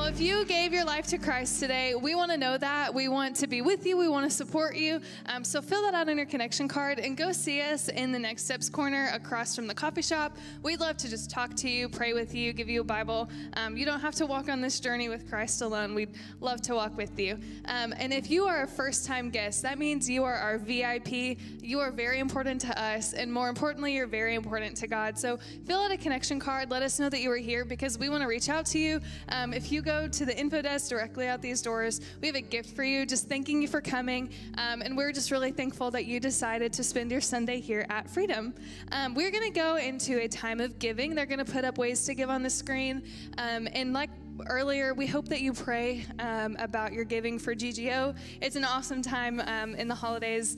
Well, 0.00 0.08
if 0.08 0.18
you 0.18 0.46
gave 0.46 0.72
your 0.72 0.86
life 0.86 1.06
to 1.08 1.18
Christ 1.18 1.60
today, 1.60 1.94
we 1.94 2.14
want 2.14 2.30
to 2.30 2.38
know 2.38 2.56
that. 2.56 2.94
We 2.94 3.08
want 3.08 3.36
to 3.36 3.46
be 3.46 3.60
with 3.60 3.84
you. 3.84 3.98
We 3.98 4.08
want 4.08 4.28
to 4.28 4.34
support 4.34 4.74
you. 4.74 5.02
Um, 5.26 5.44
so 5.44 5.60
fill 5.60 5.82
that 5.82 5.92
out 5.92 6.08
on 6.08 6.16
your 6.16 6.24
connection 6.24 6.68
card 6.68 6.98
and 6.98 7.18
go 7.18 7.32
see 7.32 7.60
us 7.60 7.90
in 7.90 8.10
the 8.10 8.18
Next 8.18 8.46
Steps 8.46 8.70
corner 8.70 9.10
across 9.12 9.54
from 9.54 9.66
the 9.66 9.74
coffee 9.74 10.00
shop. 10.00 10.38
We'd 10.62 10.80
love 10.80 10.96
to 10.96 11.10
just 11.10 11.30
talk 11.30 11.54
to 11.56 11.68
you, 11.68 11.86
pray 11.86 12.14
with 12.14 12.34
you, 12.34 12.54
give 12.54 12.70
you 12.70 12.80
a 12.80 12.84
Bible. 12.84 13.28
Um, 13.52 13.76
you 13.76 13.84
don't 13.84 14.00
have 14.00 14.14
to 14.14 14.24
walk 14.24 14.48
on 14.48 14.62
this 14.62 14.80
journey 14.80 15.10
with 15.10 15.28
Christ 15.28 15.60
alone. 15.60 15.94
We'd 15.94 16.16
love 16.40 16.62
to 16.62 16.74
walk 16.74 16.96
with 16.96 17.20
you. 17.20 17.38
Um, 17.66 17.92
and 17.98 18.10
if 18.10 18.30
you 18.30 18.46
are 18.46 18.62
a 18.62 18.66
first 18.66 19.04
time 19.04 19.28
guest, 19.28 19.60
that 19.64 19.78
means 19.78 20.08
you 20.08 20.24
are 20.24 20.34
our 20.34 20.56
VIP. 20.56 21.38
You 21.60 21.78
are 21.78 21.90
very 21.90 22.20
important 22.20 22.58
to 22.62 22.82
us. 22.82 23.12
And 23.12 23.30
more 23.30 23.50
importantly, 23.50 23.96
you're 23.96 24.06
very 24.06 24.34
important 24.34 24.78
to 24.78 24.86
God. 24.86 25.18
So 25.18 25.38
fill 25.66 25.82
out 25.82 25.90
a 25.90 25.98
connection 25.98 26.40
card. 26.40 26.70
Let 26.70 26.82
us 26.82 26.98
know 26.98 27.10
that 27.10 27.20
you 27.20 27.30
are 27.30 27.36
here 27.36 27.66
because 27.66 27.98
we 27.98 28.08
want 28.08 28.22
to 28.22 28.28
reach 28.28 28.48
out 28.48 28.64
to 28.66 28.78
you. 28.78 28.98
Um, 29.28 29.52
if 29.52 29.70
you 29.70 29.82
go 29.82 29.89
to 29.90 30.24
the 30.24 30.38
info 30.38 30.62
desk 30.62 30.88
directly 30.88 31.26
out 31.26 31.42
these 31.42 31.60
doors, 31.60 32.00
we 32.20 32.28
have 32.28 32.36
a 32.36 32.40
gift 32.40 32.76
for 32.76 32.84
you, 32.84 33.04
just 33.04 33.28
thanking 33.28 33.60
you 33.60 33.66
for 33.66 33.80
coming. 33.80 34.30
Um, 34.56 34.82
and 34.82 34.96
we're 34.96 35.10
just 35.10 35.32
really 35.32 35.50
thankful 35.50 35.90
that 35.90 36.04
you 36.04 36.20
decided 36.20 36.72
to 36.74 36.84
spend 36.84 37.10
your 37.10 37.20
Sunday 37.20 37.60
here 37.60 37.86
at 37.90 38.08
Freedom. 38.08 38.54
Um, 38.92 39.14
we're 39.14 39.32
going 39.32 39.52
to 39.52 39.58
go 39.58 39.76
into 39.76 40.20
a 40.20 40.28
time 40.28 40.60
of 40.60 40.78
giving. 40.78 41.16
They're 41.16 41.26
going 41.26 41.44
to 41.44 41.52
put 41.52 41.64
up 41.64 41.76
ways 41.76 42.04
to 42.06 42.14
give 42.14 42.30
on 42.30 42.44
the 42.44 42.50
screen. 42.50 43.02
Um, 43.36 43.66
and 43.72 43.92
like 43.92 44.10
earlier, 44.46 44.94
we 44.94 45.06
hope 45.06 45.28
that 45.28 45.40
you 45.40 45.52
pray 45.52 46.06
um, 46.20 46.56
about 46.60 46.92
your 46.92 47.04
giving 47.04 47.38
for 47.38 47.54
GGO. 47.54 48.14
It's 48.40 48.54
an 48.54 48.64
awesome 48.64 49.02
time 49.02 49.40
um, 49.40 49.74
in 49.74 49.88
the 49.88 49.94
holidays 49.94 50.56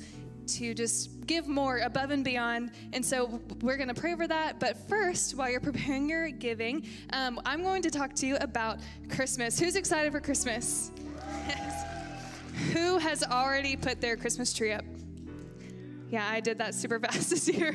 to 0.48 0.74
just 0.74 1.26
give 1.26 1.48
more 1.48 1.78
above 1.78 2.10
and 2.10 2.24
beyond. 2.24 2.72
And 2.92 3.04
so 3.04 3.40
we're 3.60 3.76
going 3.76 3.88
to 3.88 3.94
pray 3.94 4.12
over 4.12 4.26
that. 4.28 4.58
But 4.58 4.76
first, 4.88 5.36
while 5.36 5.50
you're 5.50 5.60
preparing 5.72 6.08
your 6.08 6.30
giving, 6.30 6.86
um, 7.12 7.40
I'm 7.44 7.62
going 7.62 7.82
to 7.82 7.90
talk 7.90 8.14
to 8.16 8.26
you 8.26 8.36
about 8.36 8.80
Christmas. 9.08 9.58
Who's 9.58 9.76
excited 9.76 10.12
for 10.12 10.20
Christmas? 10.20 10.90
Who 12.72 12.98
has 12.98 13.22
already 13.22 13.76
put 13.76 14.00
their 14.00 14.16
Christmas 14.16 14.52
tree 14.52 14.72
up? 14.72 14.84
Yeah, 16.12 16.28
I 16.30 16.40
did 16.40 16.58
that 16.58 16.74
super 16.74 17.00
fast 17.00 17.30
this 17.30 17.48
year. 17.48 17.74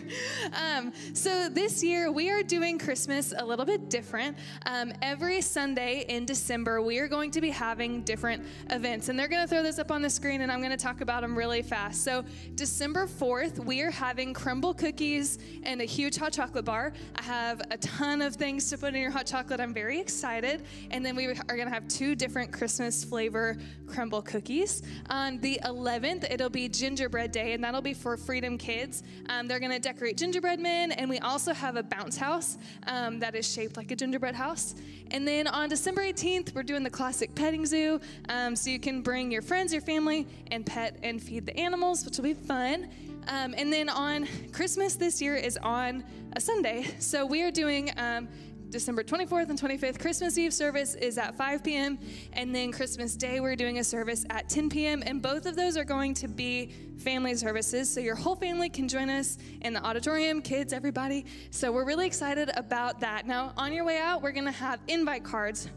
Um, 0.53 0.93
so 1.13 1.49
this 1.49 1.83
year 1.83 2.11
we 2.11 2.29
are 2.29 2.43
doing 2.43 2.77
Christmas 2.77 3.33
a 3.35 3.43
little 3.43 3.65
bit 3.65 3.89
different. 3.89 4.37
Um, 4.67 4.93
every 5.01 5.41
Sunday 5.41 6.05
in 6.07 6.23
December 6.23 6.79
we 6.79 6.99
are 6.99 7.07
going 7.07 7.31
to 7.31 7.41
be 7.41 7.49
having 7.49 8.03
different 8.03 8.45
events, 8.69 9.09
and 9.09 9.17
they're 9.17 9.27
going 9.27 9.41
to 9.41 9.47
throw 9.47 9.63
this 9.63 9.79
up 9.79 9.89
on 9.89 10.03
the 10.03 10.09
screen, 10.09 10.41
and 10.41 10.51
I'm 10.51 10.59
going 10.59 10.69
to 10.69 10.77
talk 10.77 11.01
about 11.01 11.21
them 11.21 11.35
really 11.35 11.63
fast. 11.63 12.03
So 12.03 12.23
December 12.53 13.07
4th 13.07 13.57
we 13.65 13.81
are 13.81 13.89
having 13.89 14.35
Crumbl 14.35 14.77
cookies 14.77 15.39
and 15.63 15.81
a 15.81 15.85
huge 15.85 16.15
hot 16.15 16.31
chocolate 16.31 16.65
bar. 16.65 16.93
I 17.15 17.23
have 17.23 17.59
a 17.71 17.77
ton 17.77 18.21
of 18.21 18.35
things 18.35 18.69
to 18.69 18.77
put 18.77 18.93
in 18.93 19.01
your 19.01 19.09
hot 19.09 19.25
chocolate. 19.25 19.59
I'm 19.59 19.73
very 19.73 19.99
excited, 19.99 20.63
and 20.91 21.03
then 21.03 21.15
we 21.15 21.25
are 21.25 21.33
going 21.33 21.65
to 21.65 21.73
have 21.73 21.87
two 21.87 22.13
different 22.13 22.53
Christmas 22.53 23.03
flavor 23.03 23.57
Crumbl 23.87 24.23
cookies. 24.23 24.83
On 25.09 25.39
the 25.39 25.59
11th 25.65 26.31
it'll 26.31 26.51
be 26.51 26.69
gingerbread 26.69 27.31
day, 27.31 27.53
and 27.53 27.63
that'll 27.63 27.81
be 27.81 27.95
for 27.95 28.15
Freedom 28.27 28.57
Kids. 28.57 29.03
Um, 29.29 29.47
they're 29.47 29.61
going 29.61 29.71
to 29.71 29.79
decorate 29.79 30.17
gingerbread 30.17 30.59
men, 30.59 30.91
and 30.91 31.09
we 31.09 31.17
also 31.19 31.53
have 31.53 31.77
a 31.77 31.83
bounce 31.83 32.17
house 32.17 32.57
um, 32.85 33.19
that 33.19 33.35
is 33.35 33.49
shaped 33.49 33.77
like 33.77 33.89
a 33.91 33.95
gingerbread 33.95 34.35
house. 34.35 34.75
And 35.11 35.25
then 35.25 35.47
on 35.47 35.69
December 35.69 36.01
18th, 36.01 36.53
we're 36.53 36.63
doing 36.63 36.83
the 36.83 36.89
classic 36.89 37.33
petting 37.35 37.65
zoo, 37.65 38.01
um, 38.27 38.53
so 38.53 38.69
you 38.69 38.79
can 38.81 39.01
bring 39.01 39.31
your 39.31 39.41
friends, 39.41 39.71
your 39.71 39.81
family, 39.81 40.27
and 40.51 40.65
pet 40.65 40.99
and 41.03 41.23
feed 41.23 41.45
the 41.45 41.57
animals, 41.57 42.03
which 42.03 42.17
will 42.17 42.25
be 42.25 42.33
fun. 42.33 42.89
Um, 43.29 43.55
and 43.57 43.71
then 43.71 43.87
on 43.87 44.27
Christmas 44.51 44.95
this 44.95 45.21
year 45.21 45.37
is 45.37 45.55
on 45.63 46.03
a 46.33 46.41
Sunday, 46.41 46.85
so 46.99 47.25
we 47.25 47.43
are 47.43 47.51
doing 47.51 47.91
um, 47.95 48.27
December 48.69 49.03
24th 49.03 49.49
and 49.49 49.59
25th, 49.59 49.99
Christmas 49.99 50.37
Eve 50.37 50.53
service 50.53 50.95
is 50.95 51.17
at 51.17 51.35
5 51.37 51.63
p.m. 51.63 51.97
And 52.33 52.53
then 52.53 52.71
Christmas 52.71 53.15
Day, 53.15 53.39
we're 53.39 53.55
doing 53.55 53.79
a 53.79 53.83
service 53.83 54.25
at 54.29 54.49
10 54.49 54.69
p.m. 54.69 55.01
And 55.05 55.21
both 55.21 55.45
of 55.45 55.55
those 55.55 55.77
are 55.77 55.85
going 55.85 56.13
to 56.15 56.27
be 56.27 56.73
family 56.97 57.33
services. 57.35 57.89
So 57.89 58.01
your 58.01 58.15
whole 58.15 58.35
family 58.35 58.69
can 58.69 58.87
join 58.87 59.09
us 59.09 59.37
in 59.61 59.73
the 59.73 59.83
auditorium, 59.85 60.41
kids, 60.41 60.73
everybody. 60.73 61.25
So 61.49 61.71
we're 61.71 61.85
really 61.85 62.05
excited 62.05 62.51
about 62.57 62.99
that. 62.99 63.25
Now, 63.25 63.53
on 63.55 63.71
your 63.71 63.85
way 63.85 63.99
out, 63.99 64.21
we're 64.21 64.31
going 64.33 64.45
to 64.45 64.51
have 64.51 64.79
invite 64.87 65.23
cards. 65.23 65.69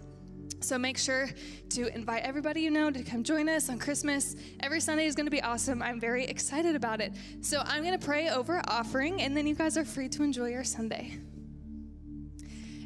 So 0.62 0.76
make 0.76 0.98
sure 0.98 1.30
to 1.70 1.94
invite 1.94 2.22
everybody 2.24 2.60
you 2.60 2.70
know 2.70 2.90
to 2.90 3.02
come 3.02 3.24
join 3.24 3.48
us 3.48 3.70
on 3.70 3.78
Christmas. 3.78 4.36
Every 4.60 4.80
Sunday 4.80 5.06
is 5.06 5.14
going 5.14 5.26
to 5.26 5.30
be 5.30 5.42
awesome. 5.42 5.80
I'm 5.80 6.00
very 6.00 6.24
excited 6.24 6.74
about 6.74 7.00
it. 7.00 7.14
So 7.40 7.62
I'm 7.64 7.82
going 7.82 7.98
to 7.98 8.04
pray 8.04 8.28
over 8.28 8.60
offering, 8.68 9.22
and 9.22 9.34
then 9.34 9.46
you 9.46 9.54
guys 9.54 9.78
are 9.78 9.84
free 9.84 10.08
to 10.10 10.22
enjoy 10.22 10.48
your 10.48 10.64
Sunday. 10.64 11.18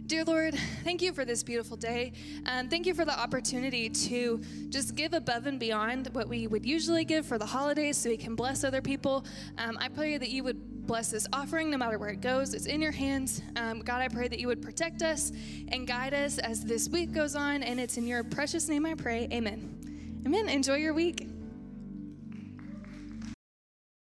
Dear 0.06 0.24
Lord, 0.24 0.54
thank 0.82 1.00
you 1.00 1.14
for 1.14 1.24
this 1.24 1.42
beautiful 1.42 1.78
day. 1.78 2.12
And 2.44 2.68
thank 2.68 2.84
you 2.84 2.92
for 2.92 3.06
the 3.06 3.18
opportunity 3.18 3.88
to 3.88 4.42
just 4.68 4.94
give 4.96 5.14
above 5.14 5.46
and 5.46 5.58
beyond 5.58 6.10
what 6.12 6.28
we 6.28 6.46
would 6.46 6.66
usually 6.66 7.06
give 7.06 7.24
for 7.24 7.38
the 7.38 7.46
holidays 7.46 7.96
so 7.96 8.10
we 8.10 8.18
can 8.18 8.34
bless 8.34 8.64
other 8.64 8.82
people. 8.82 9.24
Um, 9.56 9.78
I 9.80 9.88
pray 9.88 10.18
that 10.18 10.28
you 10.28 10.44
would 10.44 10.86
bless 10.86 11.10
this 11.10 11.26
offering 11.32 11.70
no 11.70 11.78
matter 11.78 11.98
where 11.98 12.10
it 12.10 12.20
goes. 12.20 12.52
It's 12.52 12.66
in 12.66 12.82
your 12.82 12.92
hands. 12.92 13.40
Um, 13.56 13.80
God, 13.80 14.02
I 14.02 14.08
pray 14.08 14.28
that 14.28 14.38
you 14.38 14.46
would 14.46 14.60
protect 14.60 15.00
us 15.00 15.32
and 15.68 15.86
guide 15.86 16.12
us 16.12 16.36
as 16.36 16.62
this 16.62 16.86
week 16.90 17.12
goes 17.12 17.34
on. 17.34 17.62
And 17.62 17.80
it's 17.80 17.96
in 17.96 18.06
your 18.06 18.22
precious 18.24 18.68
name 18.68 18.84
I 18.84 18.92
pray. 18.94 19.26
Amen. 19.32 20.22
Amen. 20.26 20.50
Enjoy 20.50 20.76
your 20.76 20.92
week. 20.92 21.33